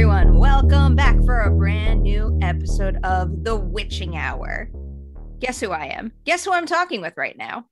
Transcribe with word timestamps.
everyone. 0.00 0.38
Welcome 0.38 0.96
back 0.96 1.22
for 1.26 1.40
a 1.40 1.50
brand 1.50 2.04
new 2.04 2.38
episode 2.40 2.96
of 3.04 3.44
The 3.44 3.54
Witching 3.54 4.16
Hour. 4.16 4.70
Guess 5.40 5.60
who 5.60 5.72
I 5.72 5.88
am? 5.88 6.12
Guess 6.24 6.46
who 6.46 6.54
I'm 6.54 6.64
talking 6.64 7.02
with 7.02 7.12
right 7.18 7.36
now? 7.36 7.66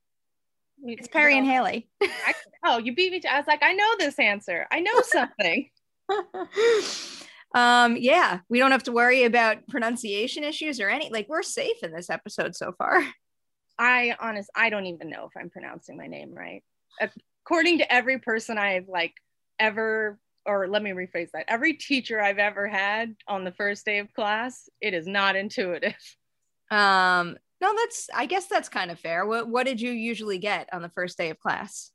It's 0.83 1.07
Perri 1.07 1.39
and 1.39 1.47
Haleigh. 1.47 1.87
I, 2.03 2.35
oh, 2.63 2.77
you 2.77 2.93
beat 2.93 3.13
me. 3.13 3.19
To, 3.21 3.33
I 3.33 3.37
was 3.37 3.47
like, 3.47 3.63
I 3.63 3.73
know 3.73 3.95
this 3.97 4.19
answer. 4.19 4.67
I 4.71 4.79
know 4.79 5.01
something. 5.01 5.71
um, 7.55 7.97
yeah, 7.97 8.41
we 8.47 8.59
don't 8.59 8.73
have 8.73 8.83
to 8.83 8.91
worry 8.91 9.23
about 9.23 9.67
pronunciation 9.67 10.43
issues 10.43 10.79
or 10.79 10.87
any. 10.87 11.09
Like, 11.09 11.29
we're 11.29 11.41
safe 11.41 11.81
in 11.81 11.91
this 11.91 12.11
episode 12.11 12.55
so 12.55 12.73
far. 12.73 13.01
I 13.79 14.15
honest, 14.21 14.51
I 14.55 14.69
don't 14.69 14.85
even 14.85 15.09
know 15.09 15.25
if 15.25 15.31
I'm 15.35 15.49
pronouncing 15.49 15.97
my 15.97 16.05
name 16.05 16.35
right. 16.35 16.61
According 17.43 17.79
to 17.79 17.91
every 17.91 18.19
person 18.19 18.59
I've 18.59 18.87
like 18.87 19.15
ever, 19.59 20.19
or 20.49 20.67
let 20.67 20.81
me 20.81 20.89
rephrase 20.91 21.29
that, 21.31 21.45
every 21.47 21.73
teacher 21.73 22.19
I've 22.19 22.39
ever 22.39 22.67
had 22.67 23.15
on 23.27 23.43
the 23.43 23.51
first 23.51 23.85
day 23.85 23.99
of 23.99 24.11
class, 24.13 24.67
it 24.81 24.93
is 24.93 25.05
not 25.05 25.35
intuitive. 25.35 25.95
Um, 26.71 27.37
no, 27.61 27.73
that's 27.75 28.09
I 28.15 28.25
guess 28.25 28.47
that's 28.47 28.69
kind 28.69 28.89
of 28.89 28.99
fair. 28.99 29.25
What 29.25 29.47
what 29.47 29.65
did 29.65 29.81
you 29.81 29.91
usually 29.91 30.37
get 30.37 30.69
on 30.73 30.81
the 30.81 30.89
first 30.89 31.17
day 31.17 31.29
of 31.29 31.39
class? 31.39 31.91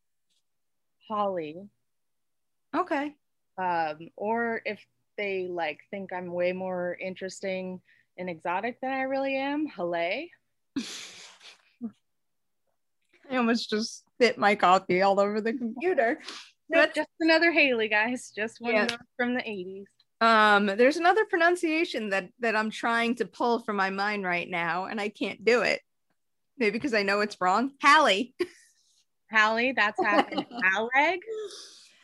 Holly. 1.09 1.57
Okay. 2.75 3.15
Um, 3.57 4.11
or 4.17 4.63
if 4.65 4.85
they 5.17 5.47
like 5.49 5.81
think 5.91 6.13
I'm 6.13 6.33
way 6.33 6.53
more 6.53 6.97
interesting 7.01 7.81
and 8.19 8.29
exotic 8.29 8.81
than 8.81 8.91
I 8.91 9.03
really 9.03 9.37
am, 9.37 9.67
Haley. 9.67 10.31
I 13.31 13.37
almost 13.37 13.71
just 13.71 14.05
spit 14.15 14.39
my 14.39 14.55
coffee 14.55 15.03
all 15.03 15.19
over 15.19 15.41
the 15.41 15.55
computer. 15.55 16.21
No, 16.69 16.87
just 16.87 17.09
another 17.21 17.53
Haley, 17.53 17.89
guys. 17.89 18.33
Just 18.35 18.61
one 18.61 18.75
yeah. 18.75 18.89
from 19.17 19.35
the 19.35 19.41
80s. 19.41 19.85
Um, 20.21 20.67
there's 20.67 20.97
another 20.97 21.25
pronunciation 21.27 22.11
that 22.11 22.31
that 22.41 22.57
I'm 22.57 22.71
trying 22.71 23.17
to 23.17 23.27
pull 23.27 23.59
from 23.59 23.77
my 23.77 23.91
mind 23.91 24.25
right 24.25 24.49
now, 24.49 24.87
and 24.87 25.01
I 25.01 25.09
can't 25.09 25.45
do 25.45 25.63
it. 25.63 25.81
Maybe 26.57 26.73
because 26.73 26.95
I 26.95 27.03
know 27.03 27.21
it's 27.21 27.41
wrong. 27.41 27.73
Hallie. 27.83 28.35
Hallie, 29.31 29.73
that's 29.77 30.03
happened. 30.03 30.47
Haleg? 30.73 31.21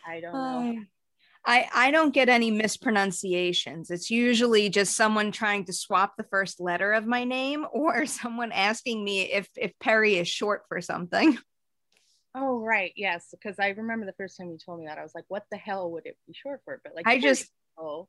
I 0.06 0.20
don't 0.20 0.33
know. 0.33 0.80
Uh, 0.80 0.84
I 1.47 1.69
I 1.72 1.91
don't 1.91 2.12
get 2.12 2.28
any 2.28 2.50
mispronunciations. 2.50 3.91
It's 3.91 4.11
usually 4.11 4.69
just 4.69 4.97
someone 4.97 5.33
trying 5.33 5.64
to 5.67 5.72
swap 5.72 6.14
the 6.17 6.24
first 6.24 6.61
letter 6.61 6.92
of 6.92 7.06
my 7.06 7.24
name 7.24 7.64
or 7.72 8.05
someone 8.06 8.52
asking 8.52 9.02
me 9.02 9.22
if 9.22 9.48
if 9.56 9.72
Perri 9.78 10.17
is 10.17 10.28
short 10.28 10.64
for 10.69 10.80
something. 10.80 11.39
Oh 12.34 12.61
right, 12.61 12.92
yes, 12.97 13.28
because 13.33 13.59
I 13.59 13.69
remember 13.69 14.06
the 14.06 14.12
first 14.12 14.36
time 14.36 14.50
you 14.50 14.59
told 14.59 14.78
me 14.81 14.86
that 14.86 14.98
I 14.98 15.03
was 15.03 15.14
like, 15.14 15.25
"What 15.28 15.45
the 15.50 15.56
hell 15.56 15.91
would 15.92 16.06
it 16.06 16.17
be 16.27 16.33
short 16.33 16.61
for?" 16.64 16.81
But 16.83 16.95
like, 16.95 17.06
I 17.06 17.19
just. 17.20 17.50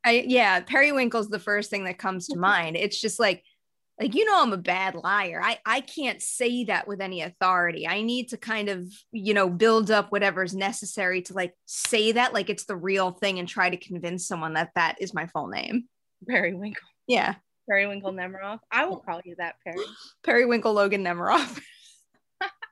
I 0.05 0.25
yeah, 0.27 0.59
periwinkle's 0.59 1.29
the 1.29 1.39
first 1.39 1.69
thing 1.69 1.85
that 1.85 1.97
comes 1.97 2.27
to 2.27 2.37
mind. 2.37 2.75
It's 2.75 2.99
just 2.99 3.21
like 3.21 3.41
like 4.01 4.15
you 4.15 4.25
know 4.25 4.41
I'm 4.41 4.51
a 4.51 4.57
bad 4.57 4.95
liar. 4.95 5.39
I 5.41 5.59
I 5.65 5.81
can't 5.81 6.21
say 6.21 6.65
that 6.65 6.87
with 6.87 6.99
any 6.99 7.21
authority. 7.21 7.87
I 7.87 8.01
need 8.01 8.29
to 8.29 8.37
kind 8.37 8.67
of, 8.67 8.91
you 9.11 9.33
know, 9.33 9.49
build 9.49 9.91
up 9.91 10.11
whatever's 10.11 10.53
necessary 10.53 11.21
to 11.23 11.33
like 11.33 11.53
say 11.67 12.11
that 12.13 12.33
like 12.33 12.49
it's 12.49 12.65
the 12.65 12.75
real 12.75 13.11
thing 13.11 13.39
and 13.39 13.47
try 13.47 13.69
to 13.69 13.77
convince 13.77 14.27
someone 14.27 14.53
that 14.53 14.71
that 14.75 14.97
is 14.99 15.13
my 15.13 15.27
full 15.27 15.47
name. 15.47 15.85
Periwinkle. 16.27 16.87
Yeah. 17.07 17.35
Periwinkle 17.69 18.13
Nemiroff. 18.13 18.59
I 18.71 18.85
will 18.85 18.97
call 18.99 19.21
you 19.23 19.35
that, 19.37 19.55
Perri. 19.63 19.85
Periwinkle 20.23 20.73
Logan 20.73 21.03
Nemiroff. 21.03 21.61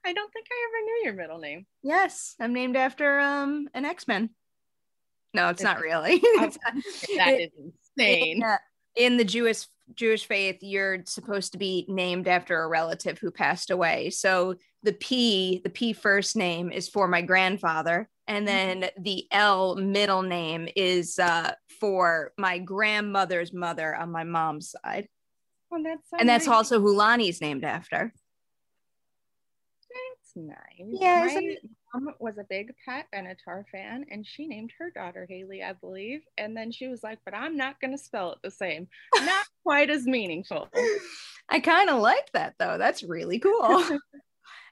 I 0.06 0.14
don't 0.14 0.32
think 0.32 0.48
I 0.52 0.68
ever 0.68 0.86
knew 0.86 1.02
your 1.04 1.14
middle 1.14 1.40
name. 1.40 1.66
Yes, 1.84 2.36
I'm 2.40 2.54
named 2.54 2.76
after 2.76 3.20
um 3.20 3.68
an 3.74 3.86
X-Men. 3.86 4.30
No, 5.34 5.50
it's, 5.50 5.62
not 5.62 5.80
really. 5.80 6.22
Oh, 6.40 6.50
that 7.18 7.40
is 7.40 7.52
insane. 7.98 8.38
In, 8.38 8.44
uh, 8.44 8.58
in 8.96 9.18
the 9.18 9.24
Jewish 9.24 9.68
Jewish 9.96 10.26
faith, 10.26 10.58
you're 10.62 11.04
supposed 11.06 11.52
to 11.52 11.58
be 11.58 11.86
named 11.88 12.28
after 12.28 12.62
a 12.62 12.68
relative 12.68 13.18
who 13.20 13.32
passed 13.32 13.72
away. 13.72 14.10
So 14.10 14.56
the 14.84 14.94
P, 14.94 15.62
the 15.64 15.70
P 15.70 15.94
first 15.94 16.36
name 16.36 16.72
is 16.72 16.88
for 16.90 17.08
my 17.08 17.22
grandfather, 17.22 18.10
and 18.28 18.48
mm-hmm. 18.48 18.82
then 18.82 18.90
the 19.00 19.26
L 19.32 19.76
middle 19.76 20.22
name 20.22 20.68
is 20.76 21.20
uh, 21.20 21.54
for 21.80 22.32
my 22.38 22.60
grandmother's 22.60 23.54
mother 23.54 23.96
on 23.96 24.12
my 24.12 24.24
mom's 24.24 24.72
side. 24.84 25.08
Oh, 25.72 25.82
that's 25.84 26.10
so 26.10 26.18
and 26.18 26.28
that's 26.28 26.48
nice. 26.48 26.56
also 26.56 26.80
who 26.80 26.96
Lonnie's 26.96 27.42
named 27.42 27.64
after. 27.64 28.14
That's 30.36 30.48
nice. 30.48 30.88
Yeah, 30.92 31.26
my, 31.26 31.56
mom 31.94 32.14
was 32.20 32.38
a 32.38 32.46
big 32.50 32.74
Pat 32.86 33.06
Benatar 33.14 33.64
fan 33.72 34.06
and 34.12 34.26
she 34.26 34.48
named 34.48 34.72
her 34.78 34.92
daughter 34.92 35.26
Haley, 35.30 35.64
I 35.64 35.74
believe. 35.74 36.22
And 36.38 36.56
then 36.56 36.72
she 36.72 36.88
was 36.88 37.04
like, 37.04 37.20
but 37.26 37.34
I'm 37.34 37.58
not 37.58 37.80
going 37.80 37.92
to 37.92 38.04
spell 38.04 38.34
it 38.34 38.40
the 38.44 38.52
same. 38.52 38.88
Not 39.16 39.46
quite 39.64 39.90
as 39.90 40.06
meaningful. 40.06 40.70
I 41.50 41.60
kind 41.60 41.90
of 41.90 42.02
like 42.02 42.32
that 42.34 42.56
though. 42.60 42.78
That's 42.78 43.04
really 43.04 43.40
cool. 43.40 43.84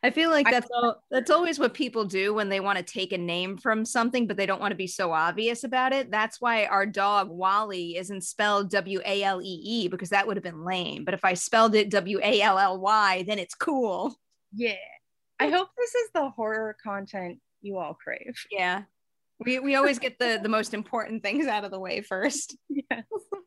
I 0.03 0.11
feel 0.11 0.29
like 0.29 0.47
that's 0.47 0.69
all, 0.71 1.01
that's 1.09 1.31
always 1.31 1.57
what 1.57 1.73
people 1.73 2.05
do 2.05 2.31
when 2.31 2.49
they 2.49 2.59
want 2.59 2.77
to 2.77 2.83
take 2.83 3.13
a 3.13 3.17
name 3.17 3.57
from 3.57 3.83
something, 3.83 4.27
but 4.27 4.37
they 4.37 4.45
don't 4.45 4.61
want 4.61 4.71
to 4.71 4.77
be 4.77 4.85
so 4.85 5.11
obvious 5.11 5.63
about 5.63 5.91
it. 5.91 6.11
That's 6.11 6.39
why 6.39 6.65
our 6.65 6.85
dog 6.85 7.29
Wally 7.31 7.97
isn't 7.97 8.21
spelled 8.21 8.69
W 8.69 9.01
A 9.03 9.23
L 9.23 9.41
E 9.41 9.61
E 9.63 9.87
because 9.87 10.09
that 10.09 10.27
would 10.27 10.37
have 10.37 10.43
been 10.43 10.63
lame. 10.63 11.03
But 11.03 11.15
if 11.15 11.25
I 11.25 11.33
spelled 11.33 11.73
it 11.73 11.89
W 11.89 12.19
A 12.21 12.41
L 12.41 12.59
L 12.59 12.79
Y, 12.79 13.23
then 13.25 13.39
it's 13.39 13.55
cool. 13.55 14.15
Yeah. 14.53 14.75
I 15.39 15.49
hope 15.49 15.69
this 15.77 15.93
is 15.93 16.09
the 16.13 16.29
horror 16.29 16.75
content 16.83 17.39
you 17.61 17.77
all 17.77 17.93
crave. 17.93 18.35
Yeah. 18.51 18.83
We, 19.39 19.59
we 19.59 19.75
always 19.75 19.99
get 19.99 20.17
the, 20.17 20.39
the 20.41 20.49
most 20.49 20.73
important 20.73 21.21
things 21.21 21.45
out 21.45 21.63
of 21.63 21.71
the 21.71 21.79
way 21.79 22.01
first. 22.01 22.57
Yes. 22.89 23.03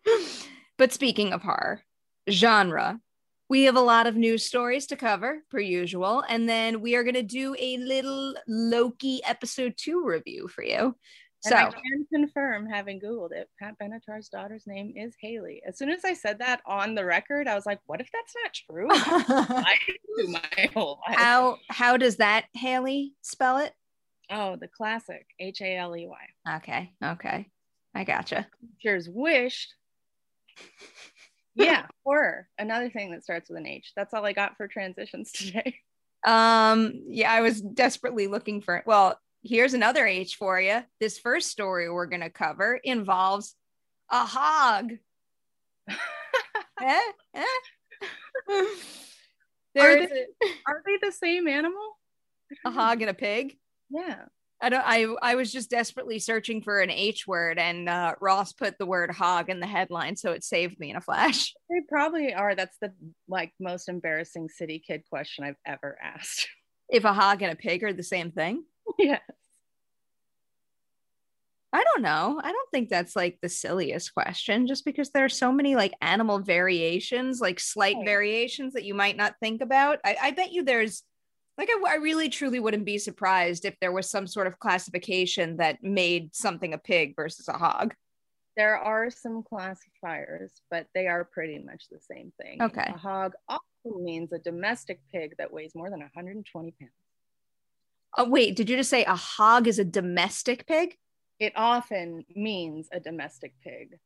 but 0.78 0.92
speaking 0.92 1.32
of 1.32 1.42
horror, 1.42 1.82
genre, 2.28 3.00
we 3.48 3.64
have 3.64 3.76
a 3.76 3.80
lot 3.80 4.06
of 4.06 4.16
news 4.16 4.44
stories 4.44 4.86
to 4.88 4.96
cover, 4.96 5.42
per 5.50 5.58
usual. 5.58 6.22
And 6.28 6.48
then 6.48 6.80
we 6.80 6.94
are 6.94 7.02
going 7.02 7.14
to 7.14 7.22
do 7.22 7.56
a 7.58 7.78
little 7.78 8.34
Loki 8.46 9.20
episode 9.24 9.74
two 9.76 10.04
review 10.04 10.46
for 10.46 10.62
you. 10.62 10.94
So 11.42 11.56
and 11.56 11.68
I 11.68 11.70
can 11.70 12.06
confirm, 12.12 12.66
having 12.66 13.00
Googled 13.00 13.32
it, 13.32 13.48
Pat 13.58 13.74
Benatar's 13.80 14.28
daughter's 14.28 14.66
name 14.66 14.92
is 14.94 15.14
Haley. 15.18 15.62
As 15.66 15.78
soon 15.78 15.88
as 15.88 16.04
I 16.04 16.12
said 16.12 16.38
that 16.40 16.60
on 16.66 16.94
the 16.94 17.04
record, 17.04 17.48
I 17.48 17.54
was 17.54 17.64
like, 17.64 17.80
what 17.86 18.00
if 18.00 18.10
that's 18.12 18.34
not 18.42 18.52
true? 18.52 18.88
I 18.92 19.74
do 20.18 20.28
my 20.28 20.70
whole 20.74 21.00
life. 21.08 21.18
How 21.18 21.56
how 21.70 21.96
does 21.96 22.16
that 22.16 22.44
Haley 22.52 23.14
spell 23.22 23.56
it? 23.56 23.72
Oh, 24.30 24.56
the 24.56 24.68
classic 24.68 25.26
H 25.38 25.62
A 25.62 25.76
L 25.76 25.96
E 25.96 26.06
Y. 26.06 26.56
Okay. 26.56 26.92
Okay. 27.02 27.48
I 27.94 28.04
gotcha. 28.04 28.46
Teachers 28.78 29.08
wished. 29.08 29.74
yeah, 31.54 31.86
horror. 32.04 32.48
Another 32.58 32.90
thing 32.90 33.10
that 33.12 33.24
starts 33.24 33.48
with 33.48 33.58
an 33.58 33.66
H. 33.66 33.92
That's 33.96 34.12
all 34.12 34.26
I 34.26 34.34
got 34.34 34.56
for 34.58 34.68
transitions 34.68 35.32
today. 35.32 35.76
Um, 36.26 37.02
yeah, 37.08 37.32
I 37.32 37.40
was 37.40 37.62
desperately 37.62 38.26
looking 38.26 38.60
for 38.60 38.76
it. 38.76 38.84
well, 38.86 39.18
here's 39.42 39.74
another 39.74 40.06
H 40.06 40.36
for 40.36 40.60
you. 40.60 40.82
This 41.00 41.18
first 41.18 41.50
story 41.50 41.90
we're 41.90 42.06
going 42.06 42.20
to 42.20 42.30
cover 42.30 42.78
involves 42.82 43.54
a 44.10 44.24
hog. 44.24 44.92
eh? 45.88 47.00
Eh? 47.34 47.44
Are 49.78 49.94
they, 49.94 50.02
a, 50.04 50.46
are 50.66 50.82
they 50.84 50.96
the 51.00 51.12
same 51.12 51.46
animal? 51.46 51.96
A 52.64 52.72
hog 52.72 53.02
and 53.02 53.10
a 53.10 53.14
pig? 53.14 53.56
Yeah. 53.88 54.24
I 54.60 54.68
don't 54.68 54.84
I 54.84 55.06
I 55.22 55.34
was 55.36 55.52
just 55.52 55.70
desperately 55.70 56.18
searching 56.18 56.60
for 56.60 56.80
an 56.80 56.90
H 56.90 57.26
word 57.26 57.58
and 57.58 57.88
uh, 57.88 58.14
Ross 58.20 58.52
put 58.52 58.78
the 58.78 58.84
word 58.84 59.12
hog 59.12 59.48
in 59.48 59.60
the 59.60 59.66
headline 59.66 60.16
so 60.16 60.32
it 60.32 60.42
saved 60.42 60.78
me 60.80 60.90
in 60.90 60.96
a 60.96 61.00
flash. 61.00 61.54
They 61.70 61.82
probably 61.88 62.34
are. 62.34 62.56
That's 62.56 62.76
the 62.82 62.92
like 63.28 63.52
most 63.60 63.88
embarrassing 63.88 64.48
city 64.48 64.82
kid 64.84 65.04
question 65.08 65.44
I've 65.44 65.54
ever 65.64 65.96
asked. 66.02 66.48
If 66.88 67.04
a 67.04 67.12
hog 67.12 67.42
and 67.42 67.52
a 67.52 67.56
pig 67.56 67.84
are 67.84 67.92
the 67.92 68.02
same 68.02 68.32
thing? 68.32 68.64
Yes. 68.98 69.20
I 71.72 71.84
don't 71.84 72.02
know. 72.02 72.40
I 72.42 72.50
don't 72.50 72.70
think 72.72 72.88
that's 72.88 73.14
like 73.14 73.38
the 73.40 73.48
silliest 73.48 74.12
question 74.12 74.66
just 74.66 74.84
because 74.84 75.10
there 75.10 75.24
are 75.24 75.28
so 75.28 75.52
many 75.52 75.76
like 75.76 75.92
animal 76.00 76.40
variations, 76.40 77.40
like 77.40 77.60
slight 77.60 77.96
oh. 77.98 78.04
variations 78.04 78.72
that 78.72 78.84
you 78.84 78.94
might 78.94 79.16
not 79.16 79.36
think 79.40 79.62
about. 79.62 80.00
I, 80.04 80.16
I 80.20 80.30
bet 80.32 80.52
you 80.52 80.64
there's 80.64 81.04
like, 81.56 81.68
I, 81.70 81.92
I, 81.92 81.94
really 81.96 82.28
truly 82.28 82.58
wouldn't 82.58 82.86
be 82.86 82.98
surprised 82.98 83.64
if 83.64 83.76
there 83.80 83.92
was 83.92 84.10
some 84.10 84.26
sort 84.26 84.46
of 84.46 84.58
classification 84.58 85.58
that 85.58 85.82
made 85.82 86.34
something 86.34 86.74
a 86.74 86.78
pig 86.78 87.14
versus 87.14 87.46
a 87.48 87.52
hog. 87.52 87.94
There 88.56 88.76
are 88.76 89.10
some 89.10 89.42
classifiers, 89.42 90.52
but 90.70 90.86
they 90.94 91.06
are 91.06 91.24
pretty 91.24 91.58
much 91.58 91.84
the 91.88 92.00
same 92.00 92.32
thing. 92.40 92.60
Okay. 92.60 92.90
A 92.94 92.98
hog 92.98 93.34
also 93.48 93.98
means 94.00 94.32
a 94.32 94.38
domestic 94.38 95.00
pig 95.12 95.34
that 95.38 95.52
weighs 95.52 95.74
more 95.74 95.90
than 95.90 96.00
120 96.00 96.74
pounds. 96.80 96.90
Oh, 98.16 98.28
wait, 98.28 98.56
did 98.56 98.68
you 98.68 98.76
just 98.76 98.90
say 98.90 99.04
a 99.04 99.14
hog 99.14 99.68
is 99.68 99.78
a 99.78 99.84
domestic 99.84 100.66
pig? 100.66 100.96
It 101.38 101.52
often 101.56 102.24
means 102.34 102.88
a 102.92 103.00
domestic 103.00 103.54
pig 103.62 103.98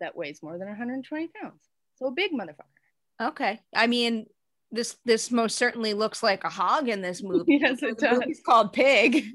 that 0.00 0.16
weighs 0.16 0.42
more 0.42 0.58
than 0.58 0.68
120 0.68 1.28
pounds. 1.28 1.62
So 1.96 2.06
a 2.06 2.10
big 2.10 2.32
motherfucker. 2.32 3.28
Okay. 3.28 3.60
I 3.74 3.86
mean, 3.86 4.26
this 4.70 4.96
this 5.04 5.30
most 5.30 5.56
certainly 5.56 5.94
looks 5.94 6.22
like 6.22 6.44
a 6.44 6.48
hog 6.48 6.88
in 6.88 7.02
this 7.02 7.22
movie. 7.24 7.58
yes, 7.60 7.82
it 7.82 7.98
does. 7.98 8.20
It's 8.26 8.42
called 8.42 8.72
Pig. 8.72 9.24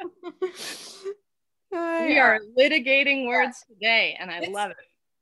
We 1.70 2.18
are 2.18 2.40
litigating 2.58 3.26
words 3.26 3.64
today, 3.68 4.16
and 4.18 4.30
I 4.30 4.38
it's, 4.38 4.48
love 4.48 4.70
it. 4.70 4.76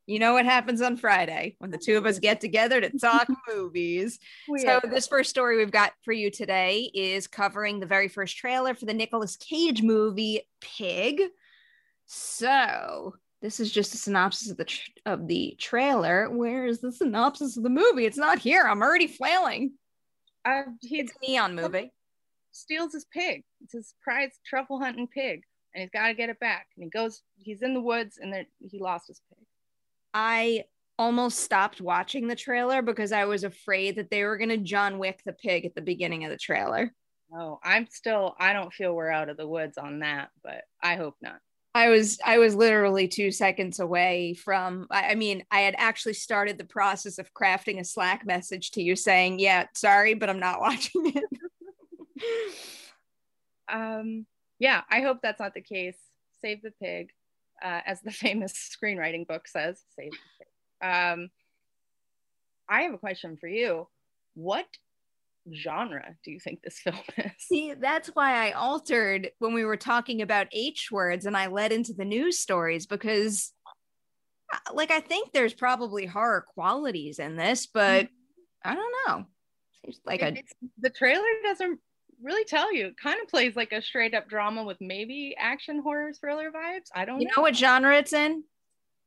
You 0.06 0.20
know 0.20 0.34
what 0.34 0.44
happens 0.44 0.80
on 0.80 0.96
Friday 0.96 1.56
when 1.58 1.72
the 1.72 1.78
two 1.78 1.96
of 1.96 2.06
us 2.06 2.20
get 2.20 2.40
together 2.40 2.80
to 2.80 2.96
talk 2.96 3.26
movies. 3.48 4.20
We 4.48 4.60
so, 4.60 4.80
this 4.84 5.08
first 5.08 5.30
story 5.30 5.56
we've 5.56 5.72
got 5.72 5.94
for 6.04 6.12
you 6.12 6.30
today 6.30 6.90
is 6.94 7.26
covering 7.26 7.80
the 7.80 7.86
very 7.86 8.06
first 8.06 8.36
trailer 8.36 8.74
for 8.74 8.84
the 8.84 8.94
Nicolas 8.94 9.36
Cage 9.36 9.82
movie 9.82 10.42
Pig. 10.60 11.22
So, 12.06 13.16
this 13.42 13.58
is 13.58 13.72
just 13.72 13.94
a 13.94 13.98
synopsis 13.98 14.48
of 14.48 14.56
the 14.56 14.64
tra- 14.66 14.92
of 15.06 15.26
the 15.26 15.56
trailer. 15.58 16.30
Where 16.30 16.66
is 16.66 16.80
the 16.80 16.92
synopsis 16.92 17.56
of 17.56 17.64
the 17.64 17.68
movie? 17.68 18.06
It's 18.06 18.16
not 18.16 18.38
here. 18.38 18.62
I'm 18.62 18.82
already 18.82 19.08
flailing. 19.08 19.72
Uh, 20.44 20.62
he's 20.82 21.10
a 21.10 21.26
neon 21.26 21.56
movie. 21.56 21.92
Steals 22.52 22.92
his 22.92 23.06
pig. 23.06 23.42
It's 23.60 23.72
his 23.72 23.94
prized 24.02 24.38
truffle 24.46 24.78
hunting 24.78 25.08
pig, 25.08 25.42
and 25.74 25.82
he's 25.82 25.90
got 25.90 26.06
to 26.06 26.14
get 26.14 26.30
it 26.30 26.38
back. 26.38 26.68
And 26.76 26.84
he 26.84 26.90
goes. 26.90 27.22
He's 27.38 27.62
in 27.62 27.74
the 27.74 27.80
woods, 27.80 28.18
and 28.22 28.46
he 28.70 28.78
lost 28.78 29.08
his 29.08 29.20
pig. 29.28 29.45
I 30.18 30.64
almost 30.98 31.40
stopped 31.40 31.82
watching 31.82 32.26
the 32.26 32.34
trailer 32.34 32.80
because 32.80 33.12
I 33.12 33.26
was 33.26 33.44
afraid 33.44 33.96
that 33.96 34.10
they 34.10 34.24
were 34.24 34.38
going 34.38 34.48
to 34.48 34.56
John 34.56 34.98
Wick 34.98 35.20
the 35.26 35.34
pig 35.34 35.66
at 35.66 35.74
the 35.74 35.82
beginning 35.82 36.24
of 36.24 36.30
the 36.30 36.38
trailer. 36.38 36.90
Oh, 37.30 37.58
I'm 37.62 37.86
still. 37.90 38.34
I 38.40 38.54
don't 38.54 38.72
feel 38.72 38.94
we're 38.94 39.10
out 39.10 39.28
of 39.28 39.36
the 39.36 39.46
woods 39.46 39.76
on 39.76 39.98
that, 39.98 40.30
but 40.42 40.62
I 40.82 40.96
hope 40.96 41.16
not. 41.20 41.38
I 41.74 41.90
was 41.90 42.18
I 42.24 42.38
was 42.38 42.54
literally 42.54 43.08
two 43.08 43.30
seconds 43.30 43.78
away 43.78 44.32
from 44.32 44.86
I, 44.90 45.10
I 45.10 45.14
mean 45.16 45.44
I 45.50 45.60
had 45.60 45.74
actually 45.76 46.14
started 46.14 46.56
the 46.56 46.64
process 46.64 47.18
of 47.18 47.34
crafting 47.34 47.78
a 47.78 47.84
Slack 47.84 48.24
message 48.24 48.70
to 48.70 48.82
you 48.82 48.96
saying 48.96 49.40
yeah 49.40 49.66
sorry 49.74 50.14
but 50.14 50.30
I'm 50.30 50.40
not 50.40 50.60
watching 50.62 51.12
it. 51.14 51.24
um 53.70 54.24
yeah 54.58 54.80
I 54.90 55.02
hope 55.02 55.18
that's 55.22 55.40
not 55.40 55.52
the 55.52 55.60
case. 55.60 55.98
Save 56.40 56.62
the 56.62 56.72
pig, 56.82 57.10
uh, 57.62 57.80
as 57.86 58.00
the 58.00 58.10
famous 58.12 58.52
screenwriting 58.54 59.26
book 59.26 59.48
says. 59.48 59.82
Save. 59.96 60.12
Um, 60.82 61.30
I 62.68 62.82
have 62.82 62.94
a 62.94 62.98
question 62.98 63.36
for 63.36 63.48
you. 63.48 63.88
What 64.34 64.66
genre 65.54 66.16
do 66.24 66.30
you 66.30 66.40
think 66.40 66.62
this 66.62 66.78
film 66.84 66.98
is? 67.16 67.32
See, 67.38 67.74
that's 67.74 68.08
why 68.08 68.48
I 68.48 68.52
altered 68.52 69.30
when 69.38 69.54
we 69.54 69.64
were 69.64 69.76
talking 69.76 70.22
about 70.22 70.48
H 70.52 70.88
words 70.90 71.26
and 71.26 71.36
I 71.36 71.46
led 71.46 71.72
into 71.72 71.92
the 71.92 72.04
news 72.04 72.38
stories 72.38 72.86
because 72.86 73.52
uh, 74.52 74.74
like 74.74 74.90
I 74.90 75.00
think 75.00 75.32
there's 75.32 75.54
probably 75.54 76.06
horror 76.06 76.44
qualities 76.54 77.18
in 77.18 77.36
this, 77.36 77.66
but 77.66 78.06
mm-hmm. 78.06 78.70
I 78.70 78.74
don't 78.74 78.94
know. 79.06 79.26
Seems 79.84 80.00
like 80.04 80.22
it, 80.22 80.38
a 80.38 80.66
the 80.80 80.90
trailer 80.90 81.24
doesn't 81.44 81.80
really 82.22 82.44
tell 82.44 82.72
you. 82.72 82.88
It 82.88 82.96
kind 82.96 83.20
of 83.22 83.28
plays 83.28 83.56
like 83.56 83.72
a 83.72 83.82
straight 83.82 84.14
up 84.14 84.28
drama 84.28 84.64
with 84.64 84.78
maybe 84.80 85.34
action 85.38 85.80
horror 85.80 86.12
thriller 86.12 86.50
vibes. 86.50 86.88
I 86.94 87.04
don't 87.04 87.20
you 87.20 87.26
know. 87.26 87.34
know 87.36 87.42
what 87.42 87.56
genre 87.56 87.96
it's 87.96 88.12
in? 88.12 88.44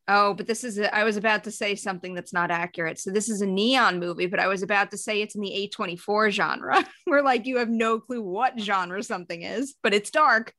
Oh, 0.07 0.33
but 0.33 0.47
this 0.47 0.63
is, 0.63 0.79
a, 0.79 0.93
I 0.93 1.03
was 1.03 1.17
about 1.17 1.43
to 1.43 1.51
say 1.51 1.75
something 1.75 2.15
that's 2.15 2.33
not 2.33 2.49
accurate. 2.49 2.97
So 2.97 3.11
this 3.11 3.29
is 3.29 3.41
a 3.41 3.45
neon 3.45 3.99
movie, 3.99 4.25
but 4.25 4.39
I 4.39 4.47
was 4.47 4.63
about 4.63 4.89
to 4.91 4.97
say 4.97 5.21
it's 5.21 5.35
in 5.35 5.41
the 5.41 5.71
A24 5.77 6.31
genre, 6.31 6.83
where 7.05 7.21
like 7.21 7.45
you 7.45 7.57
have 7.57 7.69
no 7.69 7.99
clue 7.99 8.23
what 8.23 8.59
genre 8.59 9.03
something 9.03 9.43
is, 9.43 9.75
but 9.83 9.93
it's 9.93 10.09
dark. 10.09 10.53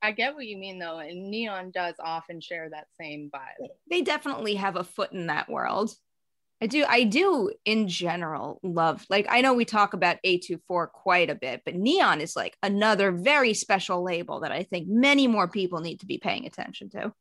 I 0.00 0.12
get 0.12 0.34
what 0.34 0.46
you 0.46 0.58
mean 0.58 0.78
though. 0.78 0.98
And 0.98 1.30
neon 1.30 1.72
does 1.72 1.94
often 1.98 2.40
share 2.40 2.68
that 2.70 2.86
same 3.00 3.30
vibe. 3.34 3.68
They 3.90 4.02
definitely 4.02 4.54
have 4.56 4.76
a 4.76 4.84
foot 4.84 5.12
in 5.12 5.26
that 5.26 5.48
world. 5.48 5.92
I 6.60 6.66
do, 6.66 6.84
I 6.88 7.04
do 7.04 7.50
in 7.64 7.88
general 7.88 8.60
love, 8.62 9.04
like, 9.10 9.26
I 9.28 9.40
know 9.40 9.54
we 9.54 9.64
talk 9.64 9.92
about 9.92 10.18
A24 10.24 10.90
quite 10.90 11.28
a 11.28 11.34
bit, 11.34 11.62
but 11.64 11.74
neon 11.74 12.20
is 12.20 12.36
like 12.36 12.56
another 12.62 13.10
very 13.12 13.54
special 13.54 14.02
label 14.02 14.40
that 14.40 14.52
I 14.52 14.62
think 14.62 14.88
many 14.88 15.26
more 15.26 15.48
people 15.48 15.80
need 15.80 16.00
to 16.00 16.06
be 16.06 16.18
paying 16.18 16.46
attention 16.46 16.90
to. 16.90 17.12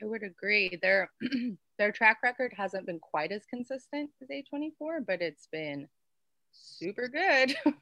I 0.00 0.06
would 0.06 0.22
agree. 0.22 0.78
Their 0.80 1.10
their 1.78 1.92
track 1.92 2.18
record 2.22 2.52
hasn't 2.56 2.86
been 2.86 3.00
quite 3.00 3.32
as 3.32 3.44
consistent 3.46 4.10
as 4.22 4.28
A24, 4.28 5.06
but 5.06 5.22
it's 5.22 5.48
been 5.50 5.88
super 6.52 7.08
good. 7.08 7.56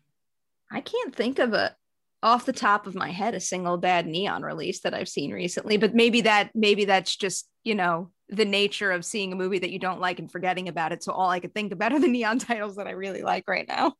I 0.70 0.80
can't 0.80 1.14
think 1.14 1.38
of 1.38 1.52
a 1.52 1.76
off 2.22 2.46
the 2.46 2.52
top 2.52 2.86
of 2.86 2.94
my 2.94 3.10
head 3.10 3.34
a 3.34 3.40
single 3.40 3.76
bad 3.76 4.06
neon 4.06 4.42
release 4.42 4.80
that 4.80 4.94
I've 4.94 5.08
seen 5.08 5.32
recently, 5.32 5.76
but 5.76 5.94
maybe 5.94 6.20
that 6.22 6.50
maybe 6.54 6.84
that's 6.84 7.16
just, 7.16 7.48
you 7.64 7.74
know, 7.74 8.10
the 8.32 8.44
nature 8.46 8.90
of 8.90 9.04
seeing 9.04 9.32
a 9.32 9.36
movie 9.36 9.58
that 9.58 9.70
you 9.70 9.78
don't 9.78 10.00
like 10.00 10.18
and 10.18 10.32
forgetting 10.32 10.68
about 10.68 10.90
it. 10.92 11.04
So 11.04 11.12
all 11.12 11.28
I 11.28 11.38
could 11.38 11.54
think 11.54 11.70
about 11.70 11.92
are 11.92 12.00
the 12.00 12.08
neon 12.08 12.38
titles 12.40 12.76
that 12.76 12.86
I 12.86 12.92
really 12.92 13.22
like 13.22 13.46
right 13.46 13.68
now. 13.68 13.94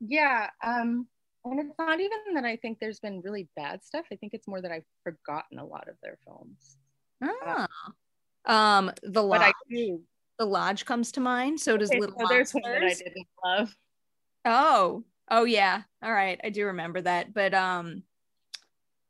Yeah, 0.00 0.48
um 0.62 1.06
and 1.44 1.60
it's 1.60 1.78
not 1.78 2.00
even 2.00 2.34
that 2.34 2.44
I 2.44 2.56
think 2.56 2.78
there's 2.78 3.00
been 3.00 3.20
really 3.20 3.48
bad 3.56 3.84
stuff. 3.84 4.06
I 4.12 4.16
think 4.16 4.34
it's 4.34 4.48
more 4.48 4.60
that 4.60 4.72
I've 4.72 4.84
forgotten 5.04 5.58
a 5.58 5.64
lot 5.64 5.88
of 5.88 5.94
their 6.02 6.18
films. 6.24 6.76
Ah. 7.22 7.68
Um, 8.44 8.92
the 9.02 9.22
lodge. 9.22 9.52
The 10.38 10.44
lodge 10.44 10.84
comes 10.84 11.12
to 11.12 11.20
mind. 11.20 11.58
So 11.58 11.76
does 11.76 11.90
okay, 11.90 12.00
little. 12.00 12.18
So 12.18 12.26
there's 12.28 12.52
one 12.52 12.62
that 12.64 12.82
I 12.82 12.94
didn't 12.94 13.26
love. 13.44 13.74
Oh, 14.44 15.04
oh 15.30 15.44
yeah. 15.44 15.82
All 16.02 16.12
right, 16.12 16.40
I 16.44 16.50
do 16.50 16.66
remember 16.66 17.00
that. 17.00 17.32
But 17.32 17.54
um, 17.54 18.02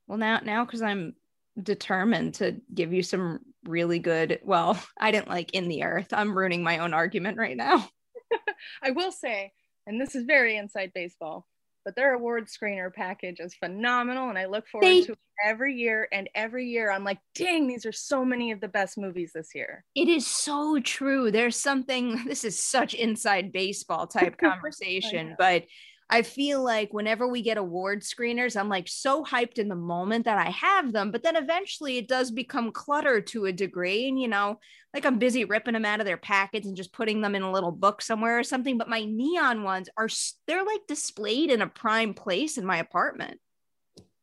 well 0.06 0.18
now 0.18 0.40
now 0.42 0.64
because 0.64 0.82
I'm 0.82 1.14
determined 1.60 2.34
to 2.34 2.56
give 2.72 2.92
you 2.92 3.02
some 3.02 3.40
really 3.68 3.98
good. 3.98 4.40
Well, 4.42 4.80
I 4.98 5.10
didn't 5.10 5.28
like 5.28 5.54
In 5.54 5.68
the 5.68 5.84
Earth. 5.84 6.08
I'm 6.12 6.36
ruining 6.36 6.62
my 6.62 6.78
own 6.78 6.94
argument 6.94 7.38
right 7.38 7.56
now. 7.56 7.88
I 8.82 8.90
will 8.90 9.12
say, 9.12 9.52
and 9.86 10.00
this 10.00 10.14
is 10.14 10.24
very 10.24 10.56
inside 10.56 10.92
baseball 10.94 11.46
but 11.88 11.96
their 11.96 12.12
award 12.12 12.48
screener 12.48 12.92
package 12.92 13.40
is 13.40 13.54
phenomenal 13.54 14.28
and 14.28 14.36
I 14.36 14.44
look 14.44 14.68
forward 14.68 14.86
they, 14.86 15.04
to 15.04 15.12
it 15.12 15.18
every 15.42 15.74
year 15.74 16.06
and 16.12 16.28
every 16.34 16.66
year 16.66 16.92
I'm 16.92 17.02
like 17.02 17.18
dang 17.34 17.66
these 17.66 17.86
are 17.86 17.92
so 17.92 18.26
many 18.26 18.52
of 18.52 18.60
the 18.60 18.68
best 18.68 18.98
movies 18.98 19.32
this 19.34 19.54
year. 19.54 19.86
It 19.94 20.06
is 20.06 20.26
so 20.26 20.80
true. 20.80 21.30
There's 21.30 21.56
something 21.56 22.24
this 22.26 22.44
is 22.44 22.62
such 22.62 22.92
inside 22.92 23.52
baseball 23.52 24.06
type 24.06 24.36
conversation 24.36 25.34
but 25.38 25.64
I 26.10 26.22
feel 26.22 26.62
like 26.62 26.94
whenever 26.94 27.28
we 27.28 27.43
get 27.43 27.58
award 27.58 28.00
screeners, 28.00 28.58
I'm 28.58 28.70
like 28.70 28.88
so 28.88 29.22
hyped 29.22 29.58
in 29.58 29.69
the 29.69 29.75
moment 29.75 30.25
that 30.25 30.38
I 30.38 30.50
have 30.50 30.93
them, 30.93 31.10
but 31.10 31.22
then 31.22 31.37
eventually 31.37 31.99
it 31.99 32.08
does 32.08 32.31
become 32.31 32.72
cluttered 32.72 33.26
to 33.28 33.44
a 33.44 33.52
degree. 33.52 34.08
And, 34.08 34.19
you 34.19 34.28
know, 34.28 34.58
like 34.94 35.05
I'm 35.05 35.19
busy 35.19 35.44
ripping 35.44 35.75
them 35.75 35.84
out 35.84 36.00
of 36.00 36.06
their 36.06 36.16
packets 36.16 36.66
and 36.66 36.76
just 36.76 36.94
putting 36.94 37.20
them 37.20 37.34
in 37.34 37.43
a 37.43 37.52
little 37.52 37.72
book 37.72 38.00
somewhere 38.00 38.38
or 38.38 38.43
something. 38.43 38.78
But 38.78 38.88
my 38.88 39.05
neon 39.05 39.64
ones 39.64 39.90
are, 39.99 40.08
they're 40.46 40.64
like 40.64 40.87
displayed 40.88 41.50
in 41.50 41.60
a 41.60 41.66
prime 41.66 42.14
place 42.14 42.56
in 42.56 42.64
my 42.64 42.78
apartment. 42.78 43.38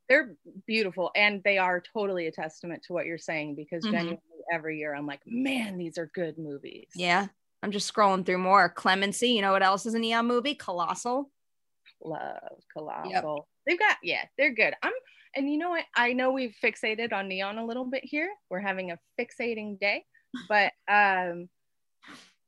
They're 0.09 0.35
beautiful 0.65 1.11
and 1.15 1.41
they 1.43 1.59
are 1.59 1.83
totally 1.93 2.25
a 2.25 2.31
testament 2.31 2.83
to 2.87 2.93
what 2.93 3.05
you're 3.05 3.19
saying 3.19 3.55
because 3.55 3.83
mm-hmm. 3.83 3.93
genuinely 3.93 4.21
every 4.51 4.79
year 4.79 4.95
I'm 4.95 5.05
like, 5.05 5.21
man, 5.27 5.77
these 5.77 5.99
are 5.99 6.09
good 6.15 6.39
movies. 6.39 6.87
Yeah. 6.95 7.27
I'm 7.61 7.71
just 7.71 7.91
scrolling 7.91 8.25
through 8.25 8.39
more. 8.39 8.69
Clemency, 8.69 9.29
you 9.29 9.41
know 9.41 9.51
what 9.51 9.63
else 9.63 9.85
is 9.85 9.93
a 9.93 9.99
neon 9.99 10.25
movie? 10.25 10.55
Colossal 10.55 11.31
love 12.03 12.61
colossal. 12.73 13.11
Yep. 13.11 13.45
they've 13.65 13.79
got 13.79 13.97
yeah 14.03 14.25
they're 14.37 14.53
good. 14.53 14.73
I'm 14.81 14.93
and 15.35 15.51
you 15.51 15.57
know 15.57 15.71
what? 15.71 15.83
I 15.95 16.13
know 16.13 16.31
we've 16.31 16.55
fixated 16.63 17.11
on 17.11 17.27
neon 17.27 17.57
a 17.57 17.65
little 17.65 17.85
bit 17.85 18.03
here. 18.05 18.29
We're 18.49 18.59
having 18.59 18.91
a 18.91 18.99
fixating 19.19 19.79
day 19.79 20.05
but 20.49 20.71
um 20.87 21.49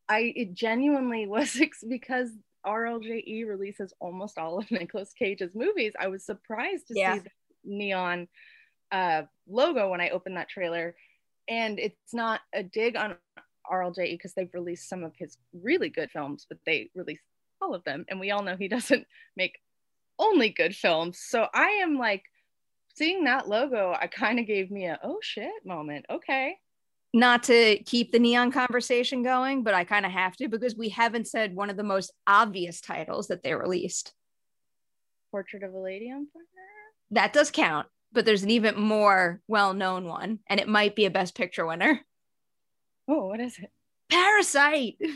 i 0.09 0.33
it 0.35 0.53
genuinely 0.53 1.27
was 1.27 1.59
because 1.87 2.29
rlje 2.65 3.47
releases 3.47 3.93
almost 3.99 4.37
all 4.37 4.59
of 4.59 4.69
nicolas 4.71 5.13
cage's 5.17 5.55
movies 5.55 5.93
i 5.99 6.07
was 6.07 6.25
surprised 6.25 6.87
to 6.87 6.93
yeah. 6.97 7.15
see 7.15 7.19
the 7.19 7.29
neon 7.63 8.27
uh 8.91 9.23
logo 9.47 9.89
when 9.89 10.01
i 10.01 10.09
opened 10.09 10.37
that 10.37 10.49
trailer. 10.49 10.95
And 11.49 11.79
it's 11.79 12.13
not 12.13 12.41
a 12.53 12.61
dig 12.61 12.97
on 12.97 13.15
rlje 13.71 14.11
because 14.11 14.33
they've 14.33 14.53
released 14.53 14.89
some 14.89 15.05
of 15.05 15.13
his 15.17 15.37
really 15.53 15.89
good 15.89 16.11
films 16.11 16.45
but 16.47 16.57
they 16.65 16.89
released 16.93 17.23
all 17.67 17.75
of 17.75 17.83
them. 17.83 18.05
And 18.07 18.19
we 18.19 18.31
all 18.31 18.43
know 18.43 18.55
he 18.57 18.67
doesn't 18.67 19.05
make 19.35 19.59
only 20.19 20.49
good 20.49 20.75
films. 20.75 21.19
So 21.19 21.47
I 21.53 21.81
am 21.83 21.97
like, 21.97 22.23
seeing 22.95 23.25
that 23.25 23.47
logo, 23.47 23.95
I 23.99 24.07
kind 24.07 24.39
of 24.39 24.47
gave 24.47 24.71
me 24.71 24.85
a 24.85 24.99
oh 25.03 25.19
shit 25.21 25.65
moment. 25.65 26.05
Okay. 26.09 26.57
Not 27.13 27.43
to 27.43 27.77
keep 27.85 28.11
the 28.11 28.19
neon 28.19 28.51
conversation 28.51 29.23
going, 29.23 29.63
but 29.63 29.73
I 29.73 29.83
kind 29.83 30.05
of 30.05 30.11
have 30.11 30.35
to 30.37 30.49
because 30.49 30.75
we 30.75 30.89
haven't 30.89 31.27
said 31.27 31.55
one 31.55 31.69
of 31.69 31.77
the 31.77 31.83
most 31.83 32.11
obvious 32.25 32.81
titles 32.81 33.27
that 33.27 33.43
they 33.43 33.53
released. 33.53 34.13
Portrait 35.31 35.63
of 35.63 35.73
a 35.73 35.79
Lady 35.79 36.11
on 36.11 36.27
Fire? 36.33 36.43
That 37.11 37.33
does 37.33 37.49
count, 37.49 37.87
but 38.11 38.25
there's 38.25 38.43
an 38.43 38.49
even 38.49 38.79
more 38.79 39.41
well 39.47 39.73
known 39.73 40.05
one, 40.05 40.39
and 40.47 40.59
it 40.59 40.67
might 40.67 40.95
be 40.95 41.05
a 41.05 41.11
Best 41.11 41.35
Picture 41.35 41.65
winner. 41.65 42.01
Oh, 43.07 43.27
what 43.27 43.39
is 43.39 43.57
it? 43.57 43.71
Parasite. 44.09 44.97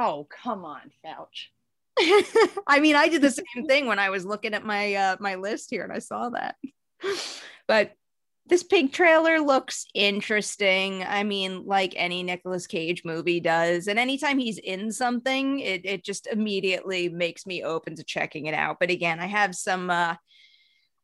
Oh, 0.00 0.28
come 0.30 0.64
on, 0.64 0.92
Foutch. 1.04 1.48
I 2.66 2.78
mean, 2.80 2.96
I 2.96 3.08
did 3.08 3.22
the 3.22 3.30
same 3.54 3.66
thing 3.66 3.86
when 3.86 3.98
I 3.98 4.10
was 4.10 4.24
looking 4.24 4.54
at 4.54 4.64
my 4.64 4.94
uh, 4.94 5.16
my 5.20 5.36
list 5.36 5.68
here 5.70 5.84
and 5.84 5.92
I 5.92 5.98
saw 5.98 6.30
that. 6.30 6.56
But 7.66 7.92
this 8.46 8.62
pig 8.62 8.94
trailer 8.94 9.40
looks 9.40 9.84
interesting. 9.94 11.04
I 11.04 11.22
mean, 11.22 11.66
like 11.66 11.92
any 11.98 12.22
Nicolas 12.22 12.66
Cage 12.66 13.04
movie 13.04 13.40
does. 13.40 13.88
And 13.88 13.98
anytime 13.98 14.38
he's 14.38 14.56
in 14.56 14.90
something, 14.90 15.60
it, 15.60 15.84
it 15.84 16.02
just 16.02 16.26
immediately 16.26 17.10
makes 17.10 17.44
me 17.44 17.62
open 17.62 17.94
to 17.96 18.04
checking 18.04 18.46
it 18.46 18.54
out. 18.54 18.78
But 18.80 18.90
again, 18.90 19.20
I 19.20 19.26
have 19.26 19.54
some 19.54 19.90
uh 19.90 20.14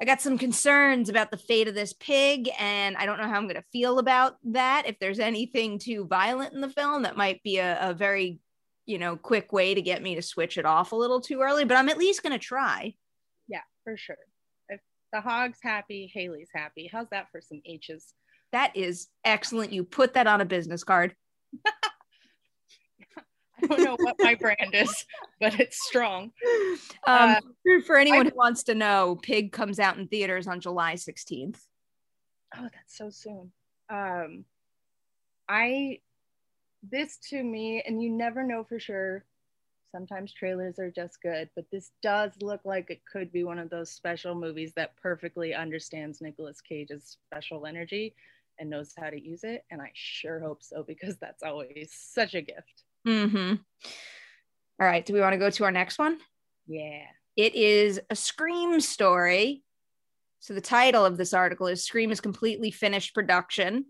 I 0.01 0.05
got 0.05 0.21
some 0.21 0.39
concerns 0.39 1.09
about 1.09 1.31
the 1.31 1.37
fate 1.37 1.69
of 1.69 1.75
this 1.75 1.93
pig, 1.93 2.51
and 2.59 2.97
I 2.97 3.07
don't 3.07 3.19
know 3.19 3.29
how 3.29 3.37
I'm 3.37 3.47
going 3.47 3.55
to 3.55 3.65
feel 3.73 3.99
about 3.99 4.37
that. 4.45 4.85
If 4.87 4.99
there's 4.99 5.21
anything 5.21 5.79
too 5.79 6.07
violent 6.07 6.53
in 6.53 6.61
the 6.61 6.69
film, 6.69 7.03
that 7.05 7.17
might 7.17 7.43
be 7.45 7.59
a, 7.59 7.91
a 7.91 7.95
very, 7.95 8.41
you 8.87 8.99
know, 8.99 9.17
quick 9.17 9.53
way 9.53 9.75
to 9.75 9.83
get 9.83 10.03
me 10.03 10.15
to 10.15 10.23
switch 10.23 10.59
it 10.59 10.67
off 10.67 10.93
a 10.93 10.97
little 10.97 11.21
too 11.21 11.41
early, 11.41 11.65
but 11.65 11.77
I'm 11.77 11.89
at 11.89 11.99
least 11.99 12.23
going 12.23 12.33
to 12.33 12.39
try. 12.39 12.95
Yeah, 13.49 13.63
for 13.83 13.97
sure. 13.97 14.17
If 14.69 14.81
the 15.13 15.21
hog's 15.21 15.59
happy, 15.63 16.11
Haleigh's 16.13 16.51
happy. 16.55 16.89
How's 16.93 17.09
that 17.11 17.31
for 17.33 17.41
some 17.41 17.63
H's? 17.65 18.13
That 18.53 18.77
is 18.77 19.09
excellent. 19.25 19.73
You 19.73 19.85
put 19.85 20.15
that 20.15 20.27
on 20.27 20.41
a 20.41 20.45
business 20.45 20.85
card. 20.85 21.15
I 23.63 23.67
don't 23.67 23.85
know 23.85 23.97
what 23.99 24.17
my 24.19 24.35
brand 24.35 24.75
is, 24.75 25.05
but 25.41 25.59
it's 25.59 25.85
strong. 25.87 26.33
Um, 27.07 27.37
uh, 27.37 27.41
for 27.87 27.97
anyone 27.97 28.27
I, 28.27 28.31
who 28.31 28.37
wants 28.37 28.65
to 28.65 28.75
know, 28.75 29.19
Pig 29.23 29.53
comes 29.53 29.79
out 29.79 29.97
in 29.97 30.07
theaters 30.07 30.47
on 30.47 30.61
July 30.61 30.95
16th. 30.95 31.59
Oh, 32.57 32.63
that's 32.63 32.97
so 32.97 33.11
soon. 33.11 33.53
Um, 33.89 34.45
I, 35.49 36.01
this 36.91 37.19
to 37.31 37.43
me, 37.43 37.83
and 37.87 38.03
you 38.03 38.11
never 38.11 38.43
know 38.43 38.65
for 38.65 38.79
sure. 38.79 39.25
Sometimes 39.93 40.33
trailers 40.33 40.81
are 40.81 40.91
just 40.91 41.23
good, 41.23 41.49
but 41.55 41.67
this 41.71 41.93
does 42.03 42.33
look 42.43 42.61
like 42.65 42.91
it 42.91 43.03
could 43.11 43.31
be 43.31 43.45
one 43.45 43.61
of 43.61 43.71
those 43.71 43.91
special 43.91 44.35
movies 44.35 44.73
that 44.75 44.97
perfectly 44.97 45.55
understands 45.55 46.21
Nicolas 46.21 46.61
Cage's 46.61 47.17
special 47.29 47.65
energy 47.65 48.17
and 48.59 48.69
knows 48.69 48.93
how 48.99 49.09
to 49.09 49.21
use 49.21 49.45
it. 49.45 49.65
And 49.71 49.81
I 49.81 49.91
sure 49.95 50.41
hope 50.41 50.65
so 50.65 50.83
because 50.83 51.17
that's 51.19 51.45
always 51.45 51.93
such 51.93 52.35
a 52.35 52.43
gift. 52.43 52.83
Mm-hmm. 53.07 53.55
All 54.81 54.87
right. 54.87 55.07
Do 55.07 55.13
we 55.13 55.21
want 55.21 55.35
to 55.35 55.39
go 55.39 55.51
to 55.51 55.65
our 55.65 55.71
next 55.71 55.99
one? 55.99 56.19
Yeah. 56.67 57.05
It 57.37 57.55
is 57.55 58.01
a 58.11 58.17
Scream 58.17 58.81
story. 58.81 59.63
So 60.41 60.55
the 60.55 60.61
title 60.61 61.05
of 61.05 61.17
this 61.17 61.33
article 61.33 61.69
is 61.69 61.85
Scream 61.85 62.11
is 62.11 62.21
completely 62.21 62.71
finished 62.71 63.15
production. 63.15 63.87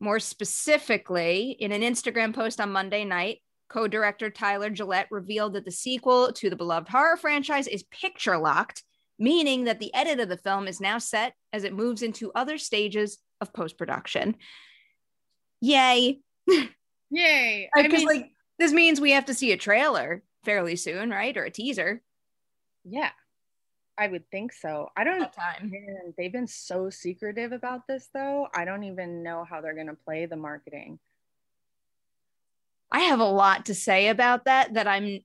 More 0.00 0.20
specifically, 0.20 1.56
in 1.58 1.72
an 1.72 1.82
Instagram 1.82 2.34
post 2.34 2.60
on 2.60 2.70
Monday 2.70 3.04
night, 3.04 3.38
co 3.68 3.88
director 3.88 4.30
Tyler 4.30 4.70
Gillett 4.70 5.06
revealed 5.10 5.54
that 5.54 5.64
the 5.64 5.72
sequel 5.72 6.32
to 6.34 6.50
the 6.50 6.56
beloved 6.56 6.88
horror 6.88 7.16
franchise 7.16 7.66
is 7.66 7.82
picture 7.84 8.38
locked, 8.38 8.82
meaning 9.18 9.64
that 9.64 9.80
the 9.80 9.92
edit 9.94 10.20
of 10.20 10.28
the 10.28 10.36
film 10.36 10.68
is 10.68 10.80
now 10.80 10.98
set 10.98 11.34
as 11.52 11.64
it 11.64 11.72
moves 11.72 12.02
into 12.02 12.32
other 12.32 12.58
stages 12.58 13.18
of 13.40 13.52
post 13.52 13.76
production. 13.76 14.36
Yay. 15.60 16.20
Yay. 17.10 17.70
I 17.76 17.88
mean, 17.88 18.06
like 18.06 18.30
this 18.58 18.72
means 18.72 19.00
we 19.00 19.12
have 19.12 19.26
to 19.26 19.34
see 19.34 19.52
a 19.52 19.56
trailer 19.56 20.22
fairly 20.44 20.76
soon, 20.76 21.10
right? 21.10 21.36
Or 21.36 21.44
a 21.44 21.50
teaser. 21.50 22.02
Yeah. 22.84 23.10
I 23.98 24.06
would 24.06 24.30
think 24.30 24.52
so. 24.52 24.88
I 24.96 25.04
don't 25.04 25.32
time. 25.32 25.70
Man, 25.70 26.14
they've 26.16 26.32
been 26.32 26.46
so 26.46 26.88
secretive 26.88 27.52
about 27.52 27.86
this 27.88 28.08
though. 28.14 28.46
I 28.54 28.64
don't 28.64 28.84
even 28.84 29.22
know 29.22 29.44
how 29.48 29.60
they're 29.60 29.74
going 29.74 29.88
to 29.88 29.94
play 29.94 30.26
the 30.26 30.36
marketing. 30.36 30.98
I 32.90 33.00
have 33.00 33.20
a 33.20 33.24
lot 33.24 33.66
to 33.66 33.74
say 33.74 34.08
about 34.08 34.44
that 34.44 34.74
that 34.74 34.86
I'm 34.86 35.20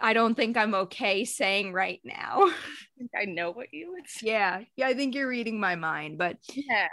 I 0.00 0.12
don't 0.12 0.36
think 0.36 0.56
I'm 0.56 0.74
okay 0.74 1.24
saying 1.24 1.72
right 1.72 2.00
now. 2.04 2.50
I 3.20 3.24
know 3.24 3.50
what 3.50 3.68
you 3.72 3.92
would 3.92 4.08
say. 4.08 4.28
Yeah. 4.28 4.60
Yeah, 4.76 4.86
I 4.86 4.94
think 4.94 5.14
you're 5.14 5.28
reading 5.28 5.58
my 5.58 5.74
mind, 5.74 6.18
but 6.18 6.36
yeah. 6.54 6.86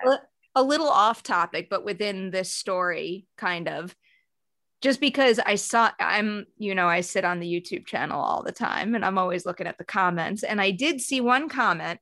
a 0.55 0.63
little 0.63 0.89
off 0.89 1.21
topic, 1.21 1.67
but 1.69 1.85
within 1.85 2.31
this 2.31 2.51
story, 2.51 3.27
kind 3.37 3.67
of 3.67 3.95
just 4.81 4.99
because 5.01 5.39
I 5.39 5.55
saw 5.55 5.91
I'm, 5.99 6.45
you 6.57 6.73
know, 6.73 6.87
I 6.87 7.01
sit 7.01 7.25
on 7.25 7.39
the 7.39 7.51
YouTube 7.51 7.85
channel 7.85 8.21
all 8.21 8.43
the 8.43 8.51
time 8.51 8.95
and 8.95 9.03
I'm 9.03 9.17
always 9.17 9.45
looking 9.45 9.67
at 9.67 9.77
the 9.77 9.83
comments. 9.83 10.43
And 10.43 10.61
I 10.61 10.71
did 10.71 11.01
see 11.01 11.21
one 11.21 11.49
comment 11.49 11.99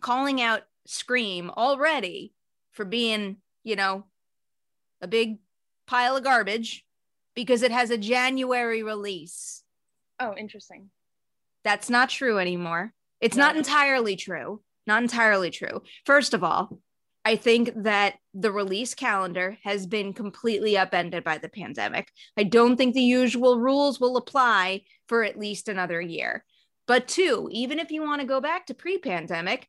calling 0.00 0.40
out 0.40 0.62
Scream 0.86 1.50
already 1.50 2.32
for 2.72 2.84
being, 2.84 3.36
you 3.64 3.76
know, 3.76 4.04
a 5.00 5.08
big 5.08 5.38
pile 5.86 6.16
of 6.16 6.24
garbage 6.24 6.84
because 7.34 7.62
it 7.62 7.72
has 7.72 7.90
a 7.90 7.98
January 7.98 8.82
release. 8.82 9.62
Oh, 10.18 10.34
interesting. 10.36 10.90
That's 11.64 11.90
not 11.90 12.10
true 12.10 12.38
anymore. 12.38 12.92
It's 13.20 13.36
no. 13.36 13.46
not 13.46 13.56
entirely 13.56 14.16
true. 14.16 14.62
Not 14.86 15.02
entirely 15.02 15.50
true. 15.50 15.82
First 16.04 16.34
of 16.34 16.42
all, 16.42 16.78
I 17.24 17.36
think 17.36 17.70
that 17.82 18.14
the 18.32 18.50
release 18.50 18.94
calendar 18.94 19.58
has 19.62 19.86
been 19.86 20.14
completely 20.14 20.78
upended 20.78 21.22
by 21.22 21.38
the 21.38 21.48
pandemic. 21.50 22.10
I 22.36 22.44
don't 22.44 22.76
think 22.76 22.94
the 22.94 23.02
usual 23.02 23.58
rules 23.58 24.00
will 24.00 24.16
apply 24.16 24.82
for 25.06 25.22
at 25.22 25.38
least 25.38 25.68
another 25.68 26.00
year. 26.00 26.44
But 26.86 27.08
two, 27.08 27.48
even 27.52 27.78
if 27.78 27.90
you 27.90 28.02
want 28.02 28.20
to 28.20 28.26
go 28.26 28.40
back 28.40 28.66
to 28.66 28.74
pre 28.74 28.98
pandemic, 28.98 29.68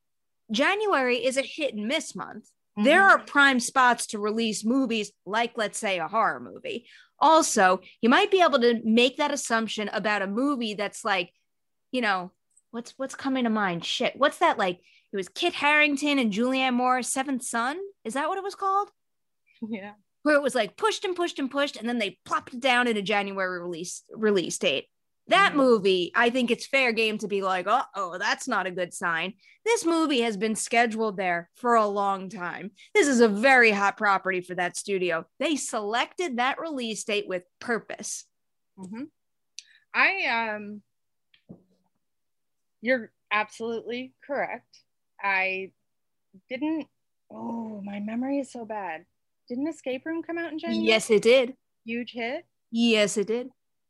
January 0.52 1.18
is 1.18 1.38
a 1.38 1.42
hit 1.42 1.74
and 1.74 1.88
miss 1.88 2.16
month. 2.16 2.46
Mm-hmm. 2.78 2.84
There 2.86 3.04
are 3.04 3.20
prime 3.20 3.60
spots 3.60 4.08
to 4.08 4.20
release 4.20 4.64
movies, 4.64 5.12
like, 5.26 5.54
let's 5.56 5.78
say, 5.78 6.00
a 6.00 6.08
horror 6.08 6.40
movie. 6.40 6.88
Also, 7.20 7.82
you 8.02 8.10
might 8.10 8.32
be 8.32 8.42
able 8.42 8.60
to 8.60 8.82
make 8.84 9.18
that 9.18 9.34
assumption 9.34 9.90
about 9.90 10.22
a 10.22 10.28
movie 10.28 10.74
that's 10.74 11.04
like, 11.04 11.32
you 11.92 12.02
know, 12.02 12.32
what's 12.72 12.94
what's 12.98 13.16
coming 13.16 13.44
to 13.44 13.50
mind? 13.50 13.84
Shit, 13.86 14.16
what's 14.16 14.40
that 14.40 14.58
like? 14.58 14.80
It 15.12 15.18
was 15.18 15.30
Kit 15.30 15.54
Harington 15.54 16.20
and 16.20 16.32
Julianne 16.32 16.74
Moore's 16.74 17.08
Seventh 17.08 17.44
Son. 17.44 17.78
Is 18.06 18.14
that 18.14 18.30
what 18.30 18.38
it 18.38 18.44
was 18.44 18.56
called? 18.56 18.90
Yeah. 19.62 19.94
Where 20.24 20.36
it 20.36 20.42
was 20.42 20.56
like 20.56 20.78
pushed 20.78 21.04
and 21.04 21.16
pushed 21.16 21.40
and 21.40 21.52
pushed, 21.52 21.78
and 21.78 21.88
then 21.88 21.98
they 21.98 22.18
plopped 22.26 22.54
it 22.54 22.60
down 22.60 22.88
in 22.88 22.98
a 22.98 23.02
January 23.02 23.60
release 23.60 24.04
release 24.12 24.58
date. 24.58 24.86
That 25.28 25.50
mm-hmm. 25.50 25.58
movie, 25.58 26.12
I 26.16 26.30
think 26.30 26.52
it's 26.52 26.68
fair 26.68 26.92
game 26.92 27.18
to 27.20 27.28
be 27.28 27.42
like, 27.42 27.66
oh, 27.68 27.84
oh, 27.96 28.18
that's 28.18 28.48
not 28.48 28.68
a 28.68 28.72
good 28.72 28.94
sign. 28.94 29.34
This 29.66 29.86
movie 29.86 30.22
has 30.22 30.36
been 30.38 30.56
scheduled 30.56 31.18
there 31.18 31.50
for 31.56 31.76
a 31.76 31.86
long 31.86 32.30
time. 32.30 32.72
This 32.94 33.08
is 33.08 33.20
a 33.20 33.28
very 33.28 33.72
hot 33.72 33.98
property 33.98 34.42
for 34.42 34.56
that 34.56 34.78
studio. 34.78 35.26
They 35.40 35.56
selected 35.56 36.38
that 36.38 36.60
release 36.60 37.04
date 37.04 37.28
with 37.28 37.44
purpose. 37.60 38.26
Mm-hmm. 38.78 39.04
I 39.94 40.56
um, 40.56 40.82
you're 42.82 43.12
absolutely 43.32 44.14
correct. 44.26 44.80
I 45.22 45.72
didn't. 46.50 46.88
Oh, 47.32 47.82
my 47.84 48.00
memory 48.00 48.40
is 48.40 48.52
so 48.52 48.66
bad. 48.66 49.06
Didn't 49.48 49.68
Escape 49.68 50.06
Room 50.06 50.24
come 50.24 50.38
out 50.38 50.52
in 50.52 50.60
January? 50.60 50.86
Yes, 50.86 51.10
it 51.10 51.22
did. 51.22 51.56
Huge 51.86 52.12
hit. 52.12 52.46
Yes, 52.72 53.18
it 53.18 53.28
did. 53.28 53.50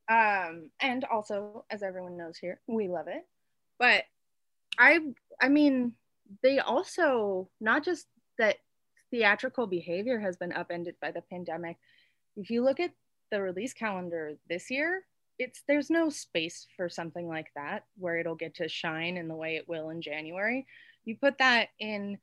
Um, 0.10 0.72
and 0.80 1.06
also, 1.06 1.66
as 1.70 1.84
everyone 1.84 2.18
knows 2.18 2.38
here, 2.38 2.60
we 2.68 2.88
love 2.88 3.08
it. 3.08 3.26
But 3.80 4.04
I, 4.78 5.00
I 5.40 5.50
mean, 5.50 5.94
they 6.44 6.60
also 6.60 7.50
not 7.60 7.84
just 7.84 8.08
that 8.38 8.58
theatrical 9.12 9.68
behavior 9.68 10.20
has 10.20 10.38
been 10.38 10.52
upended 10.52 10.96
by 11.02 11.12
the 11.12 11.22
pandemic. 11.22 11.78
If 12.36 12.50
you 12.50 12.64
look 12.64 12.80
at 12.80 12.92
the 13.32 13.42
release 13.42 13.74
calendar 13.74 14.34
this 14.50 14.72
year, 14.72 15.06
it's 15.38 15.64
there's 15.68 15.90
no 15.90 16.10
space 16.10 16.68
for 16.78 16.90
something 16.90 17.28
like 17.28 17.48
that 17.56 17.86
where 17.98 18.18
it'll 18.18 18.36
get 18.36 18.56
to 18.56 18.68
shine 18.68 19.18
in 19.18 19.28
the 19.28 19.36
way 19.36 19.56
it 19.56 19.68
will 19.68 19.90
in 19.90 20.02
January 20.02 20.66
you 21.06 21.16
put 21.16 21.38
that 21.40 21.70
in 21.80 22.18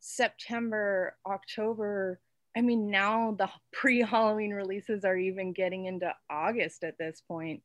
September, 0.00 1.16
October. 1.26 2.20
I 2.56 2.60
mean, 2.60 2.90
now 2.90 3.34
the 3.38 3.48
pre 3.72 4.02
Halloween 4.02 4.52
releases 4.52 5.04
are 5.04 5.16
even 5.16 5.52
getting 5.52 5.86
into 5.86 6.12
August 6.30 6.84
at 6.84 6.98
this 6.98 7.22
point. 7.26 7.62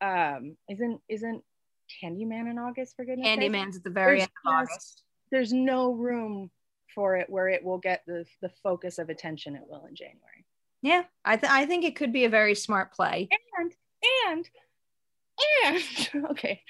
Um, 0.00 0.56
isn't 0.68 1.00
isn't 1.08 1.42
Candyman 2.02 2.50
in 2.50 2.58
August 2.58 2.96
for 2.96 3.04
goodness 3.04 3.26
sake? 3.26 3.40
Candyman's 3.40 3.76
at 3.76 3.84
the 3.84 3.90
very 3.90 4.18
there's 4.18 4.22
end 4.22 4.30
of 4.46 4.52
just, 4.52 4.72
August. 4.72 5.02
There's 5.30 5.52
no 5.52 5.92
room 5.92 6.50
for 6.94 7.16
it 7.16 7.28
where 7.28 7.48
it 7.48 7.62
will 7.62 7.78
get 7.78 8.02
the 8.06 8.24
the 8.40 8.50
focus 8.62 8.98
of 8.98 9.10
attention 9.10 9.56
it 9.56 9.62
will 9.68 9.84
in 9.86 9.94
January. 9.94 10.46
Yeah, 10.82 11.02
I 11.24 11.36
th- 11.36 11.52
I 11.52 11.66
think 11.66 11.84
it 11.84 11.96
could 11.96 12.12
be 12.12 12.24
a 12.24 12.30
very 12.30 12.54
smart 12.54 12.94
play. 12.94 13.28
And 13.58 13.72
and 14.24 14.48
and 15.64 16.24
okay, 16.30 16.62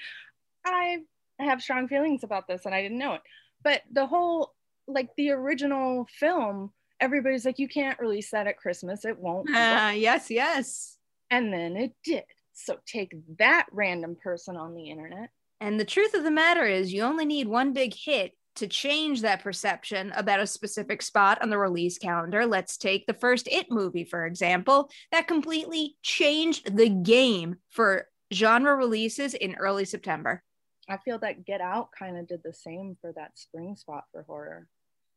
I 1.41 1.45
have 1.45 1.61
strong 1.61 1.87
feelings 1.87 2.23
about 2.23 2.47
this 2.47 2.65
and 2.65 2.75
I 2.75 2.81
didn't 2.81 2.99
know 2.99 3.13
it. 3.13 3.21
But 3.63 3.81
the 3.91 4.05
whole, 4.05 4.53
like 4.87 5.09
the 5.17 5.31
original 5.31 6.07
film, 6.19 6.71
everybody's 6.99 7.45
like, 7.45 7.59
you 7.59 7.67
can't 7.67 7.99
release 7.99 8.31
that 8.31 8.47
at 8.47 8.57
Christmas. 8.57 9.05
It 9.05 9.17
won't. 9.17 9.49
Uh, 9.49 9.93
yes, 9.95 10.29
yes. 10.29 10.97
And 11.29 11.51
then 11.51 11.75
it 11.75 11.93
did. 12.03 12.23
So 12.53 12.77
take 12.85 13.13
that 13.39 13.65
random 13.71 14.15
person 14.21 14.55
on 14.55 14.75
the 14.75 14.89
internet. 14.89 15.29
And 15.59 15.79
the 15.79 15.85
truth 15.85 16.13
of 16.13 16.23
the 16.23 16.31
matter 16.31 16.65
is, 16.65 16.93
you 16.93 17.03
only 17.03 17.25
need 17.25 17.47
one 17.47 17.73
big 17.73 17.93
hit 17.93 18.33
to 18.57 18.67
change 18.67 19.21
that 19.21 19.43
perception 19.43 20.11
about 20.15 20.39
a 20.39 20.47
specific 20.47 21.01
spot 21.01 21.41
on 21.41 21.49
the 21.49 21.57
release 21.57 21.97
calendar. 21.97 22.45
Let's 22.45 22.77
take 22.77 23.07
the 23.07 23.13
first 23.13 23.47
It 23.47 23.67
movie, 23.71 24.03
for 24.03 24.25
example, 24.25 24.89
that 25.11 25.27
completely 25.27 25.95
changed 26.03 26.75
the 26.75 26.89
game 26.89 27.57
for 27.69 28.07
genre 28.33 28.75
releases 28.75 29.33
in 29.33 29.55
early 29.55 29.85
September. 29.85 30.43
I 30.91 30.97
feel 30.97 31.19
that 31.19 31.45
Get 31.45 31.61
Out 31.61 31.89
kind 31.97 32.17
of 32.17 32.27
did 32.27 32.41
the 32.43 32.53
same 32.53 32.97
for 32.99 33.13
that 33.13 33.37
spring 33.37 33.77
spot 33.77 34.03
for 34.11 34.23
horror. 34.23 34.67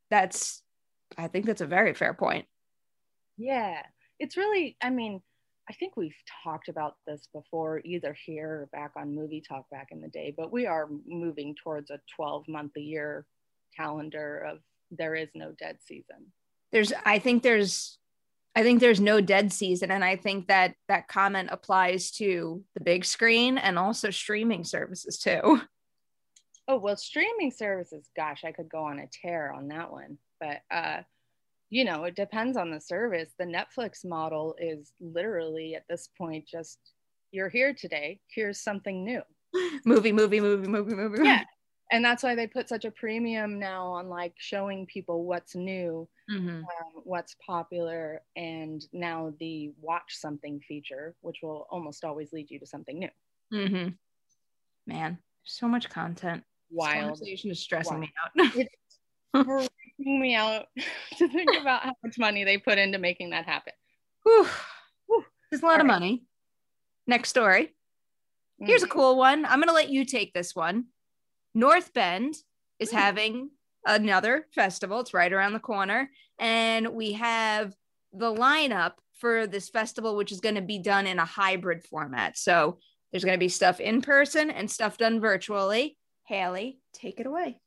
That's, 0.08 0.62
I 1.18 1.26
think 1.26 1.46
that's 1.46 1.62
a 1.62 1.66
very 1.66 1.94
fair 1.94 2.14
point. 2.14 2.46
Yeah. 3.36 3.82
It's 4.20 4.36
really, 4.36 4.76
I 4.80 4.90
mean, 4.90 5.20
I 5.68 5.72
think 5.72 5.96
we've 5.96 6.14
talked 6.44 6.68
about 6.68 6.94
this 7.08 7.26
before, 7.34 7.80
either 7.84 8.16
here 8.24 8.48
or 8.48 8.68
back 8.72 8.92
on 8.96 9.16
Movie 9.16 9.42
Talk 9.46 9.68
back 9.70 9.88
in 9.90 10.00
the 10.00 10.08
day, 10.08 10.32
but 10.36 10.52
we 10.52 10.66
are 10.66 10.88
moving 11.08 11.56
towards 11.60 11.90
a 11.90 11.98
12 12.14 12.44
month 12.46 12.72
a 12.76 12.80
year 12.80 13.26
calendar 13.76 14.46
of 14.48 14.58
there 14.92 15.16
is 15.16 15.30
no 15.34 15.52
dead 15.58 15.78
season. 15.84 16.32
There's, 16.70 16.92
I 17.04 17.18
think 17.18 17.42
there's, 17.42 17.98
I 18.56 18.62
think 18.62 18.80
there's 18.80 19.00
no 19.00 19.20
dead 19.20 19.52
season. 19.52 19.90
And 19.90 20.04
I 20.04 20.16
think 20.16 20.46
that 20.48 20.74
that 20.88 21.08
comment 21.08 21.48
applies 21.50 22.10
to 22.12 22.62
the 22.74 22.84
big 22.84 23.04
screen 23.04 23.58
and 23.58 23.78
also 23.78 24.10
streaming 24.10 24.64
services 24.64 25.18
too. 25.18 25.60
Oh, 26.66 26.78
well, 26.78 26.96
streaming 26.96 27.50
services, 27.50 28.08
gosh, 28.16 28.42
I 28.42 28.52
could 28.52 28.70
go 28.70 28.84
on 28.84 28.98
a 28.98 29.06
tear 29.06 29.52
on 29.52 29.68
that 29.68 29.92
one. 29.92 30.16
But, 30.40 30.62
uh, 30.70 31.02
you 31.68 31.84
know, 31.84 32.04
it 32.04 32.16
depends 32.16 32.56
on 32.56 32.70
the 32.70 32.80
service. 32.80 33.34
The 33.38 33.44
Netflix 33.44 34.02
model 34.02 34.56
is 34.58 34.90
literally 34.98 35.74
at 35.74 35.84
this 35.90 36.08
point 36.16 36.46
just 36.48 36.78
you're 37.32 37.50
here 37.50 37.74
today, 37.74 38.20
here's 38.28 38.60
something 38.60 39.04
new. 39.04 39.20
movie, 39.84 40.12
movie, 40.12 40.40
movie, 40.40 40.68
movie, 40.68 40.94
movie. 40.94 41.24
Yeah. 41.24 41.42
And 41.92 42.04
that's 42.04 42.22
why 42.22 42.34
they 42.34 42.46
put 42.46 42.68
such 42.68 42.84
a 42.84 42.90
premium 42.90 43.58
now 43.58 43.88
on 43.88 44.08
like 44.08 44.34
showing 44.38 44.86
people 44.86 45.24
what's 45.24 45.54
new, 45.54 46.08
mm-hmm. 46.30 46.48
um, 46.48 46.64
what's 47.04 47.36
popular, 47.44 48.22
and 48.36 48.84
now 48.92 49.32
the 49.40 49.72
watch 49.80 50.16
something 50.16 50.60
feature, 50.60 51.14
which 51.20 51.38
will 51.42 51.66
almost 51.70 52.04
always 52.04 52.32
lead 52.32 52.50
you 52.50 52.58
to 52.58 52.66
something 52.66 52.98
new. 52.98 53.10
Mm-hmm. 53.52 53.88
Man, 54.86 55.18
so 55.44 55.68
much 55.68 55.88
content. 55.88 56.44
Wild. 56.70 56.94
This 56.94 57.02
conversation 57.20 57.50
is 57.50 57.60
stressing 57.60 57.98
Wild. 57.98 58.36
me 58.36 58.46
out. 58.46 58.56
it's 58.56 58.98
freaking 59.36 60.20
me 60.20 60.34
out 60.34 60.66
to 61.18 61.28
think 61.28 61.50
about 61.60 61.82
how 61.82 61.92
much 62.02 62.18
money 62.18 62.44
they 62.44 62.58
put 62.58 62.78
into 62.78 62.98
making 62.98 63.30
that 63.30 63.44
happen. 63.44 63.72
Whew. 64.22 64.46
Whew. 65.06 65.24
There's 65.50 65.62
a 65.62 65.66
lot 65.66 65.74
All 65.74 65.80
of 65.80 65.86
right. 65.86 65.94
money. 65.94 66.24
Next 67.06 67.28
story. 67.28 67.74
Here's 68.58 68.82
a 68.82 68.86
mm-hmm. 68.86 68.92
cool 68.98 69.16
one. 69.16 69.44
I'm 69.44 69.58
going 69.58 69.68
to 69.68 69.74
let 69.74 69.90
you 69.90 70.04
take 70.04 70.32
this 70.32 70.54
one. 70.54 70.86
North 71.54 71.92
Bend 71.92 72.34
is 72.78 72.88
mm-hmm. 72.88 72.98
having 72.98 73.50
another 73.86 74.46
festival. 74.54 75.00
It's 75.00 75.14
right 75.14 75.32
around 75.32 75.52
the 75.52 75.60
corner. 75.60 76.10
And 76.38 76.88
we 76.90 77.12
have 77.12 77.74
the 78.12 78.34
lineup 78.34 78.92
for 79.18 79.46
this 79.46 79.68
festival, 79.68 80.16
which 80.16 80.32
is 80.32 80.40
going 80.40 80.56
to 80.56 80.62
be 80.62 80.78
done 80.78 81.06
in 81.06 81.18
a 81.18 81.24
hybrid 81.24 81.84
format. 81.84 82.36
So 82.36 82.78
there's 83.10 83.24
going 83.24 83.36
to 83.36 83.44
be 83.44 83.48
stuff 83.48 83.80
in 83.80 84.02
person 84.02 84.50
and 84.50 84.70
stuff 84.70 84.98
done 84.98 85.20
virtually. 85.20 85.96
Haleigh, 86.28 86.78
take 86.92 87.20
it 87.20 87.26
away. 87.26 87.60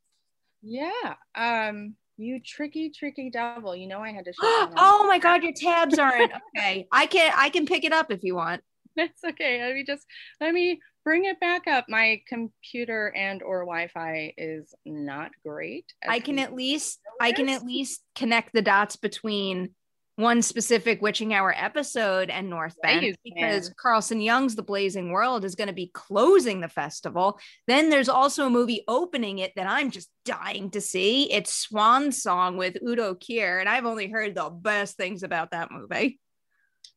Yeah. 0.61 1.15
Um, 1.35 1.95
you 2.17 2.41
tricky, 2.43 2.89
tricky 2.89 3.29
devil. 3.29 3.75
You 3.75 3.87
know 3.87 4.01
I 4.01 4.11
had 4.11 4.25
to. 4.25 4.33
oh 4.41 5.05
my 5.07 5.19
god, 5.19 5.43
your 5.43 5.53
tabs 5.53 5.99
aren't 5.99 6.31
okay. 6.55 6.87
I 6.91 7.05
can 7.05 7.31
I 7.35 7.49
can 7.49 7.65
pick 7.65 7.83
it 7.83 7.93
up 7.93 8.11
if 8.11 8.23
you 8.23 8.35
want. 8.35 8.61
That's 8.95 9.23
okay. 9.23 9.63
Let 9.63 9.75
me 9.75 9.83
just 9.85 10.05
let 10.41 10.53
me 10.53 10.79
bring 11.07 11.23
it 11.23 11.39
back 11.39 11.67
up. 11.67 11.85
My 11.87 12.21
computer 12.27 13.13
and 13.15 13.41
or 13.41 13.61
Wi-Fi 13.61 14.33
is 14.37 14.75
not 14.85 15.31
great. 15.41 15.85
I 16.05 16.19
can 16.19 16.37
at 16.37 16.53
least 16.53 16.99
I 17.21 17.31
can 17.31 17.47
at 17.47 17.63
least 17.63 18.03
connect 18.13 18.51
the 18.51 18.61
dots 18.61 18.97
between 18.97 19.69
one 20.17 20.41
specific 20.41 21.01
witching 21.01 21.33
hour 21.33 21.55
episode 21.55 22.29
and 22.29 22.49
north 22.49 22.75
bend 22.81 23.15
because 23.23 23.71
carlson 23.79 24.19
young's 24.19 24.55
the 24.55 24.63
blazing 24.63 25.11
world 25.11 25.45
is 25.45 25.53
going 25.53 25.67
to 25.67 25.73
be 25.73 25.91
closing 25.93 26.59
the 26.59 26.67
festival. 26.67 27.39
Then 27.67 27.89
there's 27.89 28.09
also 28.09 28.47
a 28.47 28.49
movie 28.49 28.83
opening 28.89 29.39
it 29.39 29.53
that 29.55 29.67
i'm 29.69 29.91
just 29.91 30.09
dying 30.25 30.71
to 30.71 30.81
see. 30.81 31.31
It's 31.31 31.53
swan 31.53 32.11
song 32.11 32.57
with 32.57 32.75
udo 32.85 33.15
kier 33.15 33.61
and 33.61 33.69
i've 33.69 33.85
only 33.85 34.09
heard 34.09 34.35
the 34.35 34.49
best 34.49 34.97
things 34.97 35.23
about 35.23 35.51
that 35.51 35.71
movie. 35.71 36.19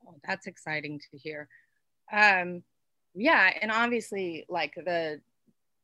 Oh, 0.05 0.17
that's 0.27 0.49
exciting 0.49 0.99
to 0.99 1.19
hear. 1.19 1.47
Um 2.13 2.65
yeah 3.15 3.51
and 3.61 3.71
obviously 3.71 4.45
like 4.49 4.75
the 4.75 5.21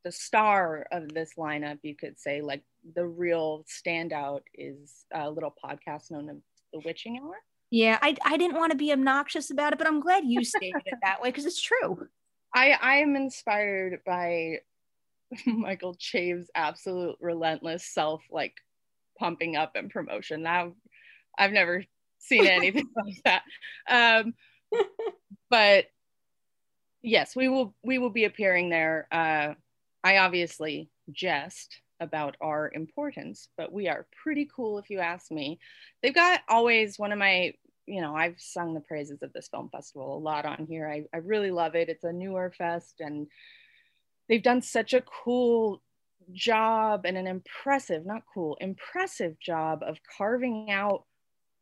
the 0.04 0.12
star 0.12 0.86
of 0.92 1.08
this 1.12 1.32
lineup 1.36 1.78
you 1.82 1.94
could 1.94 2.18
say 2.18 2.40
like 2.40 2.62
the 2.94 3.06
real 3.06 3.64
standout 3.64 4.42
is 4.54 5.04
a 5.12 5.28
little 5.28 5.54
podcast 5.64 6.10
known 6.10 6.28
as 6.30 6.36
the 6.72 6.80
witching 6.84 7.18
hour. 7.22 7.36
Yeah, 7.70 7.98
I, 8.00 8.16
I 8.24 8.36
didn't 8.36 8.56
want 8.56 8.72
to 8.72 8.78
be 8.78 8.92
obnoxious 8.92 9.50
about 9.50 9.72
it, 9.72 9.78
but 9.78 9.88
I'm 9.88 10.00
glad 10.00 10.24
you 10.24 10.44
stated 10.44 10.82
it 10.84 10.94
that 11.02 11.20
way 11.20 11.30
because 11.30 11.46
it's 11.46 11.60
true. 11.60 12.06
I, 12.54 12.70
I 12.80 12.96
am 12.96 13.16
inspired 13.16 14.00
by 14.06 14.60
Michael 15.46 15.96
Chaves' 15.96 16.46
absolute 16.54 17.16
relentless 17.20 17.84
self 17.84 18.22
like 18.30 18.54
pumping 19.18 19.56
up 19.56 19.72
and 19.74 19.90
promotion. 19.90 20.44
That 20.44 20.70
I've 21.38 21.52
never 21.52 21.84
seen 22.18 22.46
anything 22.46 22.88
like 23.04 23.22
that. 23.24 23.42
Um, 23.90 24.34
but 25.50 25.86
yes, 27.06 27.36
we 27.36 27.48
will 27.48 27.74
we 27.82 27.98
will 27.98 28.10
be 28.10 28.24
appearing 28.24 28.68
there. 28.68 29.06
Uh, 29.10 29.54
I 30.04 30.18
obviously 30.18 30.90
jest 31.10 31.80
about 32.00 32.36
our 32.40 32.70
importance, 32.74 33.48
but 33.56 33.72
we 33.72 33.88
are 33.88 34.06
pretty 34.22 34.48
cool 34.54 34.78
if 34.78 34.90
you 34.90 34.98
ask 34.98 35.30
me. 35.30 35.58
They've 36.02 36.14
got 36.14 36.40
always 36.48 36.98
one 36.98 37.12
of 37.12 37.18
my, 37.18 37.54
you 37.86 38.02
know, 38.02 38.14
I've 38.14 38.38
sung 38.38 38.74
the 38.74 38.80
praises 38.80 39.22
of 39.22 39.32
this 39.32 39.48
film 39.48 39.70
festival 39.70 40.16
a 40.16 40.18
lot 40.18 40.44
on 40.44 40.66
here. 40.68 40.86
I, 40.86 41.04
I 41.14 41.18
really 41.18 41.50
love 41.50 41.74
it. 41.74 41.88
It's 41.88 42.04
a 42.04 42.12
newer 42.12 42.52
fest 42.56 42.96
and 43.00 43.28
they've 44.28 44.42
done 44.42 44.60
such 44.60 44.92
a 44.92 45.02
cool 45.24 45.80
job 46.32 47.06
and 47.06 47.16
an 47.16 47.26
impressive, 47.26 48.04
not 48.04 48.22
cool, 48.34 48.58
impressive 48.60 49.38
job 49.40 49.82
of 49.82 49.96
carving 50.18 50.70
out 50.70 51.04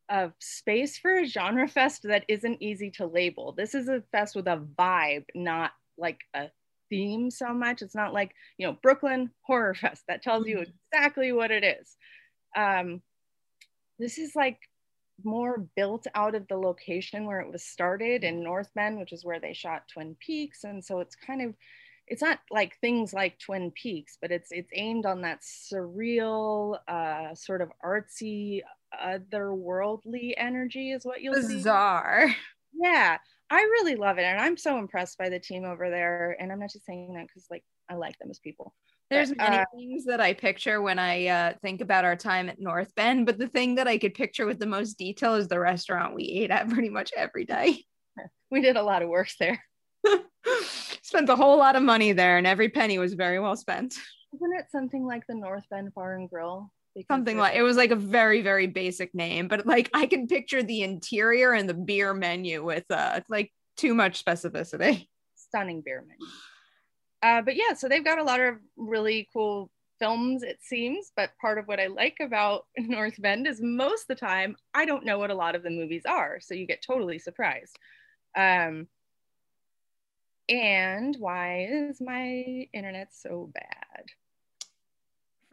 a 0.09 0.31
space 0.39 0.99
for 0.99 1.19
a 1.19 1.27
genre 1.27 1.69
fest 1.69 2.03
that 2.05 2.25
isn't 2.29 2.63
easy 2.63 2.91
to 2.93 3.07
label. 3.07 3.53
This 3.53 3.75
is 3.75 3.89
a 3.89 4.03
fest 4.13 4.37
with 4.37 4.47
a 4.47 4.63
vibe, 4.79 5.25
not 5.35 5.73
like 5.97 6.21
a 6.35 6.49
theme 6.91 7.31
so 7.31 7.53
much. 7.53 7.83
It's 7.83 7.95
not 7.95 8.13
like, 8.13 8.35
you 8.59 8.67
know, 8.67 8.77
Brooklyn 8.83 9.31
Horror 9.43 9.75
Fest 9.81 10.05
that 10.09 10.23
tells 10.23 10.47
you 10.47 10.59
mm-hmm. 10.59 10.71
exactly 10.93 11.33
what 11.33 11.51
it 11.51 11.65
is. 11.65 11.97
Um, 12.57 13.03
this 13.99 14.19
is 14.19 14.35
like 14.35 14.59
more 15.23 15.67
built 15.77 16.07
out 16.15 16.35
of 16.35 16.47
the 16.49 16.57
location 16.57 17.25
where 17.27 17.41
it 17.41 17.51
was 17.51 17.65
started 17.65 18.25
in 18.25 18.43
North 18.43 18.69
Bend, 18.75 18.99
which 18.99 19.13
is 19.13 19.25
where 19.25 19.41
they 19.41 19.53
shot 19.53 19.89
Twin 19.93 20.17
Peaks. 20.19 20.65
And 20.65 20.85
so 20.85 21.01
it's 21.01 21.15
kind 21.15 21.43
of, 21.43 21.55
it's 22.07 22.23
not 22.23 22.41
like 22.51 22.79
things 22.81 23.13
like 23.13 23.39
Twin 23.39 23.71
Peaks, 23.71 24.19
but 24.21 24.31
it's 24.31 24.51
it's 24.51 24.71
aimed 24.75 25.07
on 25.07 25.23
that 25.23 25.41
surreal, 25.41 26.79
uh, 26.87 27.35
sort 27.35 27.63
of 27.63 27.71
artsy, 27.83 28.61
otherworldly 29.03 30.35
energy, 30.37 30.93
is 30.93 31.05
what 31.05 31.23
you'll 31.23 31.35
Bizarre. 31.35 32.29
see. 32.29 32.37
Yeah, 32.83 33.19
I 33.51 33.61
really 33.61 33.95
love 33.95 34.19
it, 34.19 34.25
and 34.25 34.41
I'm 34.41 34.57
so 34.57 34.79
impressed 34.79 35.19
by 35.19 35.29
the 35.29 35.39
team 35.39 35.65
over 35.65 35.91
there. 35.91 36.37
And 36.39 36.51
I'm 36.51 36.61
not 36.61 36.71
just 36.71 36.87
saying 36.87 37.15
that 37.15 37.27
because 37.27 37.47
like 37.51 37.65
I 37.89 37.95
like 37.95 38.19
them 38.19 38.31
as 38.31 38.39
people. 38.39 38.75
There's 39.11 39.29
but, 39.29 39.39
many 39.39 39.57
uh, 39.59 39.65
things 39.75 40.05
that 40.07 40.21
I 40.21 40.33
picture 40.33 40.81
when 40.81 40.99
I 40.99 41.27
uh, 41.27 41.53
think 41.63 41.81
about 41.81 42.05
our 42.05 42.17
time 42.17 42.49
at 42.49 42.59
North 42.59 42.95
Bend, 42.95 43.27
but 43.27 43.39
the 43.39 43.49
thing 43.49 43.75
that 43.75 43.87
I 43.87 43.99
could 43.99 44.15
picture 44.15 44.47
with 44.47 44.59
the 44.59 44.67
most 44.67 44.95
detail 44.95 45.35
is 45.35 45.47
the 45.47 45.61
restaurant 45.61 46.15
we 46.15 46.25
ate 46.25 46.51
at 46.51 46.69
pretty 46.71 46.91
much 46.91 47.13
every 47.17 47.45
day. 47.45 47.85
We 48.51 48.61
did 48.61 48.77
a 48.77 48.83
lot 48.83 49.03
of 49.03 49.09
work 49.09 49.31
there. 49.41 49.61
Spent 51.03 51.29
a 51.29 51.35
whole 51.35 51.59
lot 51.59 51.75
of 51.75 51.83
money 51.83 52.13
there, 52.13 52.39
and 52.39 52.47
every 52.47 52.69
penny 52.69 52.99
was 53.01 53.15
very 53.15 53.41
well 53.41 53.57
spent. 53.57 53.95
Isn't 54.33 54.53
it 54.57 54.67
something 54.71 55.05
like 55.05 55.27
the 55.27 55.35
North 55.35 55.65
Bend 55.71 55.93
Bar 55.93 56.15
and 56.15 56.31
Grill? 56.31 56.71
Something 57.11 57.37
like 57.37 57.57
it 57.57 57.63
was 57.63 57.77
like 57.77 57.91
a 57.91 57.97
very 57.97 58.41
very 58.41 58.67
basic 58.67 59.15
name 59.15 59.49
but 59.49 59.67
like 59.67 59.91
i 59.95 60.07
can 60.07 60.29
picture 60.29 60.63
the 60.63 60.83
interior 60.83 61.53
and 61.53 61.69
the 61.69 61.75
beer 61.75 62.15
menu 62.15 62.63
with 62.63 62.85
uh 62.91 63.21
like 63.29 63.51
too 63.77 63.95
much 63.95 64.25
specificity. 64.25 65.09
Stunning 65.35 65.83
beer 65.85 66.05
menu. 66.07 66.27
Uh, 67.23 67.43
but 67.43 67.57
yeah 67.57 67.75
so 67.75 67.89
they've 67.89 68.05
got 68.05 68.19
a 68.19 68.25
lot 68.25 68.41
of 68.41 68.57
really 68.77 69.29
cool 69.33 69.71
films 69.99 70.43
it 70.43 70.59
seems 70.61 71.13
but 71.17 71.31
part 71.41 71.57
of 71.57 71.67
what 71.67 71.81
i 71.81 71.87
like 71.87 72.19
about 72.21 72.67
north 72.79 73.21
bend 73.21 73.47
is 73.47 73.61
most 73.63 74.03
of 74.03 74.09
the 74.09 74.15
time 74.15 74.57
i 74.75 74.85
don't 74.85 75.05
know 75.05 75.19
what 75.19 75.31
a 75.31 75.35
lot 75.35 75.55
of 75.55 75.63
the 75.63 75.71
movies 75.71 76.03
are 76.07 76.39
so 76.41 76.55
you 76.55 76.67
get 76.67 76.83
totally 76.83 77.19
surprised. 77.19 77.79
Um 78.37 78.89
and 80.49 81.17
why 81.19 81.67
is 81.71 82.01
my 82.03 82.69
internet 82.75 83.09
so 83.15 83.51
bad 83.55 84.05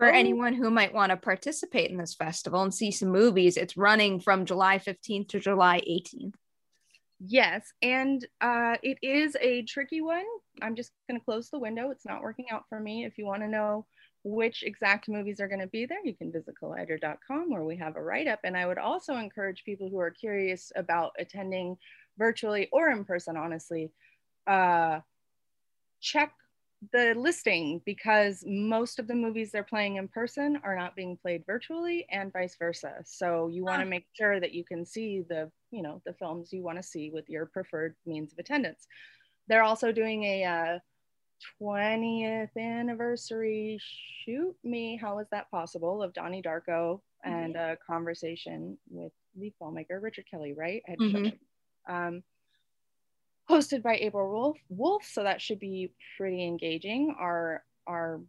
for 0.02 0.12
oh. 0.12 0.18
anyone 0.18 0.56
who 0.56 0.72
might 0.72 0.96
want 0.96 1.12
to 1.12 1.16
participate 1.16 1.92
in 1.92 1.98
this 1.98 2.16
festival 2.16 2.64
and 2.64 2.74
see 2.74 2.90
some 2.90 3.10
movies, 3.10 3.56
it's 3.56 3.78
running 3.78 4.20
from 4.20 4.46
July 4.48 4.80
15th 4.80 5.28
to 5.30 5.40
July 5.40 5.80
18th. 5.88 6.34
Yes, 7.20 7.72
and 7.84 8.26
uh, 8.42 8.78
it 8.82 8.98
is 9.04 9.38
a 9.40 9.62
tricky 9.62 10.02
one. 10.02 10.26
I'm 10.60 10.76
just 10.76 10.90
going 11.08 11.20
to 11.20 11.24
close 11.24 11.52
the 11.52 11.60
window. 11.60 11.92
It's 11.92 12.08
not 12.08 12.24
working 12.24 12.48
out 12.52 12.64
for 12.68 12.80
me. 12.80 13.06
If 13.06 13.20
you 13.20 13.28
want 13.28 13.44
to 13.44 13.48
know 13.48 13.86
which 14.24 14.64
exact 14.64 15.08
movies 15.08 15.40
are 15.40 15.48
going 15.48 15.62
to 15.62 15.68
be 15.68 15.86
there, 15.86 16.04
you 16.04 16.16
can 16.16 16.32
visit 16.32 16.56
collider.com 16.60 17.52
where 17.52 17.64
we 17.64 17.78
have 17.78 17.96
a 17.96 18.02
write 18.02 18.28
up. 18.28 18.40
And 18.44 18.58
I 18.58 18.66
would 18.66 18.80
also 18.80 19.18
encourage 19.18 19.64
people 19.66 19.88
who 19.88 20.00
are 20.00 20.10
curious 20.10 20.72
about 20.76 21.12
attending 21.20 21.78
virtually 22.18 22.70
or 22.72 22.90
in 22.90 23.06
person, 23.06 23.38
honestly, 23.38 23.92
uh, 24.48 25.02
check 26.00 26.34
the 26.92 27.14
listing 27.16 27.82
because 27.86 28.44
most 28.46 28.98
of 28.98 29.08
the 29.08 29.14
movies 29.14 29.52
they're 29.52 29.64
playing 29.64 29.98
in 29.98 30.08
person 30.08 30.60
are 30.64 30.76
not 30.76 30.96
being 30.96 31.16
played 31.16 31.44
virtually 31.46 32.08
and 32.10 32.34
vice 32.34 32.56
versa. 32.58 32.96
So 33.06 33.48
you 33.48 33.64
want 33.64 33.82
to 33.82 33.86
make 33.88 34.08
sure 34.14 34.40
that 34.40 34.54
you 34.54 34.64
can 34.64 34.86
see 34.86 35.24
the, 35.28 35.52
you 35.70 35.84
know, 35.84 36.02
the 36.06 36.14
films 36.14 36.52
you 36.52 36.64
want 36.64 36.78
to 36.78 36.84
see 36.84 37.12
with 37.12 37.30
your 37.30 37.46
preferred 37.46 37.96
means 38.06 38.34
of 38.34 38.40
attendance. 38.40 38.88
They're 39.48 39.64
also 39.64 39.92
doing 39.92 40.24
a 40.24 40.44
uh, 40.44 40.80
20th 41.62 42.56
anniversary 42.58 43.80
shoot 44.26 44.56
me 44.64 44.96
how 45.02 45.20
is 45.20 45.28
that 45.32 45.50
possible 45.50 46.04
of 46.04 46.14
donnie 46.14 46.42
darko 46.42 47.02
and 47.24 47.56
a 47.56 47.78
conversation 47.86 48.78
with 48.90 49.12
the 49.36 49.52
filmmaker 49.60 50.02
richard 50.02 50.26
kelly 50.30 50.54
right 50.54 50.84
mm-hmm. 51.00 51.30
um, 51.92 52.24
hosted 53.50 53.82
by 53.82 53.96
april 53.96 54.30
wolfe 54.30 54.60
wolfe 54.70 55.06
so 55.06 55.24
that 55.24 55.42
should 55.42 55.60
be 55.60 55.92
pretty 56.18 56.44
engaging 56.44 57.16
our 57.20 57.64
our 57.88 58.22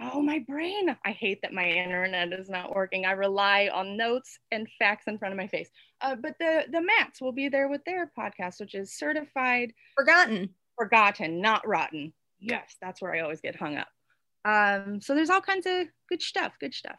oh 0.00 0.20
my 0.20 0.40
brain 0.48 0.94
i 1.04 1.12
hate 1.12 1.40
that 1.42 1.52
my 1.52 1.68
internet 1.68 2.32
is 2.32 2.48
not 2.48 2.74
working 2.74 3.06
i 3.06 3.12
rely 3.12 3.70
on 3.72 3.96
notes 3.96 4.38
and 4.50 4.66
facts 4.78 5.04
in 5.06 5.16
front 5.18 5.32
of 5.32 5.38
my 5.38 5.46
face 5.46 5.68
uh, 6.00 6.16
but 6.16 6.34
the 6.40 6.64
the 6.72 6.80
mats 6.80 7.20
will 7.20 7.32
be 7.32 7.48
there 7.48 7.68
with 7.68 7.84
their 7.84 8.10
podcast 8.18 8.60
which 8.60 8.74
is 8.74 8.98
certified 8.98 9.72
forgotten 9.96 10.50
forgotten, 10.76 11.40
not 11.40 11.66
rotten. 11.66 12.12
Yes, 12.40 12.76
that's 12.80 13.00
where 13.00 13.14
I 13.14 13.20
always 13.20 13.40
get 13.40 13.56
hung 13.56 13.76
up. 13.76 13.88
Um, 14.44 15.00
so 15.00 15.14
there's 15.14 15.30
all 15.30 15.40
kinds 15.40 15.66
of 15.66 15.86
good 16.08 16.22
stuff, 16.22 16.52
good 16.60 16.74
stuff. 16.74 16.98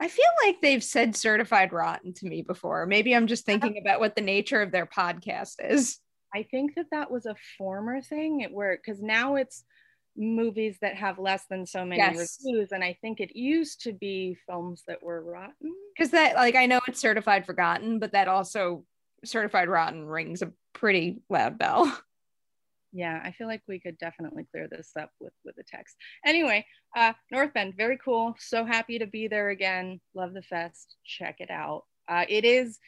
I 0.00 0.08
feel 0.08 0.24
like 0.44 0.60
they've 0.60 0.82
said 0.82 1.16
certified 1.16 1.72
rotten 1.72 2.14
to 2.14 2.26
me 2.26 2.42
before. 2.42 2.86
Maybe 2.86 3.14
I'm 3.14 3.26
just 3.26 3.44
thinking 3.44 3.78
about 3.78 4.00
what 4.00 4.14
the 4.14 4.22
nature 4.22 4.62
of 4.62 4.70
their 4.70 4.86
podcast 4.86 5.56
is. 5.60 5.98
I 6.34 6.44
think 6.44 6.74
that 6.76 6.86
that 6.92 7.10
was 7.10 7.26
a 7.26 7.34
former 7.56 8.00
thing 8.00 8.46
where, 8.52 8.76
because 8.76 9.02
now 9.02 9.36
it's 9.36 9.64
movies 10.16 10.78
that 10.82 10.96
have 10.96 11.18
less 11.18 11.44
than 11.48 11.66
so 11.66 11.84
many 11.84 12.00
yes. 12.00 12.38
reviews. 12.44 12.72
And 12.72 12.84
I 12.84 12.96
think 13.00 13.20
it 13.20 13.34
used 13.34 13.82
to 13.82 13.92
be 13.92 14.36
films 14.46 14.82
that 14.86 15.02
were 15.02 15.22
rotten. 15.22 15.72
Because 15.96 16.10
that, 16.10 16.34
like, 16.34 16.54
I 16.54 16.66
know 16.66 16.80
it's 16.86 17.00
certified 17.00 17.46
forgotten, 17.46 17.98
but 17.98 18.12
that 18.12 18.28
also 18.28 18.84
certified 19.24 19.68
rotten 19.68 20.04
rings 20.04 20.42
a 20.42 20.52
pretty 20.74 21.22
loud 21.28 21.58
bell. 21.58 22.00
yeah 22.92 23.20
i 23.24 23.30
feel 23.32 23.46
like 23.46 23.62
we 23.68 23.78
could 23.78 23.98
definitely 23.98 24.46
clear 24.50 24.68
this 24.68 24.92
up 24.98 25.10
with 25.20 25.32
with 25.44 25.56
the 25.56 25.62
text. 25.62 25.96
Anyway 26.24 26.64
uh 26.96 27.12
north 27.30 27.52
bend 27.54 27.74
very 27.76 27.98
cool. 28.02 28.34
So 28.38 28.64
happy 28.64 28.98
to 28.98 29.06
be 29.06 29.28
there 29.28 29.50
again. 29.50 30.00
Love 30.14 30.34
the 30.34 30.42
fest. 30.42 30.96
Check 31.04 31.36
it 31.40 31.50
out. 31.50 31.84
Uh 32.08 32.24
it 32.28 32.44
is 32.44 32.78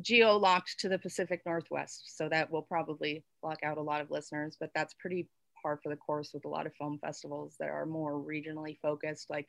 geo 0.00 0.36
locked 0.36 0.78
to 0.78 0.88
the 0.88 0.98
pacific 0.98 1.42
northwest 1.44 2.16
so 2.16 2.28
that 2.28 2.50
will 2.50 2.62
probably 2.62 3.24
block 3.42 3.58
out 3.64 3.76
a 3.76 3.82
lot 3.82 4.00
of 4.00 4.10
listeners 4.10 4.56
but 4.58 4.70
that's 4.72 4.94
pretty 4.94 5.28
par 5.60 5.80
for 5.82 5.88
the 5.88 5.96
course 5.96 6.30
with 6.32 6.44
a 6.44 6.48
lot 6.48 6.64
of 6.64 6.72
film 6.76 6.96
festivals 7.02 7.56
that 7.58 7.68
are 7.68 7.84
more 7.84 8.12
regionally 8.12 8.78
focused 8.80 9.28
like 9.28 9.48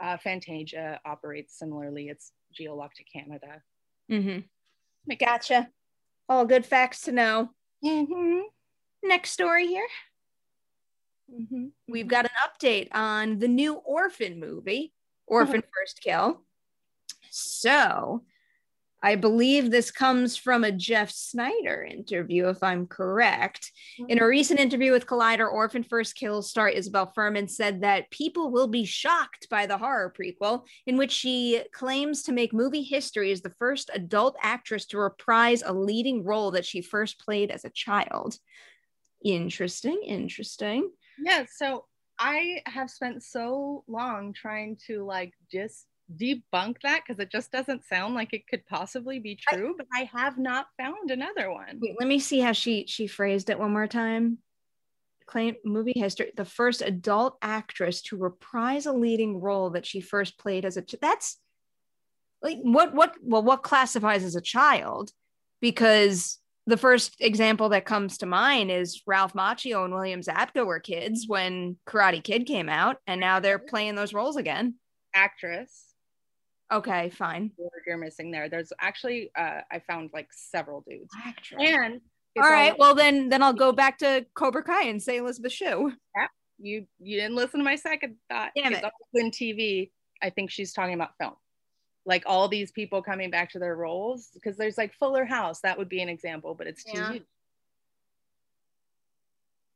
uh, 0.00 0.16
fantasia 0.16 1.00
operates 1.04 1.58
similarly. 1.58 2.08
It's 2.08 2.32
geo 2.52 2.74
locked 2.74 2.96
to 2.96 3.04
canada. 3.04 3.62
Mm-hmm. 4.10 5.12
gotcha. 5.18 5.68
All 6.28 6.44
good 6.44 6.66
facts 6.66 7.02
to 7.02 7.12
know. 7.12 7.50
Mm-hmm. 7.84 8.40
Next 9.02 9.30
story 9.30 9.66
here. 9.66 9.86
Mm-hmm. 11.32 11.66
We've 11.88 12.08
got 12.08 12.24
an 12.24 12.30
update 12.46 12.88
on 12.92 13.38
the 13.38 13.48
new 13.48 13.74
Orphan 13.74 14.40
movie, 14.40 14.92
Orphan 15.26 15.62
First 15.74 16.00
Kill. 16.02 16.42
So, 17.30 18.22
I 19.00 19.14
believe 19.14 19.70
this 19.70 19.92
comes 19.92 20.36
from 20.36 20.64
a 20.64 20.72
Jeff 20.72 21.10
Sneider 21.10 21.84
interview, 21.84 22.48
if 22.48 22.62
I'm 22.62 22.86
correct. 22.86 23.70
In 24.08 24.20
a 24.20 24.26
recent 24.26 24.58
interview 24.58 24.90
with 24.90 25.06
Collider, 25.06 25.50
Orphan 25.50 25.84
First 25.84 26.16
Kill 26.16 26.42
star 26.42 26.68
Isabelle 26.68 27.12
Fuhrman 27.16 27.48
said 27.48 27.82
that 27.82 28.10
people 28.10 28.50
will 28.50 28.66
be 28.66 28.84
shocked 28.84 29.48
by 29.50 29.66
the 29.66 29.78
horror 29.78 30.12
prequel, 30.18 30.64
in 30.86 30.96
which 30.96 31.12
she 31.12 31.62
claims 31.72 32.24
to 32.24 32.32
make 32.32 32.52
movie 32.52 32.82
history 32.82 33.30
as 33.30 33.40
the 33.40 33.54
first 33.58 33.90
adult 33.94 34.36
actress 34.42 34.86
to 34.86 34.98
reprise 34.98 35.62
a 35.64 35.72
leading 35.72 36.24
role 36.24 36.50
that 36.50 36.66
she 36.66 36.80
first 36.80 37.20
played 37.20 37.52
as 37.52 37.64
a 37.64 37.70
child. 37.70 38.36
Interesting, 39.24 40.00
interesting. 40.06 40.90
Yeah, 41.22 41.44
so 41.50 41.84
I 42.18 42.62
have 42.66 42.90
spent 42.90 43.22
so 43.22 43.84
long 43.88 44.32
trying 44.32 44.78
to 44.86 45.04
like 45.04 45.32
just 45.50 45.86
debunk 46.16 46.76
that 46.82 47.02
because 47.06 47.18
it 47.20 47.30
just 47.30 47.52
doesn't 47.52 47.84
sound 47.84 48.14
like 48.14 48.32
it 48.32 48.46
could 48.48 48.64
possibly 48.66 49.18
be 49.18 49.36
true, 49.36 49.70
I, 49.70 49.74
but 49.76 49.86
I 49.94 50.10
have 50.14 50.38
not 50.38 50.66
found 50.78 51.10
another 51.10 51.50
one. 51.52 51.78
Wait, 51.80 51.96
let 51.98 52.08
me 52.08 52.18
see 52.18 52.40
how 52.40 52.52
she 52.52 52.86
she 52.86 53.06
phrased 53.06 53.50
it 53.50 53.58
one 53.58 53.72
more 53.72 53.86
time. 53.86 54.38
Claim 55.26 55.56
movie 55.64 55.92
history, 55.94 56.32
the 56.36 56.44
first 56.44 56.80
adult 56.80 57.36
actress 57.42 58.00
to 58.02 58.16
reprise 58.16 58.86
a 58.86 58.92
leading 58.92 59.40
role 59.40 59.70
that 59.70 59.84
she 59.84 60.00
first 60.00 60.38
played 60.38 60.64
as 60.64 60.76
a 60.76 60.82
child. 60.82 61.00
that's 61.02 61.38
like 62.42 62.58
what 62.62 62.94
what 62.94 63.14
well 63.22 63.42
what 63.42 63.62
classifies 63.62 64.24
as 64.24 64.36
a 64.36 64.40
child 64.40 65.12
because 65.60 66.38
the 66.68 66.76
first 66.76 67.16
example 67.20 67.70
that 67.70 67.86
comes 67.86 68.18
to 68.18 68.26
mind 68.26 68.70
is 68.70 69.02
Ralph 69.06 69.32
Macchio 69.32 69.84
and 69.86 69.94
William 69.94 70.20
Zabka 70.20 70.66
were 70.66 70.80
kids 70.80 71.24
when 71.26 71.78
Karate 71.86 72.22
Kid 72.22 72.46
came 72.46 72.68
out, 72.68 72.98
and 73.06 73.18
now 73.20 73.40
they're 73.40 73.58
playing 73.58 73.94
those 73.94 74.12
roles 74.12 74.36
again. 74.36 74.74
Actress. 75.14 75.84
Okay, 76.70 77.08
fine. 77.08 77.52
You're 77.86 77.96
missing 77.96 78.30
there. 78.30 78.50
There's 78.50 78.70
actually 78.78 79.30
uh, 79.34 79.62
I 79.72 79.78
found 79.78 80.10
like 80.12 80.28
several 80.30 80.84
dudes. 80.86 81.08
Actress. 81.24 81.58
And 81.64 82.02
all 82.36 82.42
right, 82.42 82.72
all- 82.72 82.76
well 82.78 82.94
then 82.94 83.30
then 83.30 83.42
I'll 83.42 83.54
go 83.54 83.72
back 83.72 83.98
to 83.98 84.26
Cobra 84.34 84.62
Kai 84.62 84.88
and 84.88 85.02
say 85.02 85.16
Elizabeth 85.16 85.52
Shue. 85.52 85.92
Yeah, 86.14 86.26
you 86.58 86.86
you 86.98 87.18
didn't 87.18 87.36
listen 87.36 87.60
to 87.60 87.64
my 87.64 87.76
second 87.76 88.16
thought. 88.30 88.50
Damn 88.54 88.74
it. 88.74 88.84
In 89.14 89.30
TV, 89.30 89.90
I 90.22 90.28
think 90.28 90.50
she's 90.50 90.74
talking 90.74 90.94
about 90.94 91.16
film 91.18 91.32
like 92.08 92.24
all 92.26 92.48
these 92.48 92.72
people 92.72 93.02
coming 93.02 93.30
back 93.30 93.52
to 93.52 93.58
their 93.58 93.76
roles 93.76 94.30
because 94.32 94.56
there's 94.56 94.78
like 94.78 94.94
Fuller 94.94 95.26
House 95.26 95.60
that 95.60 95.76
would 95.76 95.90
be 95.90 96.00
an 96.00 96.08
example, 96.08 96.54
but 96.54 96.66
it's 96.66 96.82
yeah. 96.86 97.12
too 97.12 97.20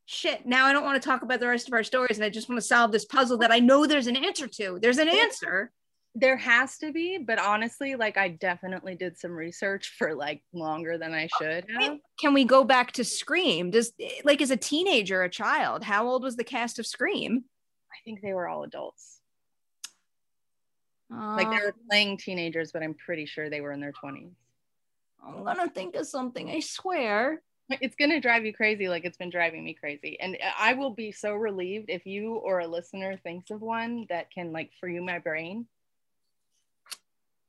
shit. 0.07 0.47
Now 0.47 0.67
I 0.67 0.73
don't 0.73 0.83
want 0.83 1.01
to 1.01 1.07
talk 1.07 1.23
about 1.23 1.41
the 1.41 1.47
rest 1.47 1.69
of 1.69 1.75
our 1.75 1.85
stories, 1.85 2.17
and 2.17 2.25
I 2.25 2.31
just 2.31 2.49
want 2.49 2.61
to 2.61 2.67
solve 2.67 2.91
this 2.91 3.05
puzzle 3.05 3.39
that 3.39 3.53
I 3.53 3.59
know 3.59 3.87
there's 3.87 4.07
an 4.07 4.17
answer 4.17 4.47
to. 4.47 4.79
There's 4.81 4.99
an 4.99 5.09
answer. 5.09 5.71
There 6.15 6.37
has 6.37 6.79
to 6.79 6.93
be, 6.93 7.19
but 7.19 7.39
honestly, 7.39 7.95
like 7.95 8.17
I 8.17 8.29
definitely 8.29 8.95
did 8.95 9.19
some 9.19 9.33
research 9.33 9.95
for 9.99 10.15
like 10.15 10.43
longer 10.55 10.97
than 10.99 11.13
I 11.13 11.29
should. 11.39 11.67
Have. 11.79 11.99
Can 12.19 12.35
we 12.35 12.45
go 12.45 12.65
back 12.65 12.93
to 12.93 13.05
Scream? 13.05 13.71
Does 13.71 13.93
like 14.25 14.41
as 14.41 14.51
a 14.51 14.57
teenager, 14.57 15.23
a 15.23 15.31
child, 15.31 15.85
how 15.85 16.07
old 16.09 16.23
was 16.23 16.37
the 16.37 16.45
cast 16.45 16.79
of 16.79 16.87
Scream? 16.87 17.45
I 17.91 17.97
think 18.05 18.23
they 18.23 18.33
were 18.33 18.49
all 18.49 18.63
adults. 18.63 19.22
Like 21.13 21.51
they 21.51 21.65
were 21.65 21.75
playing 21.91 22.17
teenagers, 22.17 22.73
but 22.73 22.83
I'm 22.83 22.95
pretty 22.95 23.27
sure 23.27 23.51
they 23.51 23.61
were 23.61 23.73
in 23.73 23.81
their 23.81 23.93
20s. 23.93 24.33
I'm 25.25 25.45
gonna 25.45 25.69
think 25.69 25.95
of 25.95 26.07
something, 26.07 26.51
I 26.51 26.61
swear. 26.61 27.43
It's 27.81 27.97
gonna 27.97 28.21
drive 28.21 28.45
you 28.45 28.53
crazy 28.53 28.89
like 28.89 29.05
it's 29.05 29.17
been 29.17 29.31
driving 29.31 29.65
me 29.65 29.75
crazy. 29.75 30.19
And 30.21 30.37
I 30.59 30.75
will 30.75 30.91
be 30.91 31.13
so 31.13 31.35
relieved 31.35 31.91
if 31.91 32.07
you 32.07 32.35
or 32.35 32.61
a 32.61 32.67
listener 32.67 33.17
thinks 33.17 33.51
of 33.51 33.61
one 33.61 34.07
that 34.09 34.31
can 34.31 34.53
like 34.53 34.71
free 34.81 34.99
my 35.01 35.19
brain. 35.19 35.67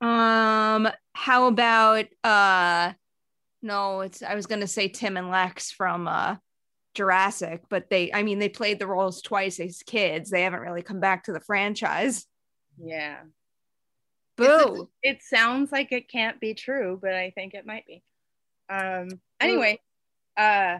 Um, 0.01 0.89
how 1.13 1.47
about 1.47 2.05
uh 2.23 2.93
no, 3.61 4.01
it's 4.01 4.21
I 4.21 4.35
was 4.35 4.45
gonna 4.45 4.67
say 4.67 4.89
Tim 4.89 5.17
and 5.17 5.29
Lex 5.29 5.71
from 5.71 6.07
uh 6.07 6.35
Jurassic, 6.95 7.63
but 7.69 7.89
they 7.89 8.13
I 8.13 8.23
mean 8.23 8.39
they 8.39 8.49
played 8.49 8.79
the 8.79 8.87
roles 8.87 9.21
twice 9.21 9.59
as 9.59 9.83
kids. 9.85 10.29
They 10.29 10.43
haven't 10.43 10.59
really 10.59 10.83
come 10.83 10.99
back 10.99 11.23
to 11.23 11.33
the 11.33 11.39
franchise. 11.39 12.25
Yeah. 12.77 13.21
Boo. 14.35 14.89
It 15.01 15.21
sounds 15.21 15.71
like 15.71 15.91
it 15.91 16.09
can't 16.09 16.39
be 16.39 16.53
true, 16.53 16.97
but 17.01 17.13
I 17.13 17.31
think 17.31 17.53
it 17.53 17.65
might 17.65 17.85
be. 17.85 18.03
Um 18.69 19.19
anyway, 19.39 19.79
uh 20.37 20.79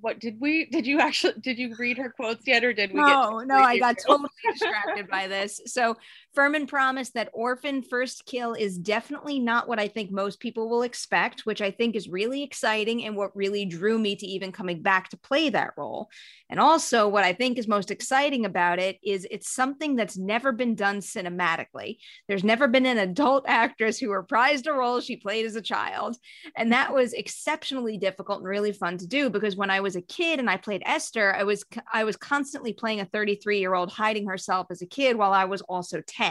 what 0.00 0.18
did 0.18 0.40
we 0.40 0.66
did 0.66 0.86
you 0.86 1.00
actually 1.00 1.34
did 1.40 1.58
you 1.58 1.74
read 1.78 1.98
her 1.98 2.10
quotes 2.10 2.46
yet 2.46 2.64
or 2.64 2.72
did 2.72 2.92
we 2.92 3.00
no 3.00 3.40
no 3.40 3.54
i 3.54 3.78
got 3.78 3.96
totally 4.04 4.28
distracted 4.52 5.08
by 5.08 5.28
this 5.28 5.60
so 5.66 5.96
Fuhrman 6.36 6.66
promised 6.66 7.14
that 7.14 7.30
orphan 7.32 7.82
first 7.82 8.26
kill 8.26 8.54
is 8.54 8.78
definitely 8.78 9.38
not 9.38 9.68
what 9.68 9.78
i 9.78 9.88
think 9.88 10.10
most 10.10 10.40
people 10.40 10.68
will 10.68 10.82
expect 10.82 11.46
which 11.46 11.60
i 11.60 11.70
think 11.70 11.94
is 11.94 12.08
really 12.08 12.42
exciting 12.42 13.04
and 13.04 13.16
what 13.16 13.36
really 13.36 13.64
drew 13.64 13.98
me 13.98 14.16
to 14.16 14.26
even 14.26 14.52
coming 14.52 14.82
back 14.82 15.08
to 15.08 15.16
play 15.16 15.48
that 15.50 15.72
role. 15.76 16.08
And 16.50 16.60
also 16.60 17.08
what 17.08 17.24
i 17.24 17.32
think 17.32 17.58
is 17.58 17.68
most 17.68 17.90
exciting 17.90 18.44
about 18.44 18.78
it 18.78 18.98
is 19.02 19.26
it's 19.30 19.50
something 19.50 19.96
that's 19.96 20.16
never 20.16 20.52
been 20.52 20.74
done 20.74 21.00
cinematically. 21.00 21.98
There's 22.28 22.44
never 22.44 22.68
been 22.68 22.86
an 22.86 22.98
adult 22.98 23.44
actress 23.48 23.98
who 23.98 24.08
reprised 24.08 24.66
a 24.66 24.72
role 24.72 25.00
she 25.00 25.16
played 25.16 25.46
as 25.46 25.56
a 25.56 25.62
child. 25.62 26.16
And 26.56 26.72
that 26.72 26.92
was 26.92 27.12
exceptionally 27.12 27.98
difficult 27.98 28.38
and 28.38 28.48
really 28.48 28.72
fun 28.72 28.98
to 28.98 29.06
do 29.06 29.30
because 29.30 29.56
when 29.56 29.70
i 29.70 29.80
was 29.80 29.96
a 29.96 30.02
kid 30.02 30.38
and 30.38 30.50
I 30.50 30.56
played 30.56 30.82
Esther, 30.86 31.34
I 31.34 31.44
was 31.44 31.64
I 31.92 32.04
was 32.04 32.16
constantly 32.16 32.72
playing 32.72 33.00
a 33.00 33.06
33 33.06 33.58
year 33.58 33.74
old 33.74 33.92
hiding 33.92 34.26
herself 34.26 34.68
as 34.70 34.82
a 34.82 34.86
kid 34.86 35.16
while 35.16 35.32
I 35.32 35.44
was 35.44 35.62
also 35.62 36.00
10. 36.06 36.23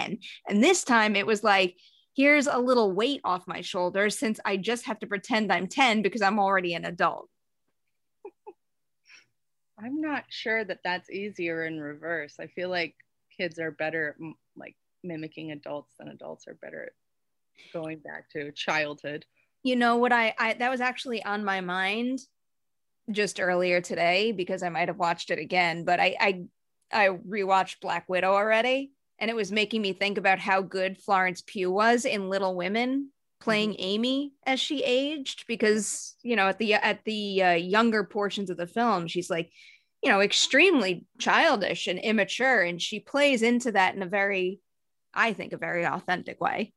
And 0.47 0.63
this 0.63 0.83
time 0.83 1.15
it 1.15 1.25
was 1.25 1.43
like, 1.43 1.77
here's 2.15 2.47
a 2.47 2.57
little 2.57 2.91
weight 2.91 3.21
off 3.23 3.47
my 3.47 3.61
shoulders 3.61 4.17
since 4.17 4.39
I 4.45 4.57
just 4.57 4.85
have 4.85 4.99
to 4.99 5.07
pretend 5.07 5.51
I'm 5.51 5.67
10 5.67 6.01
because 6.01 6.21
I'm 6.21 6.39
already 6.39 6.73
an 6.73 6.85
adult. 6.85 7.29
I'm 9.83 9.99
not 10.01 10.25
sure 10.29 10.63
that 10.63 10.79
that's 10.83 11.09
easier 11.09 11.65
in 11.65 11.79
reverse. 11.79 12.35
I 12.39 12.47
feel 12.47 12.69
like 12.69 12.95
kids 13.35 13.59
are 13.59 13.71
better 13.71 14.15
at 14.19 14.33
like 14.55 14.75
mimicking 15.03 15.51
adults 15.51 15.93
than 15.97 16.09
adults 16.09 16.47
are 16.47 16.53
better 16.55 16.83
at 16.83 17.73
going 17.73 17.99
back 17.99 18.29
to 18.31 18.51
childhood. 18.51 19.25
You 19.63 19.75
know 19.75 19.97
what 19.97 20.11
I, 20.11 20.33
I 20.37 20.53
that 20.53 20.69
was 20.69 20.81
actually 20.81 21.23
on 21.23 21.43
my 21.43 21.61
mind 21.61 22.19
just 23.11 23.39
earlier 23.39 23.81
today 23.81 24.31
because 24.31 24.63
I 24.63 24.69
might 24.69 24.87
have 24.87 24.97
watched 24.97 25.31
it 25.31 25.39
again, 25.39 25.83
but 25.83 25.99
I 25.99 26.15
I 26.19 26.43
I 26.91 27.07
rewatched 27.09 27.81
Black 27.81 28.07
Widow 28.07 28.33
already 28.33 28.91
and 29.19 29.29
it 29.29 29.35
was 29.35 29.51
making 29.51 29.81
me 29.81 29.93
think 29.93 30.17
about 30.17 30.39
how 30.39 30.61
good 30.61 30.97
Florence 30.97 31.41
Pugh 31.45 31.71
was 31.71 32.05
in 32.05 32.29
Little 32.29 32.55
Women 32.55 33.09
playing 33.39 33.71
mm-hmm. 33.71 33.83
Amy 33.83 34.33
as 34.45 34.59
she 34.59 34.83
aged 34.83 35.45
because 35.47 36.15
you 36.23 36.35
know 36.35 36.47
at 36.47 36.59
the 36.59 36.75
at 36.75 37.03
the 37.05 37.43
uh, 37.43 37.51
younger 37.51 38.03
portions 38.03 38.49
of 38.49 38.57
the 38.57 38.67
film 38.67 39.05
she's 39.07 39.29
like 39.29 39.51
you 40.01 40.09
know 40.09 40.21
extremely 40.21 41.05
childish 41.19 41.87
and 41.87 41.99
immature 41.99 42.61
and 42.61 42.81
she 42.81 42.99
plays 42.99 43.41
into 43.41 43.71
that 43.71 43.95
in 43.95 44.01
a 44.01 44.07
very 44.07 44.61
I 45.13 45.33
think 45.33 45.53
a 45.53 45.57
very 45.57 45.85
authentic 45.85 46.41
way. 46.41 46.73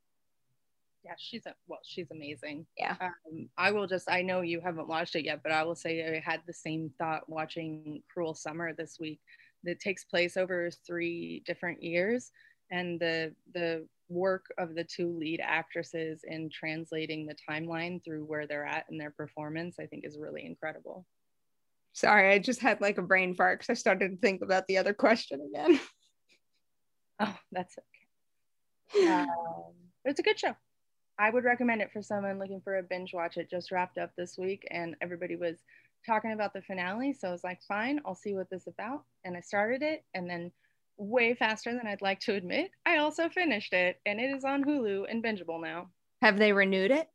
Yeah, 1.05 1.15
she's 1.19 1.47
a 1.47 1.55
well, 1.69 1.79
she's 1.85 2.11
amazing. 2.11 2.67
Yeah. 2.77 2.97
Um, 3.01 3.49
I 3.57 3.71
will 3.71 3.87
just 3.87 4.11
I 4.11 4.23
know 4.23 4.41
you 4.41 4.61
haven't 4.61 4.89
watched 4.89 5.15
it 5.15 5.25
yet, 5.25 5.41
but 5.43 5.53
I 5.53 5.63
will 5.63 5.77
say 5.77 6.17
I 6.17 6.21
had 6.21 6.41
the 6.47 6.53
same 6.53 6.91
thought 6.99 7.29
watching 7.29 8.03
Cruel 8.13 8.35
Summer 8.35 8.73
this 8.73 8.99
week. 8.99 9.21
That 9.67 9.81
takes 9.81 10.05
place 10.05 10.37
over 10.37 10.71
three 10.71 11.43
different 11.47 11.83
years, 11.83 12.31
and 12.71 12.99
the 12.99 13.35
the 13.53 13.87
work 14.09 14.47
of 14.59 14.75
the 14.75 14.85
two 14.85 15.11
lead 15.19 15.41
actresses 15.43 16.25
in 16.25 16.49
translating 16.49 17.27
the 17.27 17.37
timeline 17.49 18.03
through 18.05 18.25
where 18.25 18.47
they're 18.47 18.65
at 18.65 18.87
in 18.91 18.99
their 18.99 19.11
performance, 19.11 19.77
I 19.81 19.87
think 19.87 20.05
is 20.05 20.19
really 20.19 20.47
incredible. 20.47 21.05
Sorry, 21.93 22.33
I 22.33 22.39
just 22.39 22.61
had 22.61 22.81
like 22.81 22.99
a 22.99 23.03
brain 23.03 23.35
fart 23.35 23.59
because 23.59 23.71
I 23.71 23.75
started 23.75 24.11
to 24.11 24.17
think 24.19 24.43
about 24.43 24.67
the 24.67 24.79
other 24.79 24.95
question 24.95 25.41
again. 25.53 25.81
Oh, 27.19 27.35
that's 27.51 27.79
okay. 27.79 29.09
Um, 29.09 29.73
it's 30.05 30.21
a 30.21 30.23
good 30.23 30.39
show. 30.39 30.55
I 31.19 31.31
would 31.31 31.45
recommend 31.45 31.81
it 31.81 31.91
for 31.95 32.03
someone 32.03 32.39
looking 32.39 32.61
for 32.61 32.77
a 32.77 32.83
binge 32.83 33.15
watch. 33.15 33.39
It 33.39 33.49
just 33.49 33.73
wrapped 33.73 33.97
up 33.97 34.11
this 34.17 34.37
week, 34.37 34.69
and 34.71 34.97
everybody 35.01 35.35
was 35.35 35.63
talking 36.07 36.33
about 36.33 36.53
the 36.55 36.63
finale. 36.63 37.13
So 37.13 37.29
I 37.29 37.33
was 37.33 37.45
like, 37.45 37.61
fine, 37.67 38.01
I'll 38.07 38.15
see 38.15 38.35
what 38.35 38.49
this 38.49 38.63
is 38.63 38.69
about. 38.69 39.05
And 39.25 39.37
I 39.37 39.41
started 39.41 39.83
it, 39.83 40.05
and 40.15 40.31
then 40.31 40.53
way 40.99 41.35
faster 41.35 41.73
than 41.73 41.87
I'd 41.87 42.03
like 42.03 42.21
to 42.21 42.35
admit. 42.35 42.71
I 42.85 42.99
also 42.99 43.29
finished 43.29 43.73
it 43.73 44.01
and 44.07 44.21
it 44.21 44.35
is 44.35 44.45
on 44.45 44.65
Hulu 44.65 45.05
and 45.11 45.23
bingeable 45.23 45.61
now. 45.61 45.91
Have 46.23 46.39
they 46.39 46.53
renewed 46.53 46.91
it? 46.91 47.09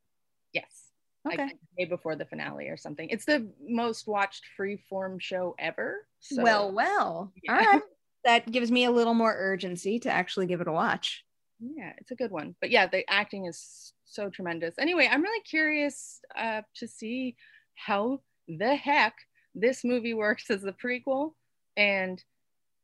Yes. 0.54 0.90
Okay. 1.26 1.38
Like 1.44 1.58
day 1.78 1.86
before 1.86 2.16
the 2.16 2.26
finale 2.26 2.68
or 2.68 2.78
something. 2.78 3.10
It's 3.10 3.26
the 3.26 3.52
most 3.68 4.08
watched 4.08 4.44
free 4.56 4.78
form 4.90 5.20
show 5.20 5.56
ever. 5.60 6.08
So, 6.20 6.44
well, 6.44 6.72
well. 6.72 7.32
Yeah. 7.44 7.54
All 7.54 7.66
right. 7.66 7.82
That 8.24 8.52
gives 8.52 8.72
me 8.72 8.86
a 8.86 8.92
little 8.92 9.16
more 9.16 9.34
urgency 9.36 10.00
to 10.00 10.12
actually 10.12 10.46
give 10.46 10.62
it 10.62 10.68
a 10.68 10.72
watch. 10.72 11.24
Yeah, 11.60 11.94
it's 11.98 12.12
a 12.12 12.16
good 12.16 12.32
one. 12.32 12.56
But 12.62 12.70
yeah, 12.70 12.88
the 12.88 13.04
acting 13.10 13.46
is 13.46 13.94
so 14.06 14.30
tremendous. 14.30 14.76
Anyway, 14.78 15.08
I'm 15.12 15.24
really 15.24 15.42
curious 15.42 16.20
uh, 16.36 16.62
to 16.76 16.88
see 16.88 17.36
how 17.76 18.22
the 18.58 18.76
heck 18.76 19.16
this 19.56 19.84
movie 19.84 20.14
works 20.14 20.50
as 20.50 20.64
a 20.64 20.72
prequel 20.72 21.34
and 21.78 22.24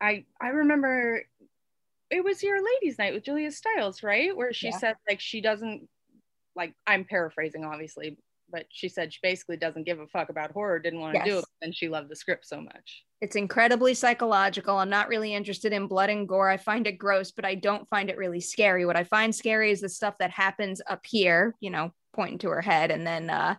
I 0.01 0.25
I 0.41 0.49
remember 0.49 1.23
it 2.09 2.23
was 2.23 2.41
your 2.41 2.59
ladies' 2.63 2.97
night 2.97 3.13
with 3.13 3.25
Julia 3.25 3.51
Stiles, 3.51 4.01
right? 4.01 4.35
Where 4.35 4.53
she 4.53 4.67
yeah. 4.67 4.77
said 4.77 4.95
like 5.09 5.19
she 5.19 5.41
doesn't 5.41 5.87
like 6.55 6.73
I'm 6.85 7.05
paraphrasing 7.05 7.65
obviously, 7.65 8.17
but 8.49 8.65
she 8.69 8.89
said 8.89 9.13
she 9.13 9.19
basically 9.21 9.57
doesn't 9.57 9.85
give 9.85 9.99
a 9.99 10.07
fuck 10.07 10.29
about 10.29 10.51
horror, 10.51 10.79
didn't 10.79 11.01
want 11.01 11.15
to 11.15 11.19
yes. 11.19 11.27
do 11.27 11.37
it, 11.39 11.45
and 11.61 11.75
she 11.75 11.89
loved 11.89 12.09
the 12.09 12.15
script 12.15 12.47
so 12.47 12.61
much. 12.61 13.03
It's 13.19 13.35
incredibly 13.35 13.93
psychological. 13.93 14.77
I'm 14.77 14.89
not 14.89 15.09
really 15.09 15.33
interested 15.33 15.73
in 15.73 15.87
blood 15.87 16.09
and 16.09 16.27
gore. 16.27 16.49
I 16.49 16.57
find 16.57 16.85
it 16.87 16.99
gross, 16.99 17.31
but 17.31 17.45
I 17.45 17.55
don't 17.55 17.89
find 17.89 18.09
it 18.09 18.17
really 18.17 18.39
scary. 18.39 18.85
What 18.85 18.95
I 18.95 19.03
find 19.03 19.33
scary 19.33 19.71
is 19.71 19.81
the 19.81 19.89
stuff 19.89 20.15
that 20.19 20.31
happens 20.31 20.81
up 20.87 21.05
here, 21.05 21.55
you 21.59 21.71
know, 21.71 21.91
pointing 22.13 22.37
to 22.39 22.49
her 22.49 22.61
head 22.61 22.89
and 22.91 23.05
then 23.05 23.29
uh 23.29 23.55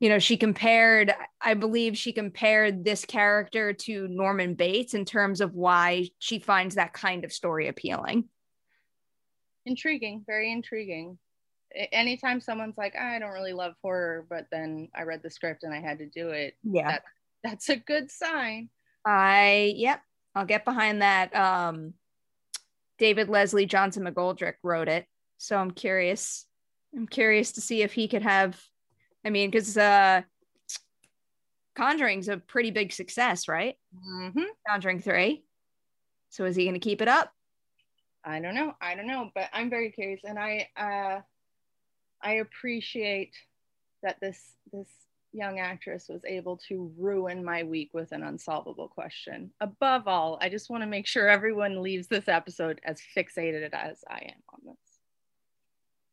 you 0.00 0.08
know, 0.08 0.18
she 0.18 0.36
compared, 0.36 1.14
I 1.40 1.54
believe 1.54 1.96
she 1.96 2.12
compared 2.12 2.84
this 2.84 3.04
character 3.04 3.72
to 3.72 4.08
Norman 4.08 4.54
Bates 4.54 4.94
in 4.94 5.04
terms 5.04 5.40
of 5.40 5.54
why 5.54 6.08
she 6.18 6.38
finds 6.38 6.74
that 6.74 6.92
kind 6.92 7.24
of 7.24 7.32
story 7.32 7.68
appealing. 7.68 8.28
Intriguing, 9.66 10.24
very 10.26 10.52
intriguing. 10.52 11.18
Anytime 11.92 12.40
someone's 12.40 12.76
like, 12.76 12.96
I 12.96 13.18
don't 13.18 13.32
really 13.32 13.52
love 13.52 13.74
horror, 13.82 14.26
but 14.28 14.46
then 14.50 14.88
I 14.94 15.02
read 15.02 15.22
the 15.22 15.30
script 15.30 15.62
and 15.62 15.72
I 15.72 15.80
had 15.80 15.98
to 15.98 16.06
do 16.06 16.30
it. 16.30 16.54
Yeah. 16.62 16.90
That, 16.90 17.02
that's 17.42 17.68
a 17.68 17.76
good 17.76 18.10
sign. 18.10 18.68
I, 19.06 19.72
yep, 19.76 20.00
I'll 20.34 20.44
get 20.44 20.64
behind 20.64 21.02
that. 21.02 21.34
Um, 21.34 21.94
David 22.98 23.28
Leslie 23.28 23.66
Johnson 23.66 24.04
McGoldrick 24.04 24.54
wrote 24.62 24.88
it. 24.88 25.06
So 25.38 25.56
I'm 25.56 25.70
curious. 25.70 26.46
I'm 26.94 27.08
curious 27.08 27.52
to 27.52 27.60
see 27.60 27.82
if 27.82 27.92
he 27.92 28.06
could 28.06 28.22
have 28.22 28.60
I 29.24 29.30
mean, 29.30 29.50
because 29.50 29.76
uh, 29.76 30.22
Conjuring's 31.74 32.28
a 32.28 32.36
pretty 32.36 32.70
big 32.70 32.92
success, 32.92 33.48
right? 33.48 33.76
Mm-hmm. 33.96 34.42
Conjuring 34.68 35.00
three. 35.00 35.44
So 36.30 36.44
is 36.44 36.56
he 36.56 36.64
going 36.64 36.74
to 36.74 36.80
keep 36.80 37.00
it 37.00 37.08
up? 37.08 37.32
I 38.24 38.40
don't 38.40 38.54
know. 38.54 38.74
I 38.80 38.94
don't 38.94 39.06
know, 39.06 39.30
but 39.34 39.48
I'm 39.52 39.68
very 39.70 39.90
curious, 39.90 40.20
and 40.24 40.38
I 40.38 40.68
uh, 40.76 41.20
I 42.22 42.34
appreciate 42.34 43.34
that 44.02 44.18
this 44.20 44.40
this 44.72 44.88
young 45.32 45.58
actress 45.58 46.06
was 46.08 46.24
able 46.24 46.56
to 46.68 46.92
ruin 46.96 47.44
my 47.44 47.64
week 47.64 47.90
with 47.92 48.12
an 48.12 48.22
unsolvable 48.22 48.88
question. 48.88 49.50
Above 49.60 50.06
all, 50.06 50.38
I 50.40 50.48
just 50.48 50.70
want 50.70 50.82
to 50.82 50.88
make 50.88 51.06
sure 51.06 51.28
everyone 51.28 51.82
leaves 51.82 52.06
this 52.06 52.28
episode 52.28 52.80
as 52.84 53.00
fixated 53.16 53.68
as 53.72 54.04
I 54.08 54.18
am 54.18 54.42
on 54.52 54.60
this. 54.64 54.93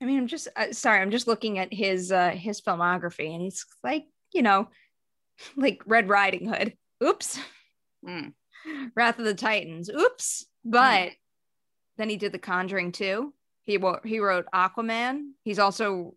I 0.02 0.06
mean, 0.06 0.18
I'm 0.18 0.28
just 0.28 0.48
uh, 0.56 0.72
sorry. 0.72 1.00
I'm 1.00 1.12
just 1.12 1.28
looking 1.28 1.60
at 1.60 1.72
his 1.72 2.12
uh, 2.12 2.32
his 2.32 2.60
filmography, 2.60 3.32
and 3.32 3.42
he's 3.42 3.66
like, 3.84 4.06
you 4.34 4.42
know, 4.42 4.68
like 5.56 5.82
Red 5.86 6.10
Riding 6.10 6.48
Hood. 6.48 6.76
Oops. 7.04 7.40
Mm. 8.08 8.34
Wrath 8.96 9.20
of 9.20 9.26
the 9.26 9.34
Titans. 9.34 9.90
Oops. 9.90 10.46
But 10.66 11.10
mm. 11.10 11.16
then 11.98 12.10
he 12.10 12.18
did 12.18 12.32
The 12.32 12.40
Conjuring 12.40 12.92
too. 12.92 13.34
He 13.64 13.78
wrote 13.78 14.06
he 14.06 14.20
wrote 14.20 14.46
Aquaman. 14.54 15.32
He's 15.44 15.60
also 15.60 16.16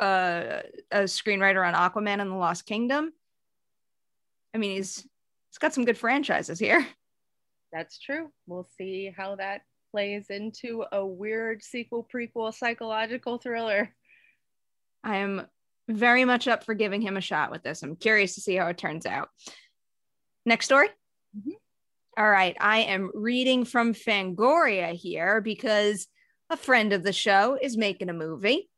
uh, 0.00 0.62
a 0.90 1.00
screenwriter 1.02 1.66
on 1.66 1.74
Aquaman 1.74 2.20
and 2.20 2.30
the 2.30 2.36
Lost 2.36 2.66
Kingdom. 2.66 3.12
I 4.54 4.58
mean, 4.58 4.76
he's 4.76 4.96
he's 5.50 5.58
got 5.58 5.74
some 5.74 5.84
good 5.84 5.98
franchises 5.98 6.58
here. 6.58 6.86
That's 7.72 7.98
true. 7.98 8.30
We'll 8.46 8.68
see 8.78 9.12
how 9.14 9.36
that 9.36 9.62
plays 9.96 10.28
into 10.28 10.84
a 10.92 11.06
weird 11.06 11.62
sequel 11.62 12.06
prequel 12.14 12.52
psychological 12.52 13.38
thriller. 13.38 13.88
I 15.02 15.16
am 15.16 15.46
very 15.88 16.26
much 16.26 16.46
up 16.46 16.64
for 16.64 16.74
giving 16.74 17.00
him 17.00 17.16
a 17.16 17.22
shot 17.22 17.50
with 17.50 17.62
this. 17.62 17.82
I'm 17.82 17.96
curious 17.96 18.34
to 18.34 18.42
see 18.42 18.56
how 18.56 18.66
it 18.66 18.76
turns 18.76 19.06
out. 19.06 19.30
Next 20.44 20.66
story. 20.66 20.88
Mm-hmm. 21.34 21.52
All 22.18 22.28
right. 22.28 22.54
I 22.60 22.80
am 22.80 23.10
reading 23.14 23.64
from 23.64 23.94
Fangoria 23.94 24.92
here 24.92 25.40
because 25.40 26.08
a 26.50 26.58
friend 26.58 26.92
of 26.92 27.02
the 27.02 27.14
show 27.14 27.58
is 27.58 27.78
making 27.78 28.10
a 28.10 28.12
movie. 28.12 28.68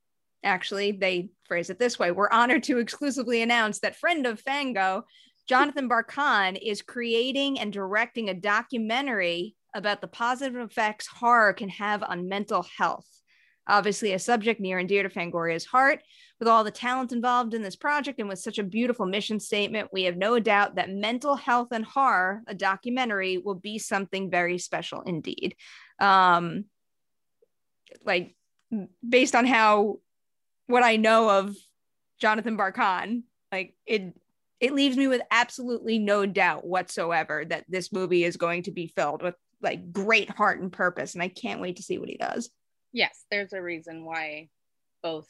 Actually, 0.45 0.93
they 0.93 1.31
phrase 1.49 1.69
it 1.69 1.81
this 1.81 1.99
way 1.99 2.13
We're 2.13 2.31
honored 2.31 2.63
to 2.65 2.79
exclusively 2.79 3.43
announce 3.43 3.81
that 3.81 3.97
friend 3.97 4.25
of 4.25 4.39
Fango, 4.39 5.05
Jonathan 5.49 5.89
Barkan, 5.89 6.57
is 6.63 6.81
creating 6.81 7.59
and 7.59 7.73
directing 7.73 8.29
a 8.29 8.35
documentary 8.35 9.57
about 9.75 10.01
the 10.01 10.09
positive 10.09 10.61
effects 10.61 11.07
horror 11.07 11.53
can 11.53 11.69
have 11.69 12.03
on 12.03 12.29
mental 12.29 12.67
health. 12.77 13.07
Obviously, 13.67 14.13
a 14.13 14.19
subject 14.19 14.61
near 14.61 14.79
and 14.79 14.89
dear 14.89 15.03
to 15.03 15.11
Fangoria's 15.11 15.67
heart. 15.67 16.01
With 16.39 16.49
all 16.49 16.65
the 16.65 16.71
talent 16.71 17.13
involved 17.13 17.53
in 17.53 17.63
this 17.63 17.77
project 17.77 18.19
and 18.19 18.29
with 18.29 18.39
such 18.39 18.59
a 18.59 18.63
beautiful 18.63 19.05
mission 19.05 19.39
statement, 19.41 19.91
we 19.93 20.05
have 20.05 20.17
no 20.17 20.39
doubt 20.39 20.77
that 20.77 20.89
mental 20.89 21.35
health 21.35 21.69
and 21.73 21.85
horror, 21.85 22.43
a 22.47 22.55
documentary, 22.55 23.37
will 23.37 23.57
be 23.57 23.79
something 23.79 24.31
very 24.31 24.57
special 24.57 25.03
indeed. 25.03 25.55
Um, 26.01 26.65
like, 28.05 28.35
based 29.07 29.35
on 29.35 29.47
how 29.47 29.99
what 30.67 30.83
I 30.83 30.97
know 30.97 31.29
of 31.29 31.55
Jonathan 32.21 32.57
Barkan, 32.57 33.23
like 33.53 33.75
it 33.87 34.15
it 34.61 34.73
leaves 34.73 34.97
me 34.97 35.09
with 35.09 35.23
absolutely 35.31 35.99
no 35.99 36.27
doubt 36.27 36.67
whatsoever 36.67 37.45
that 37.45 37.65
this 37.69 37.93
movie 37.93 38.25
is 38.25 38.37
going 38.37 38.65
to 38.65 38.73
be 38.73 38.89
filled 38.89 39.23
with 39.23 39.35
like 39.61 39.93
great 39.93 40.31
heart 40.31 40.61
and 40.61 40.73
purpose 40.73 41.15
and 41.15 41.23
i 41.23 41.29
can't 41.29 41.61
wait 41.61 41.77
to 41.77 41.83
see 41.83 41.99
what 41.99 42.09
he 42.09 42.17
does. 42.17 42.51
Yes 42.93 43.25
there's 43.31 43.53
a 43.53 43.63
reason 43.63 44.05
why 44.05 44.49
both 45.03 45.29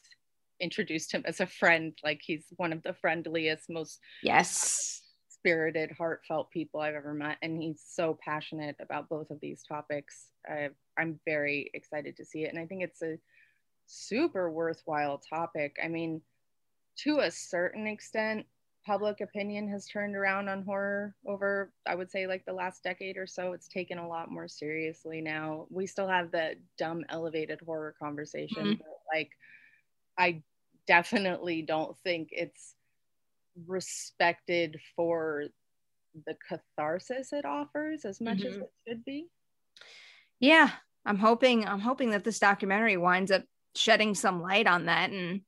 introduced 0.61 1.12
him 1.12 1.23
as 1.25 1.41
a 1.41 1.47
friend. 1.47 1.97
Like 2.03 2.21
he's 2.23 2.47
one 2.57 2.73
of 2.73 2.83
the 2.83 2.95
friendliest 2.95 3.71
most 3.71 4.01
yes. 4.23 5.03
spirited 5.29 5.93
heartfelt 5.97 6.51
people 6.51 6.81
i've 6.81 6.97
ever 6.97 7.14
met 7.14 7.38
and 7.43 7.62
he's 7.62 7.81
so 7.87 8.19
passionate 8.25 8.75
about 8.81 9.09
both 9.09 9.31
of 9.31 9.41
these 9.41 9.62
topics. 9.62 10.31
I, 10.49 10.71
i'm 10.99 11.21
very 11.25 11.71
excited 11.75 12.17
to 12.17 12.25
see 12.25 12.45
it 12.45 12.51
and 12.53 12.59
i 12.59 12.67
think 12.67 12.83
it's 12.83 13.03
a 13.03 13.19
super 13.87 14.51
worthwhile 14.51 15.19
topic. 15.19 15.77
I 15.83 15.88
mean 15.88 16.21
to 16.99 17.21
a 17.21 17.31
certain 17.31 17.87
extent 17.87 18.47
public 18.88 19.20
opinion 19.20 19.68
has 19.68 19.85
turned 19.85 20.16
around 20.16 20.48
on 20.48 20.62
horror 20.62 21.14
over 21.27 21.70
i 21.87 21.94
would 21.94 22.11
say 22.11 22.27
like 22.27 22.42
the 22.46 22.53
last 22.53 22.83
decade 22.83 23.18
or 23.18 23.27
so 23.27 23.53
it's 23.53 23.68
taken 23.68 23.98
a 23.98 24.09
lot 24.09 24.31
more 24.31 24.48
seriously 24.48 25.20
now 25.20 25.66
we 25.68 25.87
still 25.87 26.09
have 26.09 26.31
the 26.31 26.55
dumb 26.79 27.05
elevated 27.11 27.61
horror 27.66 27.94
conversation 27.98 28.64
mm-hmm. 28.64 28.79
but 28.79 29.01
like 29.14 29.31
i 30.16 30.42
definitely 30.87 31.61
don't 31.61 31.98
think 31.98 32.31
it's 32.33 32.77
respected 33.66 34.81
for 34.96 35.44
the 36.24 36.35
catharsis 36.48 37.35
it 37.35 37.44
offers 37.44 38.07
as 38.07 38.22
much 38.22 38.38
mm-hmm. 38.38 38.46
as 38.48 38.57
it 38.57 38.72
should 38.88 39.05
be 39.05 39.27
yeah 40.40 40.70
i'm 41.05 41.18
hoping 41.18 41.68
i'm 41.68 41.81
hoping 41.81 42.09
that 42.12 42.24
this 42.24 42.38
documentary 42.38 42.96
winds 42.96 43.31
up 43.31 43.44
shedding 43.74 44.14
some 44.14 44.40
light 44.40 44.66
on 44.66 44.87
that 44.87 45.11
and 45.11 45.42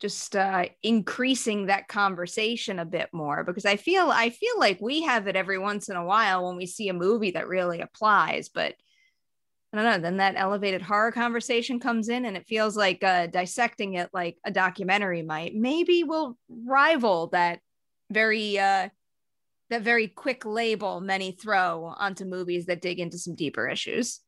just 0.00 0.34
uh, 0.34 0.64
increasing 0.82 1.66
that 1.66 1.88
conversation 1.88 2.78
a 2.78 2.84
bit 2.84 3.10
more 3.12 3.44
because 3.44 3.66
I 3.66 3.76
feel 3.76 4.10
I 4.10 4.30
feel 4.30 4.58
like 4.58 4.80
we 4.80 5.02
have 5.02 5.26
it 5.26 5.36
every 5.36 5.58
once 5.58 5.88
in 5.88 5.96
a 5.96 6.04
while 6.04 6.46
when 6.46 6.56
we 6.56 6.66
see 6.66 6.88
a 6.88 6.94
movie 6.94 7.32
that 7.32 7.48
really 7.48 7.80
applies, 7.80 8.48
but 8.48 8.74
I 9.72 9.76
don't 9.76 9.84
know. 9.84 9.98
Then 9.98 10.16
that 10.16 10.34
elevated 10.36 10.82
horror 10.82 11.12
conversation 11.12 11.78
comes 11.78 12.08
in, 12.08 12.24
and 12.24 12.36
it 12.36 12.46
feels 12.46 12.76
like 12.76 13.04
uh, 13.04 13.28
dissecting 13.28 13.94
it 13.94 14.10
like 14.12 14.36
a 14.44 14.50
documentary 14.50 15.22
might. 15.22 15.54
Maybe 15.54 16.02
will 16.02 16.36
rival 16.48 17.28
that 17.28 17.60
very 18.10 18.58
uh, 18.58 18.88
that 19.68 19.82
very 19.82 20.08
quick 20.08 20.44
label 20.44 21.00
many 21.00 21.32
throw 21.32 21.84
onto 21.96 22.24
movies 22.24 22.66
that 22.66 22.82
dig 22.82 22.98
into 22.98 23.18
some 23.18 23.36
deeper 23.36 23.68
issues. 23.68 24.20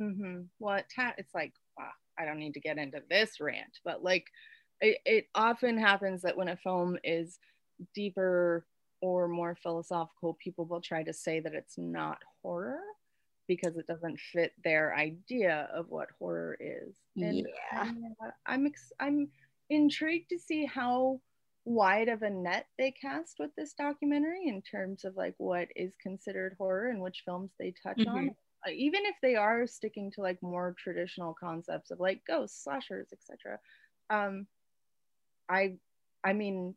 Mm-hmm. 0.00 0.42
Well, 0.58 0.76
it 0.76 0.86
ta- 0.94 1.14
it's 1.16 1.34
like 1.34 1.52
wow, 1.78 1.90
I 2.18 2.24
don't 2.24 2.38
need 2.38 2.54
to 2.54 2.60
get 2.60 2.78
into 2.78 3.02
this 3.08 3.40
rant, 3.40 3.78
but 3.84 4.02
like 4.02 4.26
it, 4.82 4.98
it 5.06 5.26
often 5.34 5.78
happens 5.78 6.22
that 6.22 6.36
when 6.36 6.48
a 6.48 6.56
film 6.56 6.98
is 7.04 7.38
deeper 7.94 8.66
or 9.00 9.28
more 9.28 9.56
philosophical, 9.62 10.34
people 10.34 10.66
will 10.66 10.80
try 10.80 11.02
to 11.02 11.12
say 11.12 11.40
that 11.40 11.54
it's 11.54 11.78
not 11.78 12.18
horror 12.42 12.80
because 13.48 13.76
it 13.76 13.86
doesn't 13.86 14.20
fit 14.20 14.52
their 14.64 14.94
idea 14.94 15.68
of 15.72 15.86
what 15.88 16.08
horror 16.18 16.56
is. 16.60 16.96
And 17.16 17.46
yeah, 17.72 17.92
I'm 18.46 18.66
ex- 18.66 18.92
I'm 19.00 19.28
intrigued 19.70 20.30
to 20.30 20.38
see 20.38 20.66
how 20.66 21.20
wide 21.64 22.08
of 22.08 22.22
a 22.22 22.30
net 22.30 22.66
they 22.76 22.90
cast 22.90 23.36
with 23.38 23.50
this 23.56 23.72
documentary 23.74 24.48
in 24.48 24.62
terms 24.62 25.04
of 25.04 25.16
like 25.16 25.34
what 25.38 25.68
is 25.76 25.94
considered 26.02 26.56
horror 26.58 26.88
and 26.88 27.00
which 27.00 27.22
films 27.24 27.52
they 27.58 27.72
touch 27.82 27.98
mm-hmm. 27.98 28.10
on. 28.10 28.34
Uh, 28.66 28.70
even 28.70 29.02
if 29.04 29.16
they 29.22 29.34
are 29.34 29.66
sticking 29.66 30.10
to 30.10 30.20
like 30.20 30.40
more 30.42 30.74
traditional 30.78 31.34
concepts 31.34 31.90
of 31.90 32.00
like 32.00 32.20
ghosts, 32.26 32.62
slashers, 32.62 33.08
etc. 33.12 33.58
Um, 34.10 34.46
I 35.48 35.76
I 36.24 36.32
mean 36.32 36.74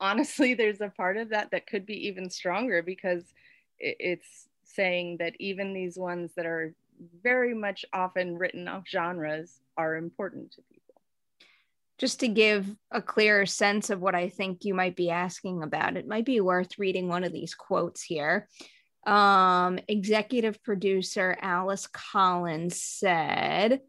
honestly 0.00 0.54
there's 0.54 0.80
a 0.80 0.88
part 0.88 1.16
of 1.16 1.30
that 1.30 1.50
that 1.52 1.66
could 1.66 1.86
be 1.86 2.08
even 2.08 2.30
stronger 2.30 2.82
because 2.82 3.24
it's 3.78 4.48
saying 4.64 5.16
that 5.18 5.34
even 5.38 5.72
these 5.72 5.98
ones 5.98 6.32
that 6.36 6.46
are 6.46 6.74
very 7.22 7.54
much 7.54 7.84
often 7.92 8.36
written 8.36 8.68
off 8.68 8.86
genres 8.86 9.60
are 9.76 9.96
important 9.96 10.52
to 10.52 10.62
people. 10.70 11.00
Just 11.98 12.20
to 12.20 12.28
give 12.28 12.66
a 12.90 13.02
clearer 13.02 13.46
sense 13.46 13.90
of 13.90 14.00
what 14.00 14.14
I 14.14 14.28
think 14.28 14.64
you 14.64 14.74
might 14.74 14.96
be 14.96 15.10
asking 15.10 15.62
about, 15.62 15.96
it 15.96 16.06
might 16.06 16.24
be 16.24 16.40
worth 16.40 16.78
reading 16.78 17.08
one 17.08 17.24
of 17.24 17.32
these 17.32 17.54
quotes 17.54 18.02
here. 18.02 18.48
Um, 19.06 19.78
executive 19.88 20.62
producer 20.62 21.36
Alice 21.40 21.86
Collins 21.86 22.80
said, 22.80 23.80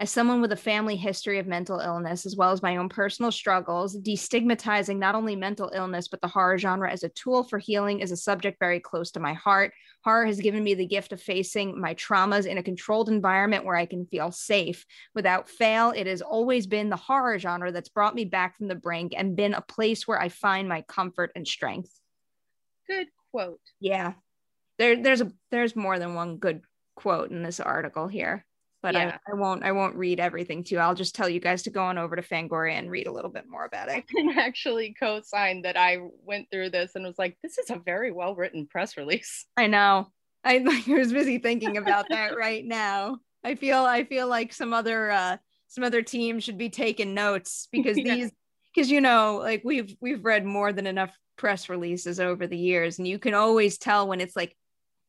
as 0.00 0.10
someone 0.10 0.40
with 0.40 0.50
a 0.50 0.56
family 0.56 0.96
history 0.96 1.38
of 1.38 1.46
mental 1.46 1.78
illness, 1.78 2.24
as 2.24 2.34
well 2.34 2.52
as 2.52 2.62
my 2.62 2.78
own 2.78 2.88
personal 2.88 3.30
struggles, 3.30 3.98
destigmatizing 3.98 4.96
not 4.96 5.14
only 5.14 5.36
mental 5.36 5.70
illness, 5.74 6.08
but 6.08 6.22
the 6.22 6.26
horror 6.26 6.56
genre 6.56 6.90
as 6.90 7.04
a 7.04 7.10
tool 7.10 7.44
for 7.44 7.58
healing 7.58 8.00
is 8.00 8.10
a 8.10 8.16
subject 8.16 8.58
very 8.58 8.80
close 8.80 9.10
to 9.10 9.20
my 9.20 9.34
heart. 9.34 9.74
Horror 10.02 10.24
has 10.24 10.40
given 10.40 10.64
me 10.64 10.72
the 10.72 10.86
gift 10.86 11.12
of 11.12 11.20
facing 11.20 11.78
my 11.78 11.94
traumas 11.94 12.46
in 12.46 12.56
a 12.56 12.62
controlled 12.62 13.10
environment 13.10 13.66
where 13.66 13.76
I 13.76 13.84
can 13.84 14.06
feel 14.06 14.32
safe. 14.32 14.86
Without 15.14 15.50
fail, 15.50 15.90
it 15.94 16.06
has 16.06 16.22
always 16.22 16.66
been 16.66 16.88
the 16.88 16.96
horror 16.96 17.38
genre 17.38 17.70
that's 17.70 17.90
brought 17.90 18.14
me 18.14 18.24
back 18.24 18.56
from 18.56 18.68
the 18.68 18.74
brink 18.74 19.12
and 19.14 19.36
been 19.36 19.52
a 19.52 19.60
place 19.60 20.08
where 20.08 20.18
I 20.18 20.30
find 20.30 20.66
my 20.66 20.80
comfort 20.80 21.30
and 21.36 21.46
strength. 21.46 21.92
Good 22.88 23.08
quote. 23.32 23.60
Yeah. 23.80 24.14
There, 24.78 25.02
there's 25.02 25.20
a 25.20 25.30
there's 25.50 25.76
more 25.76 25.98
than 25.98 26.14
one 26.14 26.38
good 26.38 26.62
quote 26.96 27.30
in 27.30 27.42
this 27.42 27.60
article 27.60 28.08
here 28.08 28.46
but 28.82 28.94
yeah. 28.94 29.18
I, 29.26 29.32
I, 29.32 29.34
won't 29.34 29.64
I 29.64 29.72
won't 29.72 29.96
read 29.96 30.20
everything 30.20 30.64
to 30.64 30.74
you. 30.74 30.80
I'll 30.80 30.94
just 30.94 31.14
tell 31.14 31.28
you 31.28 31.40
guys 31.40 31.62
to 31.62 31.70
go 31.70 31.84
on 31.84 31.98
over 31.98 32.16
to 32.16 32.22
Fangoria 32.22 32.74
and 32.74 32.90
read 32.90 33.06
a 33.06 33.12
little 33.12 33.30
bit 33.30 33.48
more 33.48 33.64
about 33.64 33.88
it. 33.88 33.92
I 33.92 34.00
can 34.00 34.38
actually 34.38 34.94
co-sign 34.98 35.62
that 35.62 35.76
I 35.76 35.98
went 36.24 36.48
through 36.50 36.70
this 36.70 36.92
and 36.94 37.04
was 37.04 37.18
like, 37.18 37.36
this 37.42 37.58
is 37.58 37.70
a 37.70 37.78
very 37.78 38.12
well 38.12 38.34
written 38.34 38.66
press 38.66 38.96
release. 38.96 39.46
I 39.56 39.66
know. 39.66 40.08
I, 40.44 40.82
I 40.88 40.92
was 40.92 41.12
busy 41.12 41.38
thinking 41.38 41.76
about 41.76 42.06
that 42.10 42.36
right 42.36 42.64
now. 42.64 43.18
I 43.44 43.54
feel 43.54 43.78
I 43.78 44.04
feel 44.04 44.28
like 44.28 44.52
some 44.52 44.72
other 44.72 45.10
uh 45.10 45.36
some 45.68 45.84
other 45.84 46.02
team 46.02 46.40
should 46.40 46.58
be 46.58 46.70
taking 46.70 47.14
notes 47.14 47.68
because 47.72 47.98
yeah. 47.98 48.14
these 48.14 48.32
because 48.74 48.90
you 48.90 49.00
know 49.00 49.38
like 49.42 49.62
we've 49.64 49.96
we've 50.00 50.24
read 50.24 50.44
more 50.44 50.72
than 50.72 50.86
enough 50.86 51.16
press 51.36 51.68
releases 51.68 52.20
over 52.20 52.46
the 52.46 52.56
years 52.56 52.98
and 52.98 53.08
you 53.08 53.18
can 53.18 53.32
always 53.32 53.78
tell 53.78 54.06
when 54.06 54.20
it's 54.20 54.36
like 54.36 54.54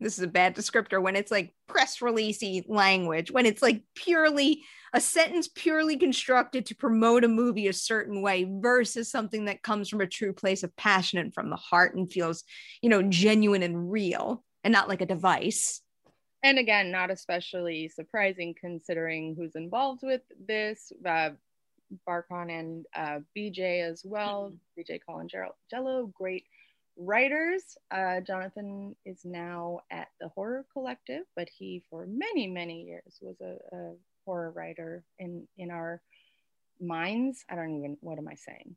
this 0.01 0.17
is 0.17 0.23
a 0.23 0.27
bad 0.27 0.55
descriptor 0.55 1.01
when 1.01 1.15
it's 1.15 1.31
like 1.31 1.53
press 1.67 1.99
releasey 1.99 2.63
language 2.67 3.31
when 3.31 3.45
it's 3.45 3.61
like 3.61 3.83
purely 3.95 4.63
a 4.93 4.99
sentence 4.99 5.47
purely 5.47 5.95
constructed 5.95 6.65
to 6.65 6.75
promote 6.75 7.23
a 7.23 7.27
movie 7.27 7.67
a 7.67 7.73
certain 7.73 8.21
way 8.21 8.45
versus 8.49 9.09
something 9.09 9.45
that 9.45 9.63
comes 9.63 9.87
from 9.87 10.01
a 10.01 10.07
true 10.07 10.33
place 10.33 10.63
of 10.63 10.75
passion 10.75 11.19
and 11.19 11.33
from 11.33 11.49
the 11.49 11.55
heart 11.55 11.95
and 11.95 12.11
feels 12.11 12.43
you 12.81 12.89
know 12.89 13.01
genuine 13.03 13.63
and 13.63 13.91
real 13.91 14.43
and 14.63 14.71
not 14.71 14.89
like 14.89 15.01
a 15.01 15.05
device 15.05 15.81
and 16.43 16.57
again 16.57 16.91
not 16.91 17.11
especially 17.11 17.87
surprising 17.87 18.55
considering 18.59 19.35
who's 19.35 19.55
involved 19.55 20.01
with 20.03 20.21
this 20.47 20.91
uh, 21.05 21.29
Barkan 22.07 22.49
and 22.59 22.85
uh, 22.95 23.19
bj 23.37 23.89
as 23.89 24.01
well 24.03 24.51
mm-hmm. 24.51 24.93
bj 24.93 24.99
colin 25.05 25.27
jello 25.69 26.11
great 26.13 26.45
writers. 26.97 27.63
Uh, 27.89 28.21
Jonathan 28.21 28.95
is 29.05 29.21
now 29.23 29.79
at 29.89 30.07
the 30.19 30.29
Horror 30.29 30.65
Collective, 30.73 31.23
but 31.35 31.49
he, 31.49 31.83
for 31.89 32.05
many, 32.05 32.47
many 32.47 32.83
years, 32.83 33.17
was 33.21 33.39
a, 33.41 33.57
a 33.75 33.93
horror 34.25 34.51
writer 34.51 35.03
in 35.19 35.47
in 35.57 35.71
our 35.71 36.01
minds. 36.79 37.43
I 37.49 37.55
don't 37.55 37.77
even. 37.77 37.97
What 38.01 38.17
am 38.17 38.27
I 38.27 38.35
saying? 38.35 38.75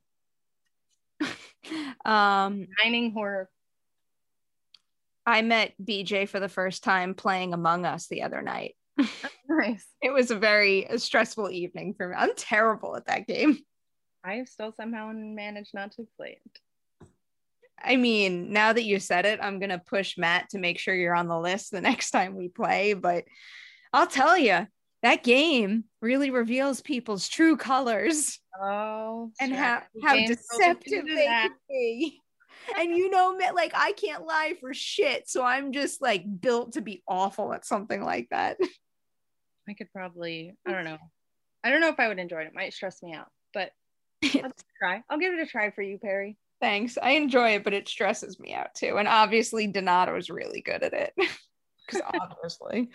um, 2.05 2.67
Mining 2.83 3.11
horror. 3.11 3.49
I 5.25 5.41
met 5.41 5.73
BJ 5.83 6.29
for 6.29 6.39
the 6.39 6.49
first 6.49 6.83
time 6.83 7.15
playing 7.15 7.53
Among 7.53 7.85
Us 7.85 8.07
the 8.07 8.21
other 8.21 8.41
night. 8.41 8.75
nice. 9.49 9.85
It 10.01 10.13
was 10.13 10.29
a 10.29 10.37
very 10.37 10.87
stressful 10.97 11.49
evening 11.49 11.95
for 11.95 12.09
me. 12.09 12.15
I'm 12.15 12.35
terrible 12.35 12.95
at 12.95 13.07
that 13.07 13.25
game. 13.25 13.57
I 14.23 14.35
have 14.35 14.47
still 14.47 14.71
somehow 14.71 15.11
managed 15.13 15.73
not 15.73 15.93
to 15.93 16.07
play 16.15 16.39
it. 16.45 16.59
I 17.83 17.97
mean, 17.97 18.51
now 18.51 18.73
that 18.73 18.83
you 18.83 18.99
said 18.99 19.25
it, 19.25 19.39
I'm 19.41 19.59
gonna 19.59 19.81
push 19.85 20.17
Matt 20.17 20.49
to 20.49 20.59
make 20.59 20.79
sure 20.79 20.95
you're 20.95 21.15
on 21.15 21.27
the 21.27 21.39
list 21.39 21.71
the 21.71 21.81
next 21.81 22.11
time 22.11 22.35
we 22.35 22.49
play. 22.49 22.93
But 22.93 23.25
I'll 23.93 24.07
tell 24.07 24.37
you, 24.37 24.67
that 25.03 25.23
game 25.23 25.85
really 26.01 26.31
reveals 26.31 26.81
people's 26.81 27.27
true 27.27 27.57
colors. 27.57 28.39
Oh, 28.59 29.31
and 29.39 29.53
how 29.53 29.83
how 30.03 30.15
deceptive 30.15 31.05
they 31.05 31.25
can 31.25 31.51
be. 31.69 32.21
And 32.79 32.89
you 32.95 33.11
know, 33.11 33.37
like 33.53 33.73
I 33.75 33.91
can't 33.91 34.25
lie 34.25 34.55
for 34.59 34.73
shit, 34.73 35.29
so 35.29 35.43
I'm 35.43 35.71
just 35.71 36.01
like 36.01 36.23
built 36.41 36.73
to 36.73 36.81
be 36.81 37.03
awful 37.07 37.53
at 37.53 37.63
something 37.63 38.01
like 38.01 38.27
that. 38.31 38.57
I 39.69 39.73
could 39.73 39.91
probably, 39.91 40.55
I 40.65 40.71
don't 40.71 40.85
know, 40.85 40.97
I 41.63 41.69
don't 41.69 41.81
know 41.81 41.89
if 41.89 41.99
I 41.99 42.07
would 42.07 42.17
enjoy 42.17 42.41
it. 42.41 42.47
It 42.47 42.55
might 42.55 42.73
stress 42.73 43.03
me 43.03 43.13
out, 43.13 43.27
but 43.53 43.71
I'll 44.23 44.51
try. 44.79 45.03
I'll 45.09 45.19
give 45.19 45.33
it 45.33 45.39
a 45.39 45.45
try 45.45 45.69
for 45.69 45.83
you, 45.83 45.99
Perri. 45.99 46.37
Thanks. 46.65 46.97
I 46.99 47.11
enjoy 47.11 47.49
it, 47.49 47.63
but 47.63 47.75
it 47.75 47.87
stresses 47.87 48.39
me 48.39 48.51
out 48.51 48.73
too. 48.73 48.97
And 48.97 49.07
obviously, 49.07 49.67
Donato 49.67 50.17
is 50.17 50.31
really 50.31 50.61
good 50.61 50.81
at 50.81 50.93
it. 50.93 51.13
Because 51.87 52.01
obviously, 52.19 52.89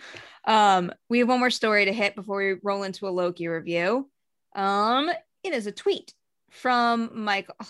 um, 0.48 0.90
we 1.08 1.20
have 1.20 1.28
one 1.28 1.38
more 1.38 1.48
story 1.48 1.84
to 1.84 1.92
hit 1.92 2.16
before 2.16 2.38
we 2.38 2.56
roll 2.64 2.82
into 2.82 3.06
a 3.06 3.10
Loki 3.10 3.46
review. 3.46 4.10
Um, 4.56 5.08
it 5.44 5.52
is 5.52 5.68
a 5.68 5.70
tweet 5.70 6.12
from 6.50 7.10
Mike. 7.14 7.46
Oh, 7.48 7.66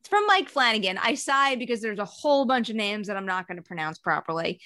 it's 0.00 0.08
from 0.08 0.26
Mike 0.26 0.48
Flanagan. 0.48 0.96
I 0.96 1.16
sigh 1.16 1.56
because 1.56 1.82
there's 1.82 1.98
a 1.98 2.06
whole 2.06 2.46
bunch 2.46 2.70
of 2.70 2.76
names 2.76 3.08
that 3.08 3.18
I'm 3.18 3.26
not 3.26 3.46
going 3.46 3.58
to 3.58 3.62
pronounce 3.62 3.98
properly. 3.98 4.62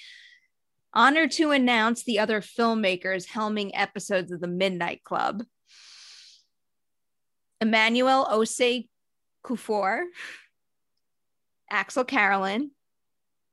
Honored 0.93 1.31
to 1.31 1.51
announce 1.51 2.05
the 2.05 2.19
other 2.19 2.39
filmmakers 2.39 3.27
helming 3.27 3.71
episodes 3.73 4.31
of 4.31 4.39
the 4.39 4.47
Midnight 4.47 5.03
Club. 5.03 5.43
Emmanuel 7.59 8.25
Osei 8.31 8.87
Kuffour, 9.43 10.03
Axel 11.69 12.03
Carolyn. 12.03 12.71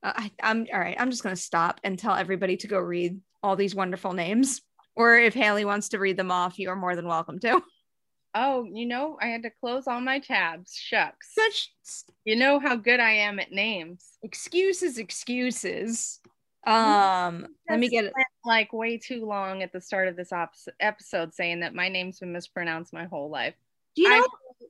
Uh, 0.03 0.13
I, 0.15 0.31
I'm 0.43 0.67
all 0.73 0.79
right. 0.79 0.95
I'm 0.99 1.09
just 1.11 1.23
going 1.23 1.35
to 1.35 1.41
stop 1.41 1.81
and 1.83 1.97
tell 1.97 2.15
everybody 2.15 2.57
to 2.57 2.67
go 2.67 2.79
read 2.79 3.19
all 3.43 3.55
these 3.55 3.75
wonderful 3.75 4.13
names. 4.13 4.61
Or 4.95 5.17
if 5.17 5.33
Haleigh 5.33 5.65
wants 5.65 5.89
to 5.89 5.99
read 5.99 6.15
them 6.17 6.31
off, 6.31 6.57
you 6.57 6.69
are 6.69 6.75
more 6.75 6.95
than 6.95 7.07
welcome 7.07 7.39
to. 7.39 7.61
Oh, 8.37 8.67
you 8.69 8.85
know, 8.85 9.17
I 9.21 9.27
had 9.27 9.43
to 9.43 9.49
close 9.49 9.87
all 9.87 10.01
my 10.01 10.19
tabs. 10.19 10.75
Shucks. 10.75 11.33
Such 11.33 11.69
You 12.25 12.35
know 12.35 12.59
how 12.59 12.75
good 12.75 12.99
I 12.99 13.11
am 13.11 13.39
at 13.39 13.53
names. 13.53 14.03
excuses, 14.23 14.97
excuses. 14.97 16.19
Um, 16.67 17.47
let 17.69 17.79
me 17.79 17.87
get 17.87 18.03
it. 18.03 18.13
like 18.43 18.73
way 18.73 18.97
too 18.97 19.25
long 19.25 19.63
at 19.63 19.71
the 19.71 19.79
start 19.79 20.09
of 20.09 20.17
this 20.17 20.33
op- 20.33 20.51
episode 20.81 21.33
saying 21.33 21.61
that 21.61 21.73
my 21.73 21.87
name's 21.87 22.19
been 22.19 22.33
mispronounced 22.33 22.91
my 22.91 23.05
whole 23.05 23.29
life. 23.29 23.53
Do 23.95 24.01
you 24.01 24.09
know? 24.09 24.15
I- 24.17 24.65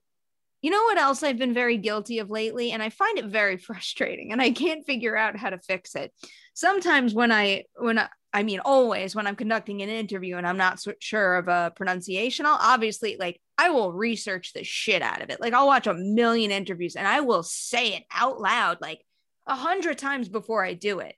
you 0.62 0.72
know 0.72 0.84
what 0.84 0.98
else 0.98 1.22
I've 1.24 1.38
been 1.38 1.54
very 1.54 1.78
guilty 1.78 2.20
of 2.20 2.30
lately, 2.30 2.72
and 2.72 2.82
I 2.82 2.90
find 2.90 3.18
it 3.18 3.26
very 3.26 3.58
frustrating, 3.70 4.32
and 4.32 4.42
I 4.42 4.52
can't 4.52 4.86
figure 4.86 5.16
out 5.16 5.38
how 5.38 5.50
to 5.50 5.60
fix 5.60 5.96
it. 5.96 6.12
Sometimes 6.54 7.14
when 7.14 7.32
I 7.32 7.66
when 7.76 8.00
I, 8.00 8.10
I 8.34 8.44
mean 8.44 8.60
always 8.60 9.16
when 9.16 9.28
I'm 9.28 9.36
conducting 9.36 9.82
an 9.82 9.90
interview 9.90 10.38
and 10.38 10.48
I'm 10.48 10.58
not 10.58 10.80
so 10.80 10.94
sure 11.00 11.36
of 11.36 11.48
a 11.48 11.72
pronunciation, 11.76 12.46
I'll 12.46 12.60
obviously 12.60 13.18
like 13.20 13.42
I 13.58 13.70
will 13.70 13.94
research 13.94 14.54
the 14.54 14.64
shit 14.64 15.02
out 15.02 15.22
of 15.22 15.30
it. 15.30 15.40
Like 15.40 15.54
I'll 15.54 15.68
watch 15.68 15.88
a 15.88 15.94
million 15.94 16.52
interviews 16.52 16.96
and 16.96 17.08
I 17.08 17.22
will 17.22 17.44
say 17.44 17.96
it 17.96 18.04
out 18.12 18.42
loud 18.42 18.80
like 18.82 19.02
a 19.48 19.56
hundred 19.56 19.98
times 19.98 20.30
before 20.30 20.66
I 20.66 20.74
do 20.74 21.00
it. 21.00 21.16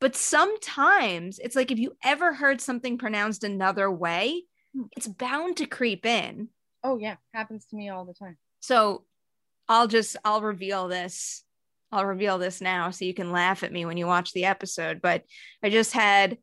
But 0.00 0.14
sometimes 0.14 1.38
it's 1.38 1.56
like 1.56 1.70
if 1.70 1.78
you 1.78 1.96
ever 2.04 2.34
heard 2.34 2.60
something 2.60 2.98
pronounced 2.98 3.44
another 3.44 3.90
way, 3.90 4.44
hmm. 4.74 4.84
it's 4.96 5.08
bound 5.08 5.56
to 5.58 5.66
creep 5.66 6.04
in. 6.04 6.48
Oh 6.84 6.98
yeah, 6.98 7.16
happens 7.32 7.66
to 7.66 7.76
me 7.76 7.88
all 7.88 8.04
the 8.04 8.14
time. 8.14 8.36
So 8.60 9.04
I'll 9.68 9.86
just 9.88 10.16
I'll 10.24 10.42
reveal 10.42 10.88
this. 10.88 11.42
I'll 11.92 12.06
reveal 12.06 12.38
this 12.38 12.60
now 12.60 12.90
so 12.90 13.04
you 13.04 13.14
can 13.14 13.30
laugh 13.32 13.62
at 13.62 13.72
me 13.72 13.84
when 13.84 13.96
you 13.96 14.06
watch 14.06 14.32
the 14.32 14.44
episode. 14.46 15.00
But 15.00 15.22
I 15.62 15.70
just 15.70 15.92
had 15.92 16.38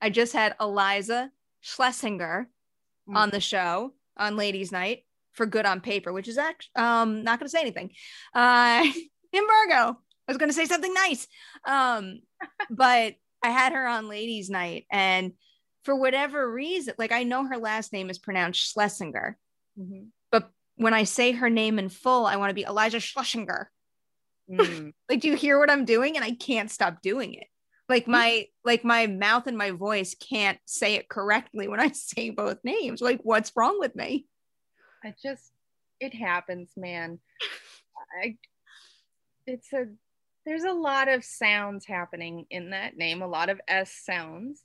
I 0.00 0.10
just 0.10 0.32
had 0.32 0.56
Iliza 0.60 1.30
Shlesinger 1.64 2.46
Mm. 3.08 3.16
on 3.16 3.30
the 3.30 3.40
show 3.40 3.94
on 4.18 4.36
Ladies 4.36 4.70
Night 4.70 5.04
for 5.32 5.46
Good 5.46 5.64
on 5.64 5.80
Paper, 5.80 6.12
which 6.12 6.28
is 6.28 6.36
actually 6.38 6.70
um 6.76 7.24
not 7.24 7.38
gonna 7.38 7.48
say 7.48 7.60
anything. 7.60 7.90
Uh 8.34 8.86
embargo. 9.34 9.98
I 10.28 10.32
was 10.32 10.36
gonna 10.36 10.52
say 10.52 10.66
something 10.66 10.92
nice. 10.94 11.26
Um, 11.66 12.20
but 12.70 13.14
I 13.42 13.50
had 13.50 13.72
her 13.72 13.86
on 13.86 14.08
Ladies 14.08 14.50
Night 14.50 14.86
and 14.92 15.32
for 15.84 15.96
whatever 15.96 16.48
reason, 16.52 16.94
like 16.98 17.10
I 17.10 17.22
know 17.22 17.44
her 17.46 17.56
last 17.56 17.92
name 17.92 18.10
is 18.10 18.18
pronounced 18.18 18.76
Shlesinger 18.76 19.34
Mhm. 19.78 20.10
but 20.30 20.50
when 20.76 20.94
I 20.94 21.04
say 21.04 21.32
her 21.32 21.50
name 21.50 21.78
in 21.78 21.88
full, 21.88 22.26
I 22.26 22.36
want 22.36 22.50
to 22.50 22.54
be 22.54 22.64
Elijah 22.64 22.98
Shlesinger. 22.98 23.66
Mm. 24.50 24.92
Like, 25.08 25.20
do 25.20 25.28
you 25.28 25.36
hear 25.36 25.58
what 25.58 25.70
I'm 25.70 25.84
doing? 25.84 26.16
And 26.16 26.24
I 26.24 26.32
can't 26.32 26.70
stop 26.70 27.02
doing 27.02 27.34
it. 27.34 27.46
Like 27.88 28.06
my 28.06 28.46
like 28.64 28.84
my 28.84 29.06
mouth 29.08 29.46
and 29.48 29.58
my 29.58 29.72
voice 29.72 30.14
can't 30.14 30.58
say 30.64 30.94
it 30.94 31.08
correctly 31.08 31.66
when 31.68 31.80
I 31.80 31.88
say 31.92 32.30
both 32.30 32.58
names. 32.62 33.00
Like, 33.00 33.20
what's 33.22 33.52
wrong 33.56 33.78
with 33.80 33.96
me? 33.96 34.26
I 35.04 35.14
just 35.22 35.52
it 35.98 36.14
happens, 36.14 36.70
man. 36.76 37.18
I 38.22 38.36
it's 39.46 39.72
a 39.72 39.86
there's 40.46 40.64
a 40.64 40.72
lot 40.72 41.08
of 41.08 41.24
sounds 41.24 41.84
happening 41.84 42.46
in 42.50 42.70
that 42.70 42.96
name, 42.96 43.22
a 43.22 43.26
lot 43.26 43.50
of 43.50 43.60
S 43.68 43.92
sounds. 43.92 44.62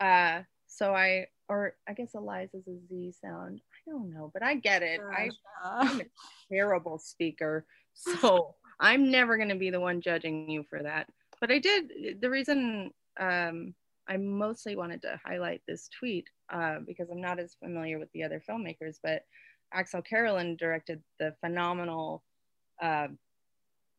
Uh 0.00 0.42
so 0.66 0.94
I 0.94 1.26
or 1.48 1.76
I 1.88 1.92
guess 1.92 2.14
Iliza's 2.14 2.66
a 2.66 2.76
Z 2.88 3.12
sound. 3.22 3.60
I 3.86 3.90
don't 3.90 4.12
know, 4.12 4.30
but 4.32 4.42
I 4.42 4.54
get 4.54 4.82
it. 4.82 5.00
I 5.12 5.30
I'm 5.62 6.00
a 6.00 6.04
terrible 6.52 6.98
speaker. 6.98 7.66
So 7.94 8.54
I'm 8.80 9.10
never 9.10 9.36
going 9.36 9.48
to 9.48 9.54
be 9.56 9.70
the 9.70 9.80
one 9.80 10.00
judging 10.00 10.48
you 10.48 10.64
for 10.68 10.82
that. 10.82 11.08
But 11.40 11.50
I 11.50 11.58
did, 11.58 12.20
the 12.20 12.30
reason 12.30 12.90
um, 13.18 13.74
I 14.08 14.16
mostly 14.16 14.76
wanted 14.76 15.02
to 15.02 15.20
highlight 15.24 15.62
this 15.66 15.88
tweet 15.98 16.28
uh, 16.52 16.76
because 16.86 17.10
I'm 17.10 17.20
not 17.20 17.38
as 17.40 17.54
familiar 17.54 17.98
with 17.98 18.10
the 18.12 18.22
other 18.22 18.40
filmmakers, 18.48 18.98
but 19.02 19.22
Axel 19.72 20.02
Carolyn 20.02 20.56
directed 20.56 21.02
the 21.18 21.34
phenomenal 21.40 22.22
uh, 22.80 23.08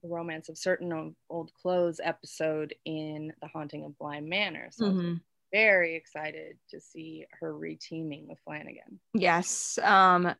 The 0.03 0.09
Romance 0.09 0.49
of 0.49 0.57
Certain 0.57 1.15
Old- 1.29 1.53
Clothes 1.53 1.99
episode 2.03 2.73
in 2.85 3.33
The 3.41 3.47
Haunting 3.47 3.83
of 3.85 3.97
Bly 3.97 4.21
Manor. 4.21 4.69
So 4.71 4.85
Mhm. 4.85 5.21
Very 5.53 5.95
excited 5.95 6.57
to 6.71 6.81
see 6.81 7.25
her 7.39 7.53
reteaming 7.53 8.27
with 8.27 8.39
Flanagan. 8.43 8.99
Yes. 9.13 9.77
Um, 9.81 10.33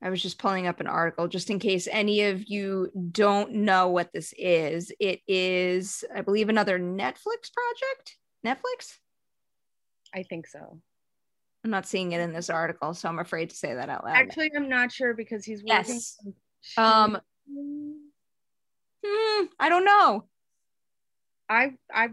I 0.00 0.10
was 0.10 0.22
just 0.22 0.38
pulling 0.38 0.66
up 0.66 0.80
an 0.80 0.86
article 0.86 1.26
just 1.26 1.50
in 1.50 1.58
case 1.58 1.88
any 1.90 2.22
of 2.22 2.48
you 2.48 2.90
don't 3.10 3.52
know 3.52 3.88
what 3.88 4.12
this 4.12 4.32
is. 4.38 4.92
It 5.00 5.20
is, 5.26 6.04
I 6.14 6.20
believe, 6.20 6.48
another 6.48 6.78
Netflix 6.78 7.50
project. 7.52 8.16
Netflix? 8.44 8.98
I 10.14 10.22
think 10.22 10.46
so. 10.46 10.80
I'm 11.64 11.70
not 11.70 11.86
seeing 11.86 12.12
it 12.12 12.20
in 12.20 12.32
this 12.32 12.48
article, 12.48 12.94
so 12.94 13.08
I'm 13.08 13.18
afraid 13.18 13.50
to 13.50 13.56
say 13.56 13.74
that 13.74 13.88
out 13.88 14.04
loud. 14.04 14.16
Actually, 14.16 14.52
I'm 14.54 14.68
not 14.68 14.92
sure 14.92 15.14
because 15.14 15.44
he's 15.44 15.64
working. 15.64 15.94
Yes. 15.94 16.16
Um, 16.76 17.18
hmm, 17.50 19.44
I 19.58 19.68
don't 19.68 19.84
know. 19.84 20.26
I 21.48 21.72
I 21.92 22.10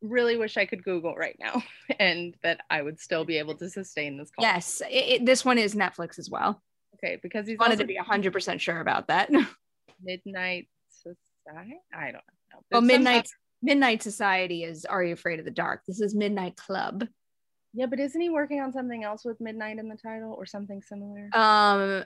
really 0.00 0.36
wish 0.36 0.56
I 0.56 0.66
could 0.66 0.84
Google 0.84 1.14
right 1.14 1.36
now 1.40 1.62
and 1.98 2.34
that 2.42 2.60
I 2.70 2.82
would 2.82 3.00
still 3.00 3.24
be 3.24 3.38
able 3.38 3.54
to 3.56 3.68
sustain 3.70 4.16
this 4.16 4.30
call. 4.30 4.44
Yes, 4.44 4.80
it, 4.88 4.92
it- 5.20 5.26
this 5.26 5.44
one 5.44 5.58
is 5.58 5.74
Netflix 5.74 6.18
as 6.18 6.30
well. 6.30 6.62
Okay, 6.96 7.18
because 7.22 7.46
he's 7.46 7.58
Wanted 7.58 7.78
to 7.78 7.84
be 7.84 7.96
100% 7.98 8.60
sure 8.60 8.80
about 8.80 9.08
that. 9.08 9.30
Midnight 10.02 10.68
Society. 10.90 11.78
I 11.94 12.04
don't 12.06 12.14
know. 12.14 12.20
Well, 12.52 12.62
There's 12.70 12.80
some 12.80 12.86
Midnight 12.86 13.16
other- 13.20 13.28
Midnight 13.62 14.02
Society 14.02 14.64
is 14.64 14.84
Are 14.84 15.02
You 15.04 15.12
Afraid 15.14 15.38
of 15.38 15.44
the 15.44 15.50
Dark? 15.50 15.82
This 15.86 16.00
is 16.00 16.14
Midnight 16.14 16.56
Club. 16.56 17.06
yeah, 17.74 17.86
but 17.86 17.98
isn't 18.00 18.20
he 18.20 18.30
working 18.30 18.60
on 18.60 18.72
something 18.72 19.04
else 19.04 19.24
with 19.24 19.40
Midnight 19.40 19.78
in 19.78 19.88
the 19.88 19.96
title 19.96 20.32
or 20.32 20.46
something 20.46 20.80
similar? 20.82 21.28
Um, 21.34 22.04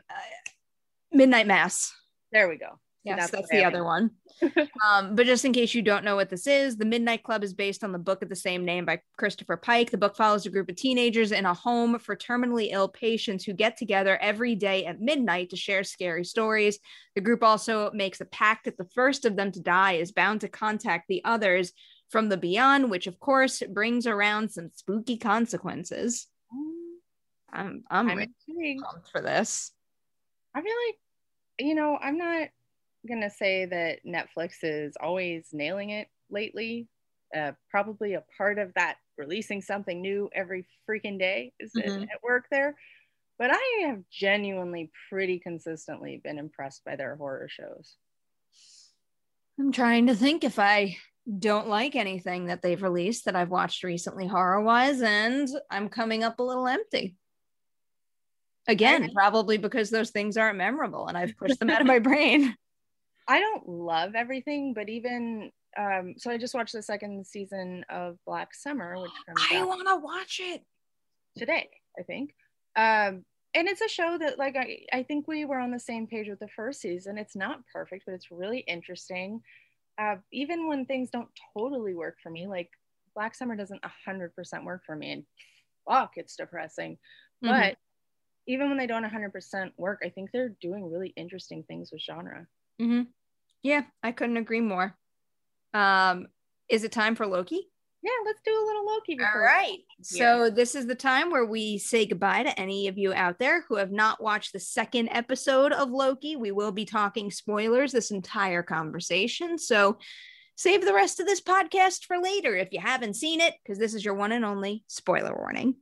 Midnight 1.12 1.46
Mass. 1.46 1.92
there 2.32 2.48
we 2.48 2.56
go. 2.56 2.78
Yes, 3.04 3.30
that's, 3.30 3.42
what 3.42 3.50
the 3.50 3.64
I 3.64 3.66
other 3.66 3.82
one. 3.82 4.12
um, 4.86 5.16
but 5.16 5.26
just 5.26 5.44
in 5.44 5.52
case 5.52 5.74
you 5.74 5.82
don't 5.82 6.04
know 6.04 6.14
what 6.14 6.30
this 6.30 6.46
is, 6.46 6.76
The 6.76 6.84
Midnight 6.84 7.24
Club 7.24 7.42
is 7.42 7.52
based 7.52 7.82
on 7.82 7.90
the 7.90 7.98
book 7.98 8.22
of 8.22 8.28
the 8.28 8.36
same 8.36 8.64
name 8.64 8.84
by 8.84 9.00
Christopher 9.18 9.56
Pike. 9.56 9.90
The 9.90 9.98
book 9.98 10.16
follows 10.16 10.46
a 10.46 10.50
group 10.50 10.68
of 10.68 10.76
teenagers 10.76 11.32
in 11.32 11.44
a 11.44 11.54
home 11.54 11.98
for 11.98 12.14
terminally 12.14 12.68
ill 12.70 12.88
patients 12.88 13.44
who 13.44 13.54
get 13.54 13.76
together 13.76 14.16
every 14.18 14.54
day 14.54 14.86
at 14.86 15.00
midnight 15.00 15.50
to 15.50 15.56
share 15.56 15.82
scary 15.82 16.24
stories. 16.24 16.78
The 17.16 17.20
group 17.20 17.42
also 17.42 17.90
makes 17.92 18.20
a 18.20 18.24
pact 18.26 18.66
that 18.66 18.78
the 18.78 18.88
first 18.94 19.24
of 19.24 19.34
them 19.34 19.50
to 19.52 19.60
die 19.60 19.94
is 19.94 20.12
bound 20.12 20.42
to 20.42 20.48
contact 20.48 21.08
the 21.08 21.22
others 21.24 21.72
from 22.08 22.28
the 22.28 22.36
beyond, 22.36 22.88
which 22.88 23.08
of 23.08 23.18
course 23.18 23.62
brings 23.68 24.06
around 24.06 24.50
some 24.50 24.70
spooky 24.74 25.16
consequences. 25.16 26.28
I'm 27.52 27.84
I'm, 27.90 28.08
I'm 28.10 28.16
really 28.16 28.32
intrigued. 28.48 28.84
pumped 28.84 29.10
for 29.10 29.20
this. 29.20 29.72
I 30.54 30.62
feel 30.62 30.74
like, 30.86 31.66
you 31.66 31.74
know, 31.74 31.98
I'm 32.00 32.18
not 32.18 32.48
gonna 33.08 33.30
say 33.30 33.64
that 33.66 34.04
Netflix 34.06 34.56
is 34.62 34.96
always 35.00 35.48
nailing 35.52 35.90
it 35.90 36.08
lately. 36.30 36.88
Uh, 37.34 37.52
probably 37.70 38.14
a 38.14 38.24
part 38.36 38.58
of 38.58 38.72
that 38.74 38.98
releasing 39.16 39.62
something 39.62 40.00
new 40.00 40.28
every 40.34 40.66
freaking 40.88 41.18
day 41.18 41.52
is 41.58 41.72
Mhm. 41.74 42.02
at 42.10 42.22
work 42.22 42.46
there. 42.50 42.76
But 43.38 43.50
I 43.52 43.86
have 43.86 44.04
genuinely 44.10 44.92
pretty 45.08 45.38
consistently 45.40 46.18
been 46.22 46.38
impressed 46.38 46.84
by 46.84 46.96
their 46.96 47.16
horror 47.16 47.48
shows. 47.48 47.96
I'm 49.58 49.72
trying 49.72 50.06
to 50.06 50.14
think 50.14 50.44
if 50.44 50.58
I 50.58 50.96
don't 51.38 51.68
like 51.68 51.94
anything 51.94 52.46
that 52.46 52.62
they've 52.62 52.82
released 52.82 53.24
that 53.24 53.36
I've 53.36 53.50
watched 53.50 53.84
recently 53.84 54.26
horror 54.26 54.60
wise, 54.60 55.00
and 55.02 55.48
I'm 55.70 55.88
coming 55.88 56.22
up 56.24 56.38
a 56.38 56.42
little 56.42 56.66
empty. 56.66 57.16
Again, 58.68 59.10
probably 59.12 59.58
because 59.58 59.90
those 59.90 60.10
things 60.10 60.36
aren't 60.36 60.58
memorable 60.58 61.08
and 61.08 61.18
I've 61.18 61.36
pushed 61.36 61.58
them 61.58 61.70
out 61.70 61.80
of 61.80 61.86
my 61.86 61.98
brain. 61.98 62.56
I 63.28 63.40
don't 63.40 63.68
love 63.68 64.14
everything, 64.14 64.74
but 64.74 64.88
even 64.88 65.52
um, 65.78 66.14
so, 66.18 66.30
I 66.30 66.36
just 66.36 66.54
watched 66.54 66.74
the 66.74 66.82
second 66.82 67.26
season 67.26 67.84
of 67.88 68.18
Black 68.26 68.54
Summer, 68.54 69.00
which 69.00 69.10
I 69.52 69.64
want 69.64 69.88
to 69.88 69.96
watch 69.96 70.40
it. 70.42 70.62
today, 71.36 71.70
I 71.98 72.02
think. 72.02 72.34
Um, 72.76 73.24
and 73.54 73.68
it's 73.68 73.80
a 73.80 73.88
show 73.88 74.18
that, 74.18 74.38
like, 74.38 74.56
I, 74.56 74.80
I 74.92 75.02
think 75.02 75.26
we 75.26 75.44
were 75.44 75.58
on 75.58 75.70
the 75.70 75.78
same 75.78 76.06
page 76.06 76.28
with 76.28 76.40
the 76.40 76.48
first 76.48 76.80
season. 76.80 77.18
It's 77.18 77.36
not 77.36 77.60
perfect, 77.72 78.04
but 78.06 78.14
it's 78.14 78.30
really 78.30 78.60
interesting. 78.60 79.40
Uh, 79.98 80.16
even 80.32 80.68
when 80.68 80.84
things 80.84 81.10
don't 81.10 81.28
totally 81.56 81.94
work 81.94 82.16
for 82.22 82.30
me, 82.30 82.46
like 82.46 82.70
Black 83.14 83.34
Summer 83.34 83.56
doesn't 83.56 83.82
100% 84.06 84.64
work 84.64 84.82
for 84.84 84.96
me, 84.96 85.12
and 85.12 85.24
fuck, 85.88 86.12
it's 86.16 86.36
depressing. 86.36 86.98
Mhm. 87.42 87.48
But 87.48 87.78
even 88.46 88.68
when 88.68 88.78
they 88.78 88.86
don't 88.86 89.04
100% 89.04 89.72
work, 89.78 90.00
I 90.04 90.08
think 90.08 90.30
they're 90.30 90.56
doing 90.60 90.90
really 90.90 91.12
interesting 91.16 91.62
things 91.62 91.90
with 91.92 92.02
genre. 92.02 92.46
Mhm. 92.80 93.08
Yeah, 93.62 93.82
I 94.02 94.12
couldn't 94.12 94.36
agree 94.36 94.60
more. 94.60 94.96
Um, 95.74 96.26
is 96.68 96.84
it 96.84 96.92
time 96.92 97.14
for 97.14 97.26
Loki? 97.26 97.68
Yeah, 98.02 98.10
let's 98.24 98.40
do 98.44 98.50
a 98.50 98.66
little 98.66 98.84
Loki. 98.84 99.16
All 99.20 99.40
right. 99.40 99.78
So 100.00 100.50
this 100.50 100.74
is 100.74 100.86
the 100.86 100.94
time 100.96 101.30
where 101.30 101.46
we 101.46 101.78
say 101.78 102.04
goodbye 102.04 102.42
to 102.42 102.60
any 102.60 102.88
of 102.88 102.98
you 102.98 103.12
out 103.14 103.38
there 103.38 103.62
who 103.68 103.76
have 103.76 103.92
not 103.92 104.20
watched 104.20 104.52
the 104.52 104.58
second 104.58 105.08
episode 105.10 105.72
of 105.72 105.90
Loki. 105.90 106.34
We 106.34 106.50
will 106.50 106.72
be 106.72 106.84
talking 106.84 107.30
spoilers 107.30 107.92
this 107.92 108.10
entire 108.10 108.64
conversation. 108.64 109.56
So 109.56 109.98
save 110.56 110.84
the 110.84 110.94
rest 110.94 111.20
of 111.20 111.26
this 111.26 111.40
podcast 111.40 112.04
for 112.04 112.18
later 112.18 112.56
if 112.56 112.72
you 112.72 112.80
haven't 112.80 113.14
seen 113.14 113.40
it, 113.40 113.54
because 113.62 113.78
this 113.78 113.94
is 113.94 114.04
your 114.04 114.14
one 114.14 114.32
and 114.32 114.44
only 114.44 114.82
spoiler 114.88 115.34
warning. 115.36 115.76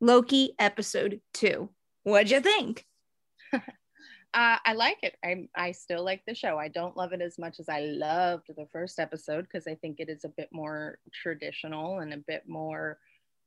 Loki 0.00 0.54
episode 0.60 1.20
two. 1.34 1.70
What'd 2.04 2.30
you 2.30 2.40
think? 2.40 2.84
uh, 4.34 4.58
I 4.64 4.72
like 4.74 4.98
it. 5.02 5.16
I 5.24 5.48
I 5.54 5.72
still 5.72 6.04
like 6.04 6.22
the 6.26 6.34
show. 6.34 6.58
I 6.58 6.68
don't 6.68 6.96
love 6.96 7.12
it 7.12 7.22
as 7.22 7.38
much 7.38 7.60
as 7.60 7.68
I 7.68 7.80
loved 7.80 8.48
the 8.48 8.66
first 8.72 8.98
episode 8.98 9.42
because 9.42 9.66
I 9.66 9.74
think 9.74 10.00
it 10.00 10.08
is 10.08 10.24
a 10.24 10.28
bit 10.28 10.48
more 10.52 10.98
traditional 11.12 12.00
and 12.00 12.12
a 12.12 12.18
bit 12.18 12.44
more. 12.46 12.98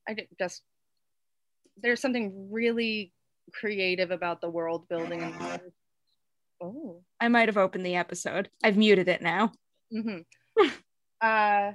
I 0.07 0.15
just 0.39 0.63
there's 1.81 2.01
something 2.01 2.49
really 2.51 3.13
creative 3.53 4.11
about 4.11 4.41
the 4.41 4.49
world 4.49 4.87
building. 4.87 5.33
Oh, 6.63 7.01
I 7.19 7.27
might 7.27 7.49
have 7.49 7.57
opened 7.57 7.83
the 7.83 7.95
episode. 7.95 8.47
I've 8.63 8.77
muted 8.77 9.07
it 9.07 9.23
now. 9.23 9.51
Mm-hmm. 9.91 10.19
uh, 11.21 11.71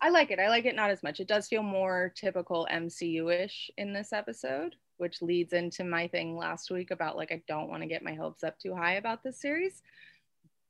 I 0.00 0.10
like 0.10 0.30
it. 0.30 0.38
I 0.38 0.48
like 0.48 0.66
it 0.66 0.76
not 0.76 0.90
as 0.90 1.02
much. 1.02 1.18
It 1.18 1.26
does 1.26 1.48
feel 1.48 1.64
more 1.64 2.12
typical 2.14 2.68
MCU 2.70 3.44
ish 3.44 3.72
in 3.76 3.92
this 3.92 4.12
episode, 4.12 4.76
which 4.96 5.22
leads 5.22 5.52
into 5.52 5.84
my 5.84 6.08
thing 6.08 6.36
last 6.36 6.70
week 6.70 6.90
about 6.90 7.16
like, 7.16 7.32
I 7.32 7.42
don't 7.48 7.68
want 7.68 7.82
to 7.82 7.88
get 7.88 8.02
my 8.02 8.14
hopes 8.14 8.44
up 8.44 8.58
too 8.58 8.74
high 8.74 8.94
about 8.94 9.22
this 9.22 9.40
series, 9.40 9.82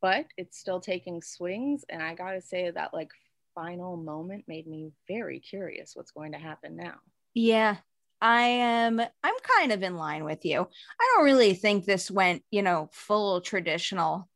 but 0.01 0.27
it's 0.37 0.59
still 0.59 0.81
taking 0.81 1.23
swings. 1.23 1.85
And 1.89 2.03
I 2.03 2.15
got 2.15 2.33
to 2.33 2.41
say 2.41 2.71
that 2.71 2.95
like 2.95 3.11
final 3.55 3.97
moment 3.97 4.45
made 4.49 4.67
me 4.67 4.93
very 5.09 5.41
curious 5.41 5.95
what's 5.95 6.11
going 6.11 6.33
to 6.33 6.39
happen 6.39 6.77
now. 6.77 6.95
Yeah, 7.35 7.77
I 8.21 8.43
am 8.43 9.01
I'm 9.01 9.35
kind 9.43 9.73
of 9.73 9.83
in 9.83 9.97
line 9.97 10.25
with 10.25 10.45
you. 10.45 10.61
I 10.61 11.13
don't 11.15 11.25
really 11.25 11.55
think 11.55 11.85
this 11.85 12.11
went, 12.11 12.43
you 12.51 12.63
know, 12.63 12.89
full 12.93 13.41
traditional 13.41 14.29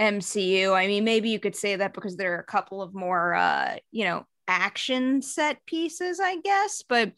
MCU. 0.00 0.74
I 0.74 0.86
mean, 0.86 1.04
maybe 1.04 1.28
you 1.28 1.38
could 1.38 1.56
say 1.56 1.76
that 1.76 1.94
because 1.94 2.16
there 2.16 2.34
are 2.34 2.40
a 2.40 2.44
couple 2.44 2.82
of 2.82 2.94
more 2.94 3.34
uh, 3.34 3.76
you 3.92 4.04
know, 4.04 4.26
action 4.48 5.22
set 5.22 5.64
pieces, 5.66 6.18
I 6.20 6.38
guess, 6.40 6.82
but 6.88 7.12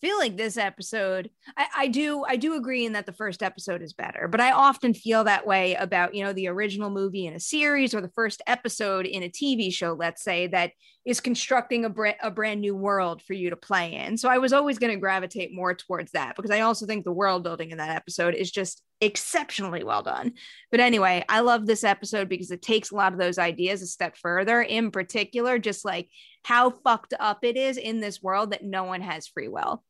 feel 0.00 0.18
like 0.18 0.36
this 0.36 0.56
episode 0.56 1.30
I, 1.56 1.66
I, 1.76 1.86
do 1.88 2.24
i 2.28 2.36
do 2.36 2.54
agree 2.54 2.84
in 2.84 2.92
that 2.92 3.06
the 3.06 3.12
first 3.12 3.42
episode 3.42 3.82
is 3.82 3.92
better 3.92 4.28
but 4.28 4.40
i 4.40 4.52
often 4.52 4.94
feel 4.94 5.24
that 5.24 5.46
way 5.46 5.74
about 5.74 6.14
you 6.14 6.24
know 6.24 6.32
the 6.32 6.48
original 6.48 6.90
movie 6.90 7.26
in 7.26 7.34
a 7.34 7.40
series 7.40 7.94
or 7.94 8.00
the 8.00 8.10
first 8.10 8.42
episode 8.46 9.06
in 9.06 9.22
a 9.22 9.28
tv 9.28 9.72
show 9.72 9.94
let's 9.98 10.22
say 10.22 10.46
that 10.46 10.72
is 11.06 11.20
constructing 11.20 11.84
a, 11.84 11.88
br- 11.88 12.08
a 12.20 12.32
brand 12.32 12.60
new 12.60 12.74
world 12.74 13.22
for 13.22 13.32
you 13.32 13.48
to 13.50 13.56
play 13.56 13.94
in. 13.94 14.18
So 14.18 14.28
i 14.28 14.38
was 14.38 14.52
always 14.52 14.78
going 14.78 14.92
to 14.92 15.00
gravitate 15.00 15.54
more 15.54 15.74
towards 15.74 16.12
that 16.12 16.36
because 16.36 16.50
i 16.50 16.60
also 16.60 16.84
think 16.84 17.04
the 17.04 17.12
world 17.12 17.44
building 17.44 17.70
in 17.70 17.78
that 17.78 17.96
episode 17.96 18.34
is 18.34 18.50
just 18.50 18.82
exceptionally 19.00 19.84
well 19.84 20.02
done. 20.02 20.32
But 20.70 20.80
anyway 20.80 21.24
i 21.28 21.40
love 21.40 21.64
this 21.66 21.84
episode 21.84 22.28
because 22.28 22.50
it 22.50 22.60
takes 22.60 22.90
a 22.90 22.96
lot 22.96 23.12
of 23.12 23.18
those 23.18 23.38
ideas 23.38 23.82
a 23.82 23.86
step 23.86 24.16
further 24.16 24.60
in 24.60 24.90
particular 24.90 25.58
just 25.58 25.84
like 25.84 26.08
how 26.46 26.70
fucked 26.70 27.12
up 27.18 27.42
it 27.42 27.56
is 27.56 27.76
in 27.76 27.98
this 27.98 28.22
world 28.22 28.52
that 28.52 28.62
no 28.62 28.84
one 28.84 29.00
has 29.00 29.26
free 29.26 29.48
will. 29.48 29.82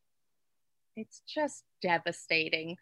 It's 0.95 1.21
just 1.27 1.63
devastating. 1.83 2.77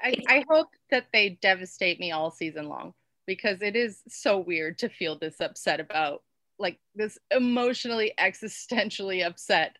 I, 0.00 0.14
I 0.28 0.44
hope 0.48 0.68
that 0.92 1.06
they 1.12 1.30
devastate 1.42 1.98
me 1.98 2.12
all 2.12 2.30
season 2.30 2.68
long 2.68 2.94
because 3.26 3.60
it 3.60 3.74
is 3.74 4.02
so 4.06 4.38
weird 4.38 4.78
to 4.78 4.88
feel 4.88 5.18
this 5.18 5.40
upset 5.40 5.80
about 5.80 6.22
like 6.60 6.78
this 6.94 7.18
emotionally 7.32 8.12
existentially 8.20 9.26
upset 9.26 9.74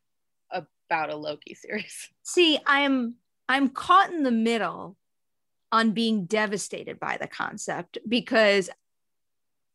about 0.50 1.10
a 1.10 1.16
Loki 1.16 1.54
series. 1.54 2.08
See, 2.24 2.58
I'm 2.66 3.14
I'm 3.48 3.68
caught 3.68 4.10
in 4.10 4.24
the 4.24 4.32
middle 4.32 4.96
on 5.70 5.92
being 5.92 6.24
devastated 6.24 6.98
by 6.98 7.18
the 7.18 7.28
concept 7.28 7.98
because 8.08 8.68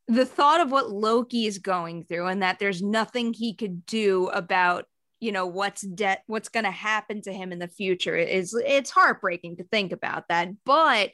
the 0.08 0.26
thought 0.26 0.62
of 0.62 0.72
what 0.72 0.91
Loki 0.91 1.47
is 1.47 1.58
going 1.58 2.03
through 2.03 2.28
and 2.28 2.43
that 2.43 2.60
there's 2.60 2.82
nothing 2.82 3.34
he 3.34 3.53
could 3.53 3.86
do 3.86 4.28
about 4.28 4.86
you 5.20 5.32
know 5.32 5.45
what's 5.45 5.82
debt 5.82 6.24
what's 6.28 6.49
going 6.49 6.66
to 6.66 6.72
happen 6.72 7.22
to 7.22 7.34
him 7.34 7.51
in 7.51 7.60
the 7.60 7.68
future 7.68 8.16
is 8.16 8.53
it's 8.66 8.91
heartbreaking 8.91 9.58
to 9.58 9.64
think 9.64 9.91
about 9.91 10.28
that. 10.30 10.49
But 10.66 11.12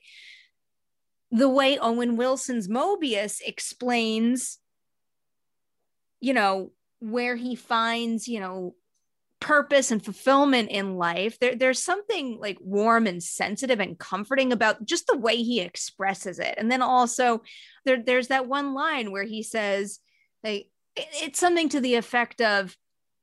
the 1.32 1.48
way 1.48 1.78
Owen 1.78 2.18
Wilson's 2.18 2.68
Mobius 2.68 3.40
explains 3.46 4.58
you 6.20 6.34
know 6.34 6.72
where 7.00 7.36
he 7.36 7.56
finds 7.56 8.28
you 8.28 8.40
know 8.40 8.76
purpose 9.42 9.92
and 9.92 10.04
fulfillment 10.04 10.70
in 10.70 10.96
life 10.96 11.38
there, 11.40 11.56
there's 11.56 11.84
something 11.84 12.38
like 12.40 12.58
warm 12.62 13.08
and 13.08 13.22
sensitive 13.22 13.80
and 13.80 14.00
comforting 14.00 14.54
about 14.54 14.86
just 14.86 15.08
the 15.08 15.18
way 15.18 15.36
he 15.36 15.60
expresses 15.60 16.40
it. 16.40 16.56
And 16.58 16.72
then 16.72 16.82
also 16.82 17.42
there, 17.84 18.02
there's 18.02 18.30
that 18.30 18.48
one 18.48 18.74
line 18.74 19.12
where 19.12 19.26
he 19.26 19.44
says 19.44 20.00
like 20.44 20.68
it's 20.96 21.40
something 21.40 21.70
to 21.70 21.82
the 21.82 21.96
effect 21.96 22.42
of 22.42 22.78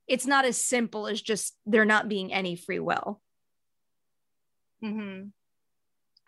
it's 0.07 0.27
not 0.27 0.45
as 0.45 0.61
simple 0.61 1.07
as 1.07 1.23
just 1.23 1.57
there 1.65 1.85
not 1.85 2.09
being 2.09 2.33
any 2.33 2.57
free 2.57 2.81
will. 2.81 3.21
Hmm 4.83 5.29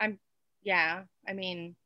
i'm 0.00 0.18
yeah 0.62 1.02
i 1.28 1.32
mean 1.32 1.76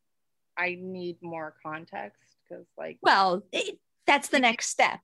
i 0.56 0.78
need 0.80 1.18
more 1.20 1.54
context 1.62 2.36
because 2.48 2.64
like 2.78 2.98
well 3.02 3.42
it, 3.52 3.78
that's 4.06 4.28
the 4.28 4.38
next 4.38 4.68
step 4.68 5.00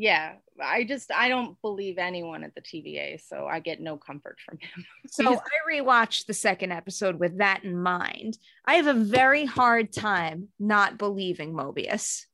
yeah 0.00 0.32
i 0.62 0.82
just 0.82 1.12
i 1.12 1.28
don't 1.28 1.60
believe 1.60 1.98
anyone 1.98 2.42
at 2.42 2.54
the 2.54 2.62
tva 2.62 3.20
so 3.20 3.46
i 3.46 3.60
get 3.60 3.80
no 3.80 3.98
comfort 3.98 4.38
from 4.44 4.56
him. 4.58 4.86
So 5.10 5.34
i 5.34 5.70
rewatched 5.70 6.24
the 6.24 6.32
second 6.32 6.72
episode 6.72 7.20
with 7.20 7.38
that 7.38 7.64
in 7.64 7.76
mind. 7.76 8.38
I 8.64 8.74
have 8.76 8.86
a 8.86 8.94
very 8.94 9.44
hard 9.44 9.92
time 9.92 10.48
not 10.58 10.96
believing 10.96 11.52
mobius. 11.52 12.24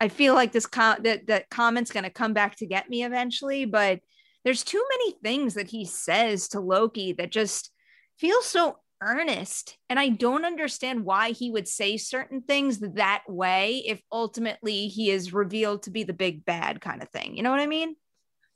I 0.00 0.08
feel 0.08 0.34
like 0.34 0.52
this 0.52 0.66
com- 0.66 1.02
that, 1.04 1.26
that 1.28 1.48
comment's 1.48 1.90
going 1.90 2.04
to 2.04 2.10
come 2.10 2.34
back 2.34 2.56
to 2.56 2.66
get 2.66 2.90
me 2.90 3.02
eventually 3.02 3.64
but 3.64 4.00
there's 4.44 4.62
too 4.62 4.84
many 4.90 5.16
things 5.22 5.54
that 5.54 5.68
he 5.68 5.86
says 5.86 6.48
to 6.48 6.60
loki 6.60 7.14
that 7.14 7.32
just 7.32 7.70
feel 8.18 8.42
so 8.42 8.78
earnest 9.00 9.76
and 9.88 9.98
i 9.98 10.08
don't 10.08 10.44
understand 10.44 11.04
why 11.04 11.30
he 11.30 11.50
would 11.50 11.68
say 11.68 11.96
certain 11.96 12.42
things 12.42 12.78
that 12.78 13.22
way 13.28 13.82
if 13.86 14.02
ultimately 14.10 14.88
he 14.88 15.10
is 15.10 15.32
revealed 15.32 15.82
to 15.82 15.90
be 15.90 16.02
the 16.02 16.12
big 16.12 16.44
bad 16.44 16.80
kind 16.80 17.02
of 17.02 17.08
thing 17.10 17.36
you 17.36 17.42
know 17.42 17.50
what 17.50 17.60
i 17.60 17.66
mean? 17.66 17.94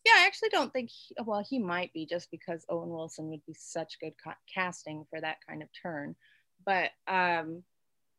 Yeah 0.05 0.14
i 0.16 0.26
actually 0.26 0.49
don't 0.51 0.72
think 0.72 0.90
he, 0.90 1.14
well 1.24 1.45
he 1.49 1.59
might 1.59 1.93
be 1.93 2.07
just 2.07 2.30
because 2.30 2.64
owen 2.68 2.90
wilson 2.90 3.28
would 3.28 3.45
be 3.47 3.55
such 3.55 4.01
good 4.01 4.14
ca- 4.22 4.36
casting 4.53 5.05
for 5.11 5.20
that 5.20 5.36
kind 5.49 5.62
of 5.62 5.68
turn 5.80 6.16
but 6.64 6.90
um 7.07 7.62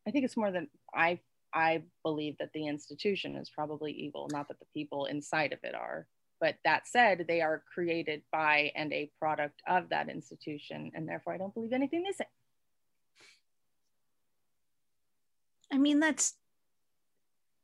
i 0.07 0.11
think 0.11 0.25
it's 0.25 0.37
more 0.37 0.51
than 0.51 0.69
i 0.95 1.19
i 1.53 1.83
believe 2.03 2.37
that 2.39 2.53
the 2.53 2.67
institution 2.67 3.35
is 3.35 3.49
probably 3.49 3.91
evil 3.91 4.29
not 4.31 4.47
that 4.47 4.59
the 4.59 4.65
people 4.73 5.05
inside 5.05 5.51
of 5.51 5.59
it 5.63 5.75
are 5.75 6.07
but 6.43 6.57
that 6.65 6.85
said, 6.85 7.23
they 7.25 7.39
are 7.39 7.63
created 7.73 8.21
by 8.29 8.73
and 8.75 8.91
a 8.91 9.09
product 9.17 9.61
of 9.65 9.87
that 9.87 10.09
institution, 10.09 10.91
and 10.93 11.07
therefore 11.07 11.33
I 11.33 11.37
don't 11.37 11.53
believe 11.53 11.71
anything 11.71 12.03
they 12.03 12.11
say. 12.11 12.25
I 15.71 15.77
mean, 15.77 16.01
that's 16.01 16.33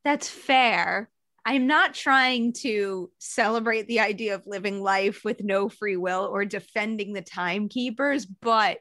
that's 0.06 0.30
fair. 0.30 1.10
I'm 1.46 1.68
not 1.68 1.94
trying 1.94 2.54
to 2.62 3.12
celebrate 3.20 3.88
the 3.88 4.00
idea 4.00 4.36
of 4.36 4.48
living 4.48 4.82
life 4.82 5.26
with 5.26 5.44
no 5.44 5.68
free 5.68 5.98
will 5.98 6.30
or 6.32 6.46
defending 6.46 7.12
the 7.12 7.22
timekeepers, 7.22 8.26
but 8.26 8.78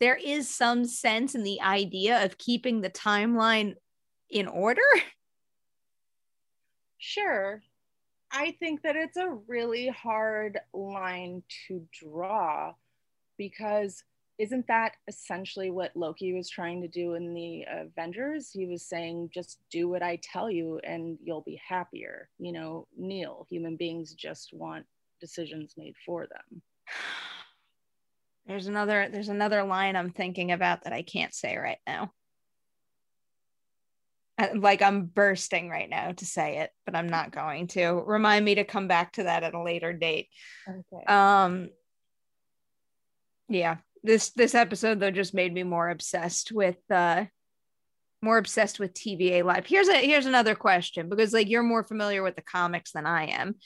there 0.00 0.16
is 0.22 0.54
some 0.54 0.84
sense 0.84 1.34
in 1.34 1.44
the 1.44 1.62
idea 1.62 2.26
of 2.26 2.36
keeping 2.36 2.82
the 2.82 2.90
timeline 2.90 3.72
in 4.28 4.48
order. 4.48 4.82
Sure. 7.02 7.62
I 8.32 8.56
think 8.60 8.82
that 8.82 8.96
it's 8.96 9.16
a 9.16 9.30
really 9.48 9.88
hard 9.88 10.60
line 10.72 11.42
to 11.66 11.86
draw 11.92 12.74
because 13.36 14.04
isn't 14.38 14.66
that 14.68 14.92
essentially 15.06 15.70
what 15.70 15.94
Loki 15.94 16.32
was 16.32 16.48
trying 16.48 16.80
to 16.80 16.88
do 16.88 17.14
in 17.14 17.34
the 17.34 17.66
Avengers? 17.70 18.50
He 18.50 18.66
was 18.66 18.82
saying, 18.82 19.30
just 19.34 19.58
do 19.70 19.88
what 19.88 20.02
I 20.02 20.18
tell 20.22 20.50
you 20.50 20.80
and 20.82 21.18
you'll 21.22 21.42
be 21.42 21.60
happier. 21.66 22.30
You 22.38 22.52
know, 22.52 22.86
Neil, 22.96 23.46
human 23.50 23.76
beings 23.76 24.14
just 24.14 24.54
want 24.54 24.86
decisions 25.20 25.74
made 25.76 25.94
for 26.06 26.26
them. 26.26 26.62
There's 28.46 28.66
another 28.66 29.08
there's 29.12 29.28
another 29.28 29.62
line 29.62 29.94
I'm 29.94 30.10
thinking 30.10 30.50
about 30.50 30.82
that 30.82 30.92
I 30.92 31.02
can't 31.02 31.32
say 31.32 31.56
right 31.56 31.78
now 31.86 32.10
like 34.54 34.82
I'm 34.82 35.06
bursting 35.06 35.68
right 35.68 35.88
now 35.88 36.12
to 36.12 36.24
say 36.24 36.58
it, 36.58 36.70
but 36.86 36.94
I'm 36.96 37.08
not 37.08 37.32
going 37.32 37.66
to. 37.68 38.02
Remind 38.06 38.44
me 38.44 38.56
to 38.56 38.64
come 38.64 38.88
back 38.88 39.12
to 39.12 39.24
that 39.24 39.42
at 39.42 39.54
a 39.54 39.62
later 39.62 39.92
date. 39.92 40.28
Okay. 40.68 41.04
Um 41.06 41.70
yeah, 43.48 43.78
this 44.02 44.30
this 44.30 44.54
episode 44.54 45.00
though 45.00 45.10
just 45.10 45.34
made 45.34 45.52
me 45.52 45.62
more 45.62 45.90
obsessed 45.90 46.52
with 46.52 46.78
uh 46.90 47.24
more 48.22 48.38
obsessed 48.38 48.78
with 48.78 48.94
TVA 48.94 49.44
live. 49.44 49.66
Here's 49.66 49.88
a 49.88 49.94
here's 49.94 50.26
another 50.26 50.54
question 50.54 51.08
because 51.08 51.32
like 51.32 51.48
you're 51.48 51.62
more 51.62 51.84
familiar 51.84 52.22
with 52.22 52.36
the 52.36 52.42
comics 52.42 52.92
than 52.92 53.06
I 53.06 53.26
am. 53.26 53.56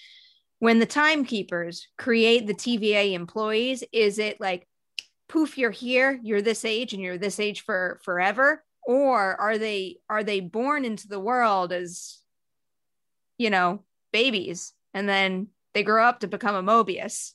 When 0.61 0.79
the 0.79 0.87
timekeepers 0.87 1.89
create 1.99 2.47
the 2.47 2.55
TVA 2.55 3.13
employees, 3.13 3.85
is 3.93 4.19
it 4.19 4.41
like 4.41 4.67
poof 5.29 5.59
you're 5.59 5.71
here, 5.71 6.19
you're 6.23 6.43
this 6.43 6.65
age 6.65 6.93
and 6.93 7.03
you're 7.03 7.19
this 7.19 7.41
age 7.41 7.63
for 7.63 8.01
forever 8.05 8.63
or 8.87 9.41
are 9.41 9.59
they 9.59 9.99
are 10.09 10.25
they 10.25 10.41
born 10.41 10.85
into 10.85 11.09
the 11.09 11.21
world 11.21 11.73
as 11.73 12.19
you 13.39 13.51
know 13.51 13.83
babies 14.13 14.73
and 14.93 15.09
then 15.09 15.49
they 15.75 15.83
grow 15.83 16.05
up 16.05 16.21
to 16.21 16.29
become 16.29 16.55
a 16.55 16.63
Mobius. 16.63 17.35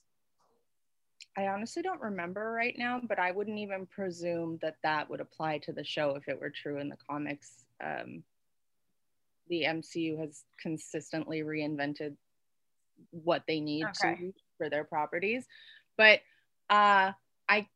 I 1.37 1.47
honestly 1.47 1.83
don't 1.83 2.01
remember 2.01 2.51
right 2.51 2.75
now, 2.77 3.01
but 3.07 3.19
I 3.19 3.31
wouldn't 3.31 3.59
even 3.59 3.85
presume 3.85 4.57
that 4.61 4.77
that 4.83 5.09
would 5.09 5.21
apply 5.21 5.59
to 5.59 5.73
the 5.73 5.83
show 5.83 6.15
if 6.15 6.27
it 6.27 6.39
were 6.39 6.49
true 6.49 6.79
in 6.79 6.89
the 6.89 6.97
comics. 7.09 7.65
Um, 7.83 8.23
the 9.47 9.63
MCU 9.63 10.19
has 10.19 10.43
consistently 10.61 11.41
reinvented 11.41 12.15
what 13.11 13.43
they 13.47 13.59
need 13.59 13.85
okay. 13.85 14.15
to 14.15 14.33
for 14.57 14.69
their 14.69 14.83
properties. 14.83 15.45
But 15.97 16.19
uh, 16.69 17.11
I 17.47 17.67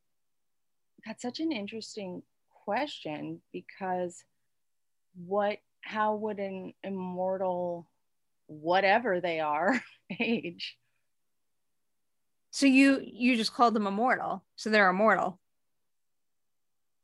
that's 1.05 1.21
such 1.21 1.39
an 1.39 1.51
interesting 1.51 2.23
question 2.63 3.41
because 3.51 4.23
what 5.25 5.57
how 5.81 6.15
would 6.15 6.39
an 6.39 6.73
immortal 6.83 7.87
whatever 8.47 9.19
they 9.19 9.39
are 9.39 9.81
age? 10.19 10.77
So 12.51 12.65
you 12.65 13.01
you 13.03 13.35
just 13.35 13.53
called 13.53 13.73
them 13.73 13.87
immortal. 13.87 14.43
So 14.55 14.69
they're 14.69 14.89
immortal. 14.89 15.39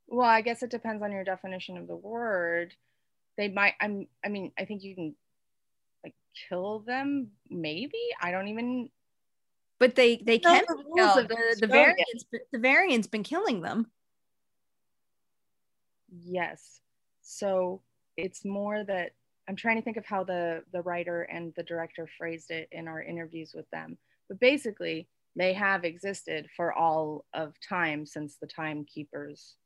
Well 0.06 0.28
i 0.28 0.40
guess 0.40 0.62
it 0.62 0.70
depends 0.70 1.02
on 1.02 1.12
your 1.12 1.24
definition 1.24 1.76
of 1.76 1.86
the 1.86 1.96
word. 1.96 2.74
They 3.36 3.48
might 3.48 3.74
i'm 3.80 4.06
i 4.24 4.28
mean 4.28 4.52
i 4.58 4.64
think 4.64 4.82
you 4.82 4.94
can 4.94 5.14
like 6.04 6.14
kill 6.48 6.80
them 6.80 7.28
maybe? 7.48 7.98
I 8.20 8.30
don't 8.30 8.48
even 8.48 8.90
but 9.78 9.94
they 9.94 10.16
they 10.16 10.38
can 10.38 10.64
the, 10.68 10.76
the, 10.76 11.26
the, 11.28 11.56
the 11.60 11.66
variants 11.66 12.24
the 12.52 12.58
variants 12.58 13.06
been 13.06 13.22
killing 13.22 13.62
them 13.62 13.90
yes. 16.10 16.80
So 17.22 17.82
it's 18.16 18.44
more 18.44 18.84
that 18.84 19.12
i'm 19.48 19.56
trying 19.56 19.76
to 19.76 19.82
think 19.82 19.96
of 19.96 20.04
how 20.04 20.22
the 20.22 20.62
the 20.72 20.82
writer 20.82 21.22
and 21.22 21.52
the 21.56 21.62
director 21.62 22.08
phrased 22.18 22.50
it 22.50 22.68
in 22.72 22.88
our 22.88 23.02
interviews 23.02 23.52
with 23.54 23.68
them. 23.70 23.96
But 24.28 24.40
basically 24.40 25.08
they 25.36 25.52
have 25.54 25.84
existed 25.84 26.48
for 26.56 26.72
all 26.72 27.24
of 27.34 27.54
time 27.66 28.04
since 28.04 28.36
the 28.36 28.46
timekeepers 28.46 29.56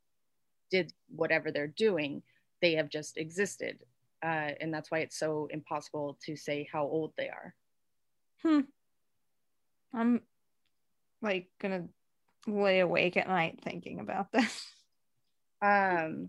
did 0.70 0.92
whatever 1.09 1.51
they're 1.51 1.66
doing. 1.66 2.22
They 2.61 2.74
have 2.74 2.88
just 2.88 3.16
existed 3.16 3.78
uh, 4.24 4.53
and 4.61 4.72
that's 4.72 4.90
why 4.90 5.01
it's 5.01 5.18
so 5.18 5.49
impossible 5.51 6.18
to 6.24 6.34
say 6.34 6.66
how 6.72 6.84
old 6.84 7.12
they 7.18 7.28
are. 7.28 7.55
Hmm. 8.42 8.61
I'm 9.92 10.22
like 11.20 11.49
gonna 11.61 11.88
lay 12.47 12.80
awake 12.80 13.16
at 13.16 13.28
night 13.28 13.61
thinking 13.62 14.01
about 14.01 14.32
this 14.32 14.73
um 15.64 16.28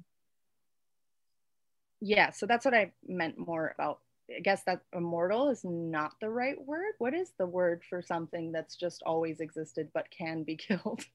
yeah 2.00 2.32
so 2.32 2.46
that's 2.46 2.64
what 2.66 2.74
i 2.74 2.92
meant 3.08 3.38
more 3.38 3.74
about. 3.76 4.00
I 4.36 4.40
guess 4.40 4.64
that 4.64 4.82
immortal 4.92 5.50
is 5.50 5.62
not 5.64 6.14
the 6.20 6.30
right 6.30 6.60
word. 6.60 6.94
What 6.98 7.14
is 7.14 7.32
the 7.38 7.46
word 7.46 7.84
for 7.88 8.02
something 8.02 8.52
that's 8.52 8.76
just 8.76 9.04
always 9.06 9.40
existed 9.40 9.90
but 9.94 10.10
can 10.10 10.42
be 10.42 10.56
killed? 10.68 11.06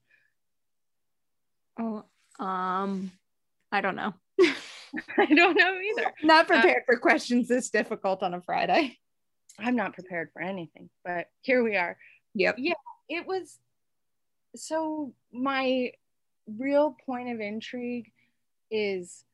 Oh 1.78 2.04
um 2.38 3.10
i 3.72 3.80
don't 3.80 3.96
know. 3.96 4.14
I 5.18 5.26
don't 5.26 5.56
know 5.56 5.78
either. 5.78 6.12
Not 6.22 6.46
prepared 6.46 6.82
uh, 6.82 6.86
for 6.86 6.98
questions 6.98 7.48
this 7.48 7.70
difficult 7.70 8.22
on 8.22 8.34
a 8.34 8.40
friday. 8.40 8.98
I'm 9.58 9.76
not 9.76 9.94
prepared 9.94 10.30
for 10.32 10.42
anything 10.42 10.90
but 11.04 11.26
here 11.42 11.64
we 11.64 11.76
are. 11.76 11.96
Yep. 12.34 12.56
Yeah 12.58 12.74
it 13.10 13.26
was 13.26 13.58
so 14.56 15.12
my 15.32 15.92
real 16.58 16.96
point 17.06 17.28
of 17.32 17.40
intrigue 17.40 18.10
is 18.70 19.24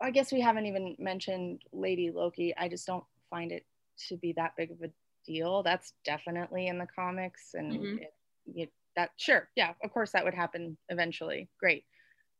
I 0.00 0.10
guess 0.10 0.32
we 0.32 0.40
haven't 0.40 0.66
even 0.66 0.96
mentioned 0.98 1.62
Lady 1.72 2.10
Loki. 2.10 2.54
I 2.56 2.68
just 2.68 2.86
don't 2.86 3.04
find 3.28 3.52
it 3.52 3.66
to 4.08 4.16
be 4.16 4.32
that 4.32 4.56
big 4.56 4.70
of 4.70 4.80
a 4.82 4.90
deal. 5.26 5.62
That's 5.62 5.92
definitely 6.04 6.68
in 6.68 6.78
the 6.78 6.86
comics, 6.86 7.54
and 7.54 7.72
mm-hmm. 7.72 7.98
it, 7.98 8.14
it, 8.54 8.72
that 8.96 9.10
sure, 9.18 9.48
yeah, 9.56 9.74
of 9.84 9.92
course 9.92 10.12
that 10.12 10.24
would 10.24 10.34
happen 10.34 10.76
eventually. 10.88 11.48
Great. 11.58 11.84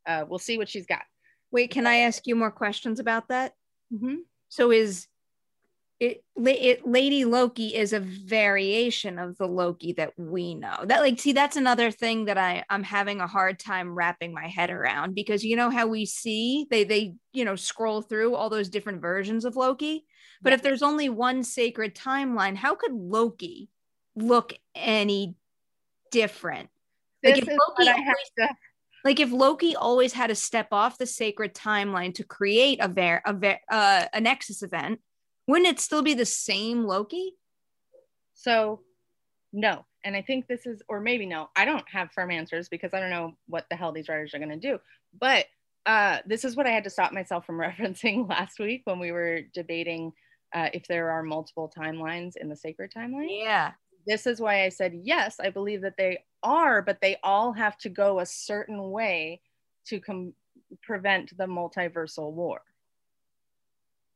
Uh, 0.07 0.25
we'll 0.27 0.39
see 0.39 0.57
what 0.57 0.69
she's 0.69 0.87
got. 0.87 1.03
Wait, 1.51 1.71
can 1.71 1.87
I 1.87 1.97
ask 1.97 2.27
you 2.27 2.35
more 2.35 2.51
questions 2.51 2.99
about 2.99 3.29
that? 3.29 3.55
Mm-hmm. 3.93 4.17
So 4.49 4.71
is 4.71 5.07
it, 6.01 6.25
it 6.35 6.87
lady 6.87 7.27
loki 7.27 7.77
is 7.77 7.93
a 7.93 8.01
variation 8.01 9.19
of 9.19 9.37
the 9.37 9.47
loki 9.47 9.93
that 9.93 10.15
we 10.17 10.55
know. 10.55 10.77
That 10.85 11.03
like 11.03 11.21
see 11.21 11.33
that's 11.33 11.57
another 11.57 11.91
thing 11.91 12.25
that 12.25 12.39
i 12.39 12.65
i'm 12.71 12.83
having 12.83 13.21
a 13.21 13.27
hard 13.27 13.59
time 13.59 13.95
wrapping 13.95 14.33
my 14.33 14.49
head 14.49 14.71
around 14.71 15.15
because 15.15 15.45
you 15.45 15.57
know 15.57 15.69
how 15.69 15.87
we 15.87 16.07
see 16.07 16.67
they 16.71 16.85
they 16.85 17.15
you 17.35 17.45
know 17.45 17.55
scroll 17.55 18.01
through 18.01 18.35
all 18.35 18.49
those 18.49 18.71
different 18.71 19.03
versions 19.03 19.45
of 19.45 19.57
loki? 19.57 20.07
But 20.41 20.51
yeah. 20.51 20.55
if 20.55 20.63
there's 20.63 20.83
only 20.83 21.11
one 21.11 21.45
sacred 21.45 21.95
timeline 21.95 22.57
how 22.57 22.75
could 22.75 22.93
loki 22.93 23.69
look 24.17 24.55
any 24.75 25.35
different? 26.11 26.71
This 27.23 27.37
like 27.37 27.43
if 27.43 27.49
loki 27.49 27.91
always, 27.91 28.31
to- 28.39 28.55
like 29.05 29.21
if 29.21 29.31
loki 29.33 29.77
always 29.77 30.15
had 30.15 30.29
to 30.29 30.35
step 30.35 30.69
off 30.73 30.97
the 30.97 31.07
sacred 31.07 31.55
timeline 31.55 32.15
to 32.15 32.25
create 32.25 32.79
a 32.81 32.89
ver 32.89 33.21
a 33.27 33.35
ver 33.35 33.59
uh, 33.71 34.07
a 34.15 34.21
nexus 34.23 34.63
event 34.63 35.01
wouldn't 35.51 35.69
it 35.69 35.81
still 35.81 36.03
be 36.03 36.15
the 36.15 36.25
same 36.25 36.85
Loki? 36.85 37.35
So, 38.35 38.81
no. 39.53 39.85
And 40.05 40.17
I 40.17 40.23
think 40.23 40.47
this 40.47 40.65
is, 40.65 40.83
or 40.89 41.01
maybe 41.01 41.27
no, 41.27 41.51
I 41.57 41.65
don't 41.65 41.85
have 41.91 42.13
firm 42.13 42.31
answers 42.31 42.69
because 42.69 42.95
I 42.95 43.01
don't 43.01 43.11
know 43.11 43.35
what 43.47 43.67
the 43.69 43.77
hell 43.77 43.93
these 43.93 44.09
writers 44.09 44.33
are 44.33 44.39
going 44.39 44.51
to 44.51 44.57
do. 44.57 44.79
But 45.19 45.47
uh, 45.87 46.19
this 46.25 46.45
is 46.45 46.57
what 46.57 46.67
I 46.67 46.71
had 46.71 46.85
to 46.85 46.91
stop 46.91 47.13
myself 47.13 47.45
from 47.45 47.59
referencing 47.61 48.29
last 48.29 48.59
week 48.59 48.83
when 48.85 48.99
we 48.99 49.13
were 49.13 49.41
debating 49.53 50.13
uh, 50.55 50.69
if 50.73 50.87
there 50.87 51.11
are 51.11 51.23
multiple 51.23 51.71
timelines 51.77 52.37
in 52.37 52.49
the 52.49 52.57
sacred 52.57 52.93
timeline. 52.97 53.29
Yeah. 53.29 53.73
This 54.07 54.27
is 54.27 54.41
why 54.41 54.65
I 54.65 54.69
said, 54.71 54.95
yes, 55.03 55.37
I 55.41 55.51
believe 55.51 55.83
that 55.83 55.97
they 55.99 56.25
are, 56.43 56.81
but 56.81 56.99
they 57.03 57.19
all 57.23 57.53
have 57.53 57.77
to 57.79 57.89
go 57.89 58.21
a 58.21 58.27
certain 58.27 58.91
way 58.91 59.43
to 59.87 60.01
com- 60.01 60.33
prevent 60.83 61.37
the 61.37 61.47
multiversal 61.47 62.33
war. 62.33 62.63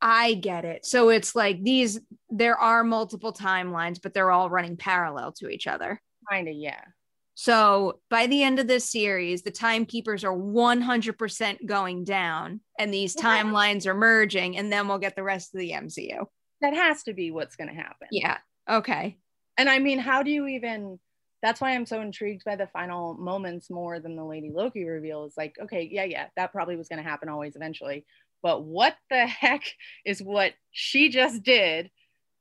I 0.06 0.34
get 0.34 0.66
it. 0.66 0.84
So 0.84 1.08
it's 1.08 1.34
like 1.34 1.64
these, 1.64 1.98
there 2.28 2.58
are 2.58 2.84
multiple 2.84 3.32
timelines, 3.32 4.00
but 4.02 4.12
they're 4.12 4.30
all 4.30 4.50
running 4.50 4.76
parallel 4.76 5.32
to 5.38 5.48
each 5.48 5.66
other. 5.66 5.98
Kind 6.30 6.46
of, 6.46 6.54
yeah. 6.54 6.82
So 7.34 8.00
by 8.10 8.26
the 8.26 8.42
end 8.42 8.58
of 8.58 8.68
this 8.68 8.84
series, 8.84 9.42
the 9.42 9.50
timekeepers 9.50 10.22
are 10.22 10.36
100% 10.36 11.66
going 11.66 12.04
down 12.04 12.60
and 12.78 12.92
these 12.92 13.16
yeah. 13.16 13.22
timelines 13.22 13.86
are 13.86 13.94
merging, 13.94 14.58
and 14.58 14.70
then 14.70 14.88
we'll 14.88 14.98
get 14.98 15.16
the 15.16 15.22
rest 15.22 15.54
of 15.54 15.60
the 15.60 15.70
MCU. 15.70 16.26
That 16.60 16.74
has 16.74 17.02
to 17.04 17.14
be 17.14 17.30
what's 17.30 17.56
going 17.56 17.68
to 17.68 17.74
happen. 17.74 18.08
Yeah. 18.10 18.36
Okay. 18.70 19.16
And 19.56 19.70
I 19.70 19.78
mean, 19.78 19.98
how 19.98 20.22
do 20.22 20.30
you 20.30 20.46
even? 20.48 20.98
That's 21.42 21.60
why 21.60 21.74
I'm 21.74 21.86
so 21.86 22.00
intrigued 22.00 22.44
by 22.44 22.56
the 22.56 22.68
final 22.68 23.14
moments 23.14 23.70
more 23.70 24.00
than 24.00 24.16
the 24.16 24.24
Lady 24.24 24.50
Loki 24.50 24.84
reveal. 24.84 25.24
Is 25.24 25.34
like, 25.36 25.56
okay, 25.60 25.88
yeah, 25.90 26.04
yeah, 26.04 26.26
that 26.36 26.52
probably 26.52 26.76
was 26.76 26.88
going 26.88 27.02
to 27.02 27.08
happen 27.08 27.28
always 27.28 27.54
eventually 27.56 28.06
but 28.44 28.62
what 28.62 28.94
the 29.08 29.26
heck 29.26 29.64
is 30.04 30.22
what 30.22 30.52
she 30.70 31.08
just 31.08 31.42
did? 31.42 31.90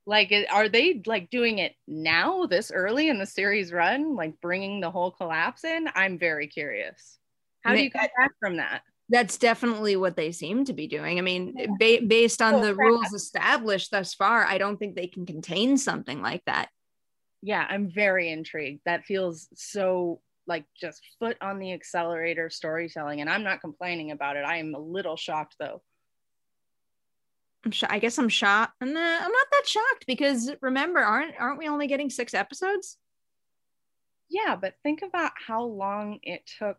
Like 0.05 0.33
are 0.51 0.67
they 0.67 1.01
like 1.05 1.29
doing 1.29 1.59
it 1.59 1.75
now 1.87 2.45
this 2.45 2.71
early 2.71 3.07
in 3.07 3.19
the 3.19 3.25
series 3.25 3.71
run 3.71 4.17
like 4.17 4.41
bringing 4.41 4.81
the 4.81 4.91
whole 4.91 5.11
collapse 5.11 5.63
in? 5.63 5.87
I'm 5.95 6.19
very 6.19 6.47
curious. 6.47 7.17
How 7.63 7.73
do 7.73 7.81
you 7.81 7.89
come 7.89 8.01
back 8.01 8.31
from 8.41 8.57
that? 8.57 8.81
That's 9.07 9.37
definitely 9.37 9.95
what 9.95 10.17
they 10.17 10.33
seem 10.33 10.65
to 10.65 10.73
be 10.73 10.87
doing. 10.87 11.19
I 11.19 11.21
mean 11.21 11.55
ba- 11.79 12.05
based 12.05 12.41
on 12.41 12.59
the 12.59 12.75
rules 12.75 13.13
established 13.13 13.91
thus 13.91 14.13
far 14.13 14.43
i 14.43 14.57
don't 14.57 14.77
think 14.77 14.95
they 14.95 15.07
can 15.07 15.25
contain 15.25 15.77
something 15.77 16.21
like 16.21 16.43
that. 16.45 16.67
Yeah 17.41 17.65
i'm 17.69 17.89
very 17.89 18.29
intrigued. 18.29 18.81
That 18.85 19.05
feels 19.05 19.47
so 19.55 20.19
like 20.47 20.65
just 20.77 21.01
foot 21.19 21.37
on 21.39 21.59
the 21.59 21.71
accelerator 21.71 22.49
storytelling 22.49 23.21
and 23.21 23.29
i'm 23.29 23.45
not 23.45 23.61
complaining 23.61 24.11
about 24.11 24.35
it. 24.35 24.43
I 24.43 24.57
am 24.57 24.75
a 24.75 24.79
little 24.79 25.15
shocked 25.15 25.55
though 25.57 25.81
I'm 27.65 27.71
sh- 27.71 27.83
I 27.89 27.99
guess 27.99 28.17
I'm 28.17 28.29
shocked. 28.29 28.73
I'm 28.81 28.93
not, 28.93 29.21
I'm 29.21 29.31
not 29.31 29.47
that 29.51 29.67
shocked 29.67 30.05
because 30.05 30.51
remember, 30.61 30.99
aren't 30.99 31.35
aren't 31.39 31.59
we 31.59 31.67
only 31.67 31.87
getting 31.87 32.09
six 32.09 32.33
episodes? 32.33 32.97
Yeah, 34.29 34.55
but 34.55 34.75
think 34.83 35.01
about 35.01 35.31
how 35.47 35.63
long 35.63 36.19
it 36.23 36.49
took 36.59 36.77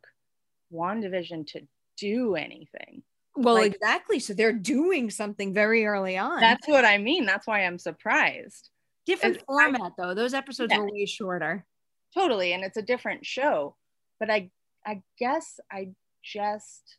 WandaVision 0.73 1.47
to 1.49 1.61
do 1.97 2.35
anything. 2.35 3.03
Well, 3.37 3.55
like, 3.55 3.75
exactly. 3.75 4.19
So 4.21 4.35
they're 4.35 4.53
doing 4.53 5.11
something 5.11 5.55
very 5.55 5.87
early 5.87 6.17
on. 6.17 6.41
That's 6.41 6.69
what 6.69 6.85
I 6.85 6.99
mean. 6.99 7.27
That's 7.27 7.47
why 7.47 7.65
I'm 7.65 7.79
surprised. 7.79 8.71
Different 9.07 9.37
it's, 9.37 9.45
format 9.45 9.81
I, 9.81 9.91
though. 9.97 10.15
Those 10.15 10.35
episodes 10.35 10.73
yeah, 10.73 10.81
were 10.81 10.91
way 10.91 11.07
shorter. 11.07 11.65
Totally, 12.13 12.53
and 12.53 12.63
it's 12.65 12.77
a 12.77 12.83
different 12.83 13.27
show. 13.27 13.77
But 14.21 14.31
I 14.31 14.51
I 14.87 15.03
guess 15.19 15.59
I 15.71 15.91
just 16.23 16.97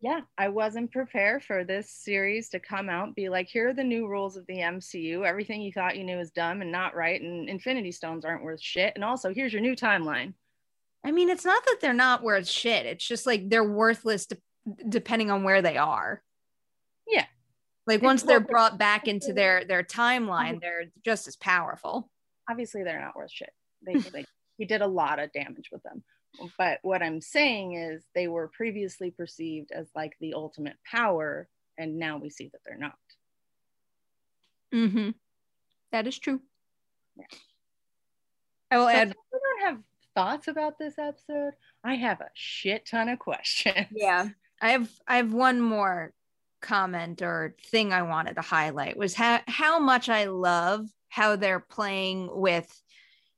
yeah, 0.00 0.20
I 0.36 0.48
wasn't 0.48 0.92
prepared 0.92 1.42
for 1.42 1.64
this 1.64 1.90
series 1.90 2.50
to 2.50 2.60
come 2.60 2.88
out, 2.88 3.14
be 3.14 3.28
like, 3.28 3.48
here 3.48 3.70
are 3.70 3.74
the 3.74 3.82
new 3.82 4.06
rules 4.06 4.36
of 4.36 4.46
the 4.46 4.58
MCU. 4.58 5.26
Everything 5.26 5.62
you 5.62 5.72
thought 5.72 5.96
you 5.96 6.04
knew 6.04 6.18
is 6.18 6.30
dumb 6.30 6.60
and 6.60 6.70
not 6.70 6.94
right, 6.94 7.20
and 7.20 7.48
Infinity 7.48 7.92
Stones 7.92 8.24
aren't 8.24 8.44
worth 8.44 8.60
shit. 8.60 8.92
And 8.94 9.02
also, 9.02 9.32
here's 9.32 9.52
your 9.52 9.62
new 9.62 9.74
timeline. 9.74 10.34
I 11.04 11.12
mean, 11.12 11.30
it's 11.30 11.44
not 11.44 11.64
that 11.64 11.78
they're 11.80 11.94
not 11.94 12.22
worth 12.22 12.46
shit. 12.46 12.84
It's 12.84 13.06
just 13.06 13.26
like 13.26 13.48
they're 13.48 13.64
worthless 13.64 14.26
de- 14.26 14.36
depending 14.88 15.30
on 15.30 15.44
where 15.44 15.62
they 15.62 15.76
are. 15.78 16.22
Yeah. 17.08 17.26
Like 17.86 18.02
once 18.02 18.22
they're 18.22 18.40
brought 18.40 18.78
back 18.78 19.06
into 19.06 19.32
their 19.32 19.64
their 19.68 19.84
timeline, 19.84 20.60
they're 20.60 20.86
just 21.04 21.28
as 21.28 21.36
powerful. 21.36 22.10
obviously 22.50 22.82
they're 22.82 23.00
not 23.00 23.16
worth 23.16 23.30
shit. 23.30 23.52
They, 23.86 23.94
they 23.94 24.24
he 24.58 24.64
did 24.64 24.82
a 24.82 24.86
lot 24.86 25.20
of 25.20 25.32
damage 25.32 25.68
with 25.70 25.82
them. 25.84 26.02
But 26.58 26.78
what 26.82 27.02
I'm 27.02 27.20
saying 27.20 27.74
is 27.74 28.02
they 28.14 28.28
were 28.28 28.48
previously 28.48 29.10
perceived 29.10 29.72
as 29.72 29.88
like 29.94 30.16
the 30.20 30.34
ultimate 30.34 30.76
power, 30.90 31.48
and 31.78 31.98
now 31.98 32.18
we 32.18 32.30
see 32.30 32.48
that 32.52 32.60
they're 32.64 32.78
not. 32.78 32.94
Mm-hmm. 34.74 35.10
That 35.92 36.06
is 36.06 36.18
true. 36.18 36.40
Yeah. 37.16 37.24
I 38.70 38.78
will 38.78 38.86
So 38.86 38.90
add. 38.90 39.08
if 39.08 39.14
you 39.32 39.40
don't 39.40 39.68
have 39.68 39.82
thoughts 40.14 40.48
about 40.48 40.78
this 40.78 40.98
episode, 40.98 41.52
I 41.84 41.94
have 41.94 42.20
a 42.20 42.30
shit 42.34 42.86
ton 42.86 43.08
of 43.08 43.18
questions. 43.18 43.86
Yeah, 43.92 44.28
I 44.60 44.70
have. 44.70 44.90
I 45.06 45.16
have 45.18 45.32
one 45.32 45.60
more 45.60 46.12
comment 46.62 47.22
or 47.22 47.54
thing 47.66 47.92
I 47.92 48.02
wanted 48.02 48.34
to 48.34 48.42
highlight 48.42 48.96
was 48.96 49.14
how 49.14 49.40
how 49.46 49.78
much 49.78 50.08
I 50.08 50.24
love 50.24 50.88
how 51.08 51.36
they're 51.36 51.60
playing 51.60 52.28
with, 52.32 52.82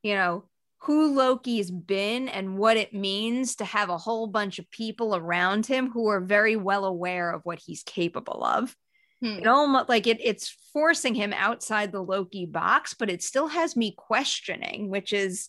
you 0.02 0.14
know, 0.14 0.44
who 0.82 1.14
Loki's 1.14 1.70
been 1.70 2.28
and 2.28 2.56
what 2.56 2.76
it 2.76 2.94
means 2.94 3.56
to 3.56 3.64
have 3.64 3.90
a 3.90 3.98
whole 3.98 4.26
bunch 4.26 4.58
of 4.58 4.70
people 4.70 5.16
around 5.16 5.66
him 5.66 5.90
who 5.90 6.08
are 6.08 6.20
very 6.20 6.56
well 6.56 6.84
aware 6.84 7.30
of 7.30 7.42
what 7.44 7.58
he's 7.58 7.82
capable 7.82 8.44
of. 8.44 8.74
Hmm. 9.20 9.38
It 9.38 9.46
almost 9.46 9.88
like 9.88 10.06
it, 10.06 10.18
it's 10.22 10.56
forcing 10.72 11.14
him 11.14 11.32
outside 11.32 11.90
the 11.90 12.02
Loki 12.02 12.46
box, 12.46 12.94
but 12.94 13.10
it 13.10 13.22
still 13.22 13.48
has 13.48 13.76
me 13.76 13.94
questioning, 13.96 14.88
which 14.88 15.12
is 15.12 15.48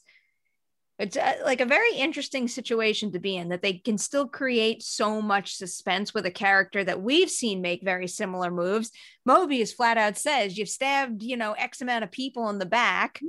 it's 1.00 1.16
uh, 1.16 1.36
like 1.46 1.62
a 1.62 1.66
very 1.66 1.96
interesting 1.96 2.50
situation 2.50 3.14
to 3.14 3.20
be 3.20 3.38
in 3.38 3.50
that 3.50 3.62
they 3.62 3.74
can 3.74 3.98
still 3.98 4.28
create 4.28 4.84
so 4.84 5.22
much 5.22 5.56
suspense 5.56 6.14
with 6.14 6.26
a 6.26 6.32
character 6.32 6.84
that 6.84 7.02
we've 7.02 7.30
seen 7.30 7.62
make 7.62 7.82
very 7.84 8.08
similar 8.08 8.52
moves. 8.52 8.92
Mobius 9.28 9.74
flat 9.74 9.98
out 9.98 10.18
says, 10.18 10.58
You've 10.58 10.68
stabbed, 10.68 11.24
you 11.24 11.38
know, 11.38 11.54
X 11.54 11.80
amount 11.82 12.04
of 12.04 12.12
people 12.12 12.50
in 12.50 12.60
the 12.60 12.66
back. 12.66 13.22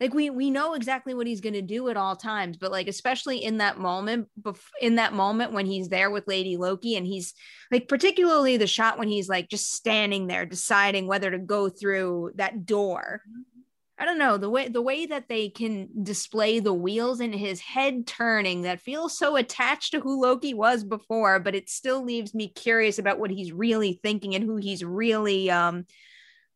Like 0.00 0.14
we 0.14 0.30
we 0.30 0.50
know 0.50 0.72
exactly 0.72 1.12
what 1.12 1.26
he's 1.26 1.42
going 1.42 1.54
to 1.54 1.62
do 1.62 1.90
at 1.90 1.96
all 1.96 2.16
times, 2.16 2.56
but 2.56 2.70
like 2.70 2.88
especially 2.88 3.44
in 3.44 3.58
that 3.58 3.78
moment, 3.78 4.28
bef- 4.40 4.70
in 4.80 4.94
that 4.96 5.12
moment 5.12 5.52
when 5.52 5.66
he's 5.66 5.90
there 5.90 6.10
with 6.10 6.26
Lady 6.26 6.56
Loki, 6.56 6.96
and 6.96 7.06
he's 7.06 7.34
like 7.70 7.86
particularly 7.86 8.56
the 8.56 8.66
shot 8.66 8.98
when 8.98 9.08
he's 9.08 9.28
like 9.28 9.50
just 9.50 9.72
standing 9.72 10.26
there 10.26 10.46
deciding 10.46 11.06
whether 11.06 11.30
to 11.30 11.38
go 11.38 11.68
through 11.68 12.32
that 12.36 12.64
door. 12.64 13.22
I 13.98 14.06
don't 14.06 14.18
know 14.18 14.38
the 14.38 14.48
way 14.48 14.68
the 14.68 14.80
way 14.80 15.04
that 15.04 15.28
they 15.28 15.50
can 15.50 15.88
display 16.02 16.58
the 16.58 16.72
wheels 16.72 17.20
in 17.20 17.34
his 17.34 17.60
head 17.60 18.06
turning 18.06 18.62
that 18.62 18.80
feels 18.80 19.18
so 19.18 19.36
attached 19.36 19.90
to 19.92 20.00
who 20.00 20.22
Loki 20.22 20.54
was 20.54 20.82
before, 20.82 21.38
but 21.38 21.54
it 21.54 21.68
still 21.68 22.02
leaves 22.02 22.34
me 22.34 22.48
curious 22.48 22.98
about 22.98 23.18
what 23.18 23.30
he's 23.30 23.52
really 23.52 24.00
thinking 24.02 24.34
and 24.34 24.44
who 24.44 24.56
he's 24.56 24.82
really 24.82 25.50
um 25.50 25.84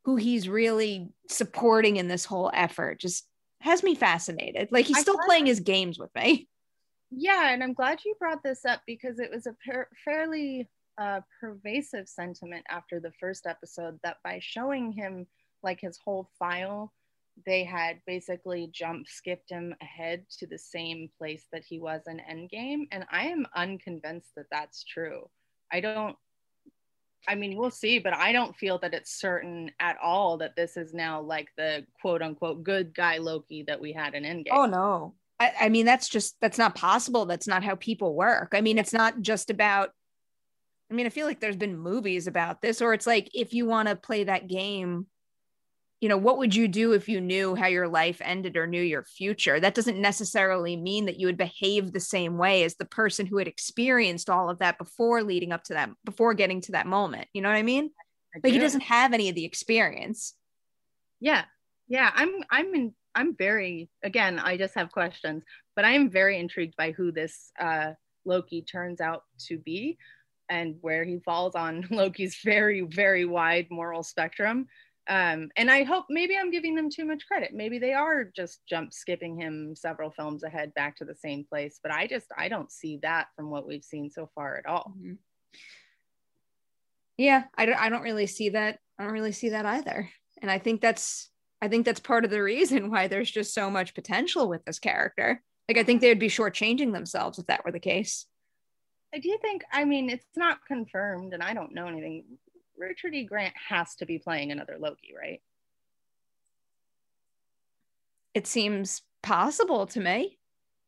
who 0.07 0.16
he's 0.16 0.49
really 0.49 1.09
supporting 1.28 1.97
in 1.97 2.09
this 2.09 2.24
whole 2.24 2.51
effort. 2.55 2.99
Just 2.99 3.26
has 3.65 3.83
me 3.83 3.95
fascinated. 3.95 4.69
Like 4.71 4.85
he's 4.85 5.01
still 5.01 5.19
playing 5.25 5.47
his 5.47 5.61
games 5.61 5.99
with 5.99 6.15
me. 6.15 6.49
Yeah, 7.17 7.53
and 7.53 7.62
I'm 7.62 7.75
glad 7.75 8.01
you 8.05 8.17
brought 8.19 8.43
this 8.43 8.65
up 8.65 8.81
because 8.89 9.21
it 9.21 9.31
was 9.31 9.47
a 9.47 9.55
per- 9.65 9.87
fairly 10.05 10.69
uh, 10.99 11.21
pervasive 11.41 12.09
sentiment 12.09 12.65
after 12.69 12.99
the 12.99 13.12
first 13.21 13.47
episode 13.47 14.01
that 14.03 14.17
by 14.25 14.41
showing 14.43 14.91
him 14.91 15.29
like 15.62 15.81
his 15.81 15.97
whole 16.05 16.29
file, 16.41 16.93
they 17.47 17.62
had 17.62 18.01
basically 18.05 18.69
jump 18.73 19.07
skipped 19.07 19.51
him 19.51 19.77
ahead 19.81 20.25
to 20.39 20.47
the 20.49 20.59
same 20.59 21.09
place 21.17 21.47
that 21.53 21.62
he 21.65 21.79
was 21.79 22.03
in 22.09 22.21
Endgame, 22.29 22.89
and 22.91 23.05
I 23.12 23.27
am 23.27 23.47
unconvinced 23.55 24.31
that 24.37 24.47
that's 24.51 24.83
true. 24.83 25.29
I 25.73 25.81
don't. 25.81 26.17
I 27.29 27.35
mean, 27.35 27.57
we'll 27.57 27.70
see, 27.70 27.99
but 27.99 28.14
I 28.14 28.33
don't 28.33 28.57
feel 28.57 28.79
that 28.79 28.95
it's 28.95 29.18
certain 29.18 29.70
at 29.81 29.97
all 30.03 30.39
that 30.39 30.57
this 30.57 30.77
is 30.77 30.93
now 30.93 31.20
like 31.20 31.49
the 31.57 31.87
quote 32.01 32.22
unquote 32.22 32.62
good 32.62 32.95
guy 32.95 33.18
Loki 33.18 33.62
that 33.64 33.81
we 33.81 33.93
had 33.93 34.14
in 34.14 34.25
Endgame. 34.25 34.53
Oh 34.53 34.66
no. 34.66 35.14
I, 35.41 35.53
I 35.62 35.68
mean, 35.68 35.85
that's 35.85 36.09
just 36.09 36.37
that's 36.41 36.59
not 36.59 36.75
possible. 36.75 37.27
That's 37.27 37.49
not 37.49 37.64
how 37.64 37.75
people 37.75 38.14
work. 38.14 38.53
I 38.55 38.61
mean, 38.61 38.79
it's 38.79 38.93
not 38.93 39.20
just 39.20 39.51
about 39.51 39.91
I 40.91 40.95
mean, 40.95 41.07
I 41.07 41.11
feel 41.11 41.27
like 41.27 41.41
there's 41.41 41.57
been 41.57 41.79
movies 41.79 42.27
about 42.27 42.61
this, 42.61 42.83
or 42.83 42.93
it's 42.95 43.07
like 43.07 43.31
if 43.35 43.55
you 43.55 43.66
want 43.66 43.89
to 43.89 43.97
play 43.97 44.25
that 44.25 44.47
game, 44.47 45.07
you 46.05 46.11
know, 46.11 46.19
what 46.19 46.37
would 46.37 46.55
you 46.55 46.69
do 46.69 46.93
if 46.93 47.09
you 47.09 47.19
knew 47.19 47.55
how 47.55 47.67
your 47.67 47.89
life 47.89 48.21
ended 48.23 48.59
or 48.59 48.67
knew 48.67 48.83
your 48.83 49.05
future? 49.05 49.59
That 49.59 49.75
doesn't 49.75 49.99
necessarily 49.99 50.77
mean 50.77 51.07
that 51.07 51.19
you 51.19 51.27
would 51.27 51.39
behave 51.39 51.93
the 51.95 51.99
same 51.99 52.37
way 52.37 52.63
as 52.63 52.75
the 52.77 52.85
person 52.85 53.25
who 53.25 53.39
had 53.39 53.49
experienced 53.49 54.29
all 54.29 54.51
of 54.51 54.59
that 54.59 54.77
before 54.77 55.23
leading 55.23 55.51
up 55.51 55.65
to 55.65 55.73
that, 55.73 55.89
before 56.05 56.35
getting 56.35 56.61
to 56.61 56.73
that 56.73 56.87
moment. 56.87 57.29
You 57.33 57.41
know 57.41 57.49
what 57.49 57.57
I 57.57 57.63
mean? 57.63 57.89
I 58.37 58.41
Like 58.45 58.53
he 58.53 58.59
doesn't 58.59 58.83
have 58.83 59.15
any 59.15 59.31
of 59.31 59.35
the 59.35 59.47
experience. 59.47 60.35
yeah 61.21 61.45
yeah 61.89 62.11
i'm 62.15 62.33
i'm 62.51 62.75
in 62.75 62.95
i'm 63.15 63.35
very 63.35 63.89
again 64.03 64.39
i 64.39 64.59
just 64.59 64.75
have 64.75 64.93
questions 64.93 65.43
but 65.75 65.87
i 65.87 65.93
am 65.93 66.11
very 66.11 66.39
intrigued 66.39 66.77
by 66.77 66.91
who 66.91 67.13
this 67.13 67.51
uh 67.59 67.93
loki 68.27 68.61
turns 68.61 69.01
out 69.01 69.23
to 69.39 69.59
be 69.59 69.97
and 70.51 70.77
where 70.83 71.05
he 71.05 71.19
falls 71.25 71.55
on 71.55 71.87
loki's 71.91 72.37
very 72.45 72.83
very 72.83 73.25
wide 73.25 73.69
moral 73.71 74.03
spectrum 74.03 74.67
um 75.09 75.51
and 75.57 75.71
i 75.71 75.83
hope 75.83 76.07
maybe 76.09 76.37
i'm 76.37 76.51
giving 76.51 76.75
them 76.75 76.89
too 76.89 77.05
much 77.05 77.27
credit 77.27 77.51
maybe 77.53 77.79
they 77.79 77.93
are 77.93 78.25
just 78.25 78.61
jump 78.67 78.93
skipping 78.93 79.39
him 79.39 79.75
several 79.77 80.11
films 80.11 80.43
ahead 80.43 80.73
back 80.75 80.97
to 80.97 81.05
the 81.05 81.15
same 81.15 81.45
place 81.45 81.79
but 81.83 81.93
i 81.93 82.07
just 82.07 82.27
i 82.39 82.49
don't 82.49 82.73
see 82.73 82.99
that 83.03 83.27
from 83.37 83.51
what 83.51 83.67
we've 83.67 83.85
seen 83.85 84.11
so 84.11 84.31
far 84.35 84.57
at 84.57 84.67
all 84.67 84.95
Mhm. 84.99 85.19
Yeah, 87.17 87.45
I 87.57 87.67
don't, 87.67 87.79
I 87.79 87.89
don't 87.91 88.03
really 88.03 88.27
see 88.27 88.51
that. 88.51 88.79
I 88.99 89.05
don't 89.05 89.13
really 89.13 89.33
see 89.33 89.51
that 89.51 89.67
either. 89.67 90.11
And 90.43 90.51
I 90.51 90.59
think 90.59 90.81
that's 90.81 91.31
I 91.63 91.69
think 91.69 91.87
that's 91.87 92.01
part 92.01 92.25
of 92.25 92.31
the 92.31 92.43
reason 92.43 92.91
why 92.91 93.09
there's 93.09 93.31
just 93.31 93.55
so 93.55 93.71
much 93.71 93.95
potential 93.95 94.49
with 94.49 94.65
this 94.65 94.79
character. 94.79 95.41
Like 95.69 95.79
I 95.79 95.85
think 95.85 96.01
they 96.01 96.09
would 96.09 96.19
be 96.19 96.29
shortchanging 96.29 96.93
themselves 96.93 97.39
if 97.39 97.47
that 97.47 97.65
were 97.65 97.73
the 97.73 97.81
case. 97.81 98.27
I 99.15 99.19
do 99.19 99.39
think, 99.41 99.63
I 99.73 99.85
mean, 99.85 100.11
it's 100.11 100.27
not 100.37 100.59
confirmed 100.67 101.35
and 101.35 101.43
I 101.43 101.55
don't 101.55 101.73
know 101.73 101.87
anything. 101.87 102.25
Richard 102.79 103.14
E. 103.14 103.25
Grant 103.25 103.55
has 103.68 103.95
to 103.97 104.07
be 104.07 104.18
playing 104.18 104.51
another 104.53 104.77
Loki, 104.79 105.14
right? 105.16 105.41
It 108.35 108.47
seems 108.47 109.03
possible 109.22 109.87
to 109.89 110.01
me. 110.01 110.39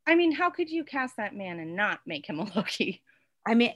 I 0.06 0.14
mean, 0.14 0.32
how 0.32 0.50
could 0.50 0.70
you 0.70 0.84
cast 0.84 1.16
that 1.16 1.34
man 1.34 1.58
and 1.58 1.76
not 1.76 2.00
make 2.06 2.28
him 2.28 2.38
a 2.40 2.44
Loki? 2.56 3.02
I 3.46 3.54
mean 3.54 3.74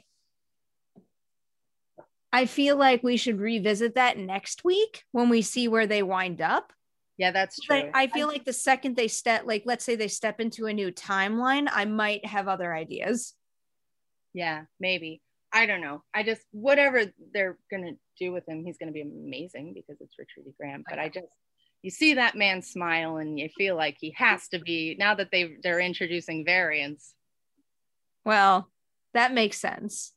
I 2.32 2.46
feel 2.46 2.76
like 2.76 3.02
we 3.02 3.16
should 3.16 3.40
revisit 3.40 3.96
that 3.96 4.16
next 4.16 4.64
week 4.64 5.04
when 5.12 5.28
we 5.28 5.42
see 5.42 5.66
where 5.66 5.86
they 5.86 6.02
wind 6.02 6.40
up. 6.40 6.72
Yeah, 7.18 7.32
that's 7.32 7.58
true. 7.60 7.76
Like 7.76 7.90
I 7.92 8.06
feel 8.06 8.28
like 8.28 8.44
the 8.44 8.52
second 8.52 8.96
they 8.96 9.08
step 9.08 9.42
like 9.44 9.64
let's 9.66 9.84
say 9.84 9.96
they 9.96 10.08
step 10.08 10.40
into 10.40 10.66
a 10.66 10.72
new 10.72 10.92
timeline, 10.92 11.68
I 11.70 11.84
might 11.84 12.24
have 12.24 12.48
other 12.48 12.72
ideas. 12.72 13.34
yeah, 14.32 14.64
maybe. 14.78 15.20
I 15.52 15.66
don't 15.66 15.80
know. 15.80 16.02
I 16.14 16.22
just, 16.22 16.42
whatever 16.52 17.04
they're 17.32 17.58
going 17.70 17.84
to 17.84 17.98
do 18.18 18.32
with 18.32 18.48
him, 18.48 18.64
he's 18.64 18.78
going 18.78 18.88
to 18.88 18.92
be 18.92 19.02
amazing 19.02 19.74
because 19.74 20.00
it's 20.00 20.14
Richard 20.18 20.48
E. 20.48 20.54
Grant. 20.56 20.84
But 20.88 20.98
I 20.98 21.08
just, 21.08 21.26
you 21.82 21.90
see 21.90 22.14
that 22.14 22.36
man 22.36 22.62
smile 22.62 23.16
and 23.16 23.38
you 23.38 23.48
feel 23.56 23.74
like 23.76 23.96
he 23.98 24.14
has 24.16 24.46
to 24.48 24.60
be, 24.60 24.96
now 24.98 25.14
that 25.14 25.30
they 25.32 25.56
they're 25.62 25.80
introducing 25.80 26.44
variants. 26.44 27.14
Well, 28.24 28.70
that 29.14 29.32
makes 29.32 29.58
sense. 29.58 30.12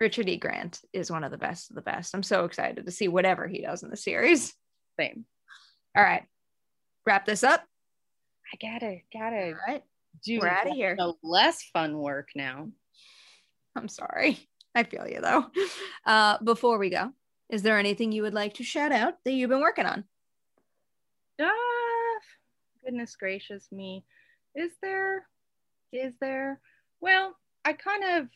Richard 0.00 0.28
E. 0.28 0.36
Grant 0.36 0.80
is 0.92 1.10
one 1.10 1.24
of 1.24 1.30
the 1.30 1.38
best 1.38 1.70
of 1.70 1.76
the 1.76 1.82
best. 1.82 2.14
I'm 2.14 2.22
so 2.22 2.44
excited 2.44 2.84
to 2.84 2.92
see 2.92 3.08
whatever 3.08 3.46
he 3.48 3.62
does 3.62 3.82
in 3.82 3.90
the 3.90 3.96
series. 3.96 4.54
Same. 4.98 5.24
All 5.96 6.02
right. 6.02 6.24
Wrap 7.06 7.24
this 7.26 7.42
up. 7.44 7.64
I 8.52 8.56
gotta, 8.60 8.98
gotta 9.12 9.46
All 9.46 9.54
right. 9.68 9.82
do 10.24 10.40
We're 10.40 10.48
outta 10.48 10.70
here. 10.70 10.96
the 10.96 11.14
less 11.22 11.62
fun 11.72 11.96
work 11.96 12.28
now. 12.34 12.68
I'm 13.76 13.88
sorry. 13.88 14.48
I 14.74 14.84
feel 14.84 15.06
you 15.08 15.20
though. 15.20 15.46
Uh, 16.06 16.38
before 16.42 16.78
we 16.78 16.90
go, 16.90 17.12
is 17.48 17.62
there 17.62 17.78
anything 17.78 18.12
you 18.12 18.22
would 18.22 18.34
like 18.34 18.54
to 18.54 18.64
shout 18.64 18.92
out 18.92 19.14
that 19.24 19.32
you've 19.32 19.50
been 19.50 19.60
working 19.60 19.86
on? 19.86 20.04
Ah, 21.40 22.20
goodness 22.84 23.16
gracious 23.16 23.70
me. 23.72 24.04
Is 24.54 24.72
there? 24.82 25.26
Is 25.92 26.14
there? 26.20 26.60
Well, 27.00 27.36
I 27.64 27.72
kind 27.72 28.04
of 28.04 28.28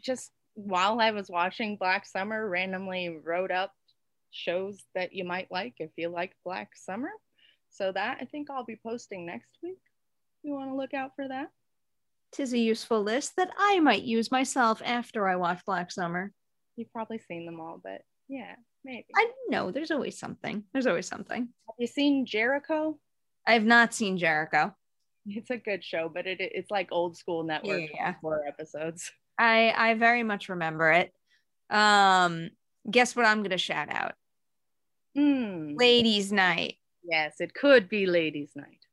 just 0.00 0.32
while 0.54 1.00
I 1.00 1.10
was 1.12 1.30
watching 1.30 1.76
Black 1.76 2.06
Summer 2.06 2.48
randomly 2.48 3.20
wrote 3.22 3.50
up 3.50 3.72
shows 4.30 4.84
that 4.94 5.12
you 5.12 5.24
might 5.24 5.50
like 5.50 5.74
if 5.78 5.90
you 5.96 6.08
like 6.08 6.32
Black 6.44 6.70
Summer. 6.74 7.10
So 7.70 7.92
that 7.92 8.18
I 8.20 8.24
think 8.24 8.50
I'll 8.50 8.64
be 8.64 8.80
posting 8.82 9.26
next 9.26 9.58
week. 9.62 9.78
You 10.42 10.54
want 10.54 10.70
to 10.70 10.76
look 10.76 10.94
out 10.94 11.12
for 11.14 11.28
that? 11.28 11.50
Tis 12.36 12.52
a 12.52 12.58
useful 12.58 13.02
list 13.02 13.32
that 13.38 13.50
I 13.56 13.80
might 13.80 14.02
use 14.02 14.30
myself 14.30 14.82
after 14.84 15.26
I 15.26 15.36
watch 15.36 15.64
Black 15.64 15.90
Summer. 15.90 16.32
You've 16.76 16.92
probably 16.92 17.18
seen 17.18 17.46
them 17.46 17.60
all, 17.60 17.80
but 17.82 18.02
yeah, 18.28 18.56
maybe. 18.84 19.06
I 19.16 19.30
know 19.48 19.70
there's 19.70 19.90
always 19.90 20.18
something. 20.18 20.62
There's 20.74 20.86
always 20.86 21.06
something. 21.06 21.40
Have 21.44 21.74
you 21.78 21.86
seen 21.86 22.26
Jericho? 22.26 22.98
I 23.46 23.54
have 23.54 23.64
not 23.64 23.94
seen 23.94 24.18
Jericho. 24.18 24.74
It's 25.26 25.48
a 25.50 25.56
good 25.56 25.82
show, 25.82 26.10
but 26.12 26.26
it, 26.26 26.36
it's 26.40 26.70
like 26.70 26.88
old 26.92 27.16
school 27.16 27.42
network 27.42 27.82
Yeah. 27.94 28.14
horror 28.20 28.44
episodes. 28.46 29.10
I 29.38 29.72
I 29.74 29.94
very 29.94 30.22
much 30.22 30.48
remember 30.50 30.92
it. 30.92 31.12
Um, 31.70 32.50
guess 32.90 33.16
what 33.16 33.24
I'm 33.26 33.42
gonna 33.42 33.56
shout 33.58 33.88
out? 33.90 34.12
Hmm. 35.16 35.72
Ladies' 35.74 36.32
Night. 36.32 36.76
Yes, 37.02 37.36
it 37.40 37.54
could 37.54 37.88
be 37.88 38.04
ladies' 38.06 38.52
night. 38.54 38.85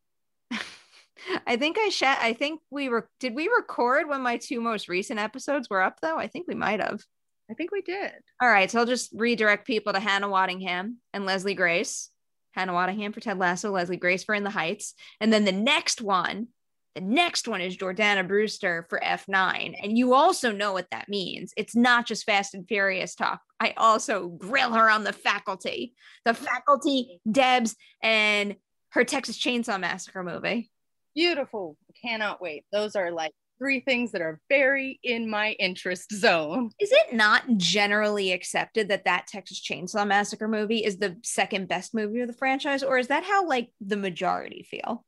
I 1.48 1.58
think 1.58 1.78
I 1.80 1.90
shat. 1.90 2.20
I 2.22 2.34
think 2.34 2.62
we 2.70 2.90
were. 2.90 3.10
Did 3.20 3.36
we 3.36 3.48
record 3.48 4.08
when 4.08 4.22
my 4.22 4.38
two 4.38 4.62
most 4.62 4.88
recent 4.88 5.20
episodes 5.20 5.70
were 5.70 5.82
up 5.82 6.00
though? 6.02 6.18
I 6.18 6.28
think 6.28 6.48
we 6.48 6.56
might 6.56 6.80
have. 6.80 7.02
I 7.50 7.54
think 7.54 7.72
we 7.72 7.82
did. 7.82 8.12
All 8.42 8.50
right, 8.50 8.72
so 8.72 8.80
I'll 8.80 8.86
just 8.86 9.12
redirect 9.14 9.68
people 9.68 9.94
to 9.94 10.00
Hannah 10.00 10.30
Waddingham 10.30 10.96
and 11.14 11.26
Leslie 11.26 11.54
Grace. 11.54 12.10
Hannah 12.54 12.74
Waddingham 12.74 13.14
for 13.14 13.20
Ted 13.20 13.40
Lasso, 13.40 13.72
Leslie 13.72 13.98
Grace 13.98 14.24
for 14.24 14.36
In 14.36 14.44
the 14.44 14.50
Heights, 14.50 14.94
and 15.20 15.34
then 15.34 15.44
the 15.44 15.52
next 15.52 16.02
one, 16.02 16.48
the 16.96 17.02
next 17.02 17.48
one 17.48 17.62
is 17.62 17.76
Jordana 17.76 18.28
Brewster 18.28 18.86
for 18.90 19.00
F9, 19.04 19.76
and 19.82 19.98
you 19.98 20.14
also 20.14 20.52
know 20.52 20.72
what 20.72 20.88
that 20.92 21.10
means. 21.10 21.52
It's 21.58 21.76
not 21.76 22.06
just 22.06 22.26
Fast 22.26 22.54
and 22.54 22.68
Furious 22.68 23.16
talk. 23.16 23.42
I 23.60 23.74
also 23.78 24.28
grill 24.28 24.74
her 24.74 24.90
on 24.90 25.04
the 25.04 25.14
faculty, 25.14 25.96
the 26.26 26.36
faculty, 26.36 27.20
Debs, 27.30 27.76
and 28.04 28.56
her 28.92 29.04
Texas 29.04 29.40
Chainsaw 29.40 29.80
Massacre 29.80 30.24
movie. 30.24 30.70
Beautiful. 31.16 31.78
Cannot 32.02 32.42
wait. 32.42 32.66
Those 32.72 32.96
are 32.96 33.12
like 33.12 33.34
three 33.60 33.80
things 33.80 34.12
that 34.12 34.22
are 34.22 34.40
very 34.50 35.00
in 35.04 35.30
my 35.30 35.52
interest 35.54 36.12
zone. 36.12 36.72
Is 36.80 36.92
it 36.92 37.14
not 37.14 37.44
generally 37.58 38.32
accepted 38.32 38.90
that 38.90 39.06
that 39.06 39.28
Texas 39.28 39.62
Chainsaw 39.62 40.08
Massacre 40.08 40.48
movie 40.48 40.84
is 40.84 40.98
the 40.98 41.18
second 41.24 41.68
best 41.68 41.94
movie 41.94 42.22
of 42.22 42.28
the 42.28 42.34
franchise, 42.34 42.84
or 42.84 42.98
is 42.98 43.08
that 43.08 43.24
how 43.24 43.48
like 43.48 43.70
the 43.80 43.98
majority 43.98 44.68
feel? 44.70 45.06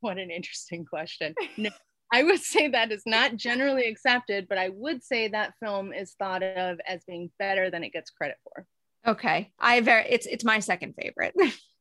What 0.00 0.18
an 0.18 0.30
interesting 0.30 0.84
question. 0.84 1.34
No, 1.56 1.70
I 2.12 2.22
would 2.22 2.40
say 2.40 2.68
that 2.68 2.92
is 2.92 3.02
not 3.06 3.36
generally 3.36 3.88
accepted, 3.88 4.46
but 4.48 4.58
I 4.58 4.68
would 4.68 5.02
say 5.02 5.28
that 5.28 5.54
film 5.60 5.92
is 5.92 6.14
thought 6.18 6.42
of 6.42 6.78
as 6.86 7.02
being 7.06 7.30
better 7.38 7.70
than 7.70 7.82
it 7.82 7.92
gets 7.92 8.10
credit 8.10 8.36
for. 8.44 8.66
Okay, 9.06 9.52
I 9.58 9.80
very 9.80 10.06
it's 10.08 10.26
it's 10.26 10.44
my 10.44 10.60
second 10.60 10.94
favorite. 11.00 11.34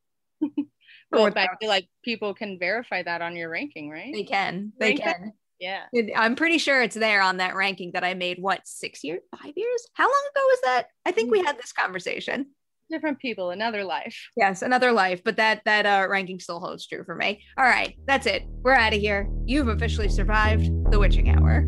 well, 1.11 1.31
I 1.35 1.47
feel 1.59 1.69
like 1.69 1.87
people 2.03 2.33
can 2.33 2.59
verify 2.59 3.03
that 3.03 3.21
on 3.21 3.35
your 3.35 3.49
ranking, 3.49 3.89
right? 3.89 4.13
They 4.13 4.23
can. 4.23 4.73
They 4.79 4.89
Rank 4.89 5.01
can. 5.01 5.33
Yeah. 5.59 5.83
I'm 6.15 6.35
pretty 6.35 6.57
sure 6.57 6.81
it's 6.81 6.95
there 6.95 7.21
on 7.21 7.37
that 7.37 7.55
ranking 7.55 7.91
that 7.93 8.03
I 8.03 8.13
made, 8.13 8.41
what, 8.41 8.61
six 8.65 9.03
years, 9.03 9.21
five 9.31 9.53
years? 9.55 9.87
How 9.93 10.05
long 10.05 10.23
ago 10.35 10.41
was 10.41 10.59
that? 10.65 10.87
I 11.05 11.11
think 11.11 11.31
we 11.31 11.41
mm. 11.41 11.45
had 11.45 11.57
this 11.57 11.71
conversation. 11.71 12.47
Different 12.91 13.19
people, 13.19 13.49
another 13.49 13.83
life. 13.83 14.15
Yes, 14.37 14.61
another 14.61 14.91
life, 14.91 15.23
but 15.23 15.37
that 15.37 15.61
that 15.65 15.87
uh, 15.87 16.07
ranking 16.07 16.39
still 16.39 16.59
holds 16.59 16.85
true 16.85 17.03
for 17.03 17.15
me. 17.15 17.41
All 17.57 17.65
right, 17.65 17.95
that's 18.05 18.27
it. 18.27 18.43
We're 18.61 18.73
out 18.73 18.93
of 18.93 18.99
here. 18.99 19.27
You've 19.45 19.69
officially 19.69 20.09
survived 20.09 20.69
the 20.91 20.99
witching 20.99 21.29
hour. 21.29 21.65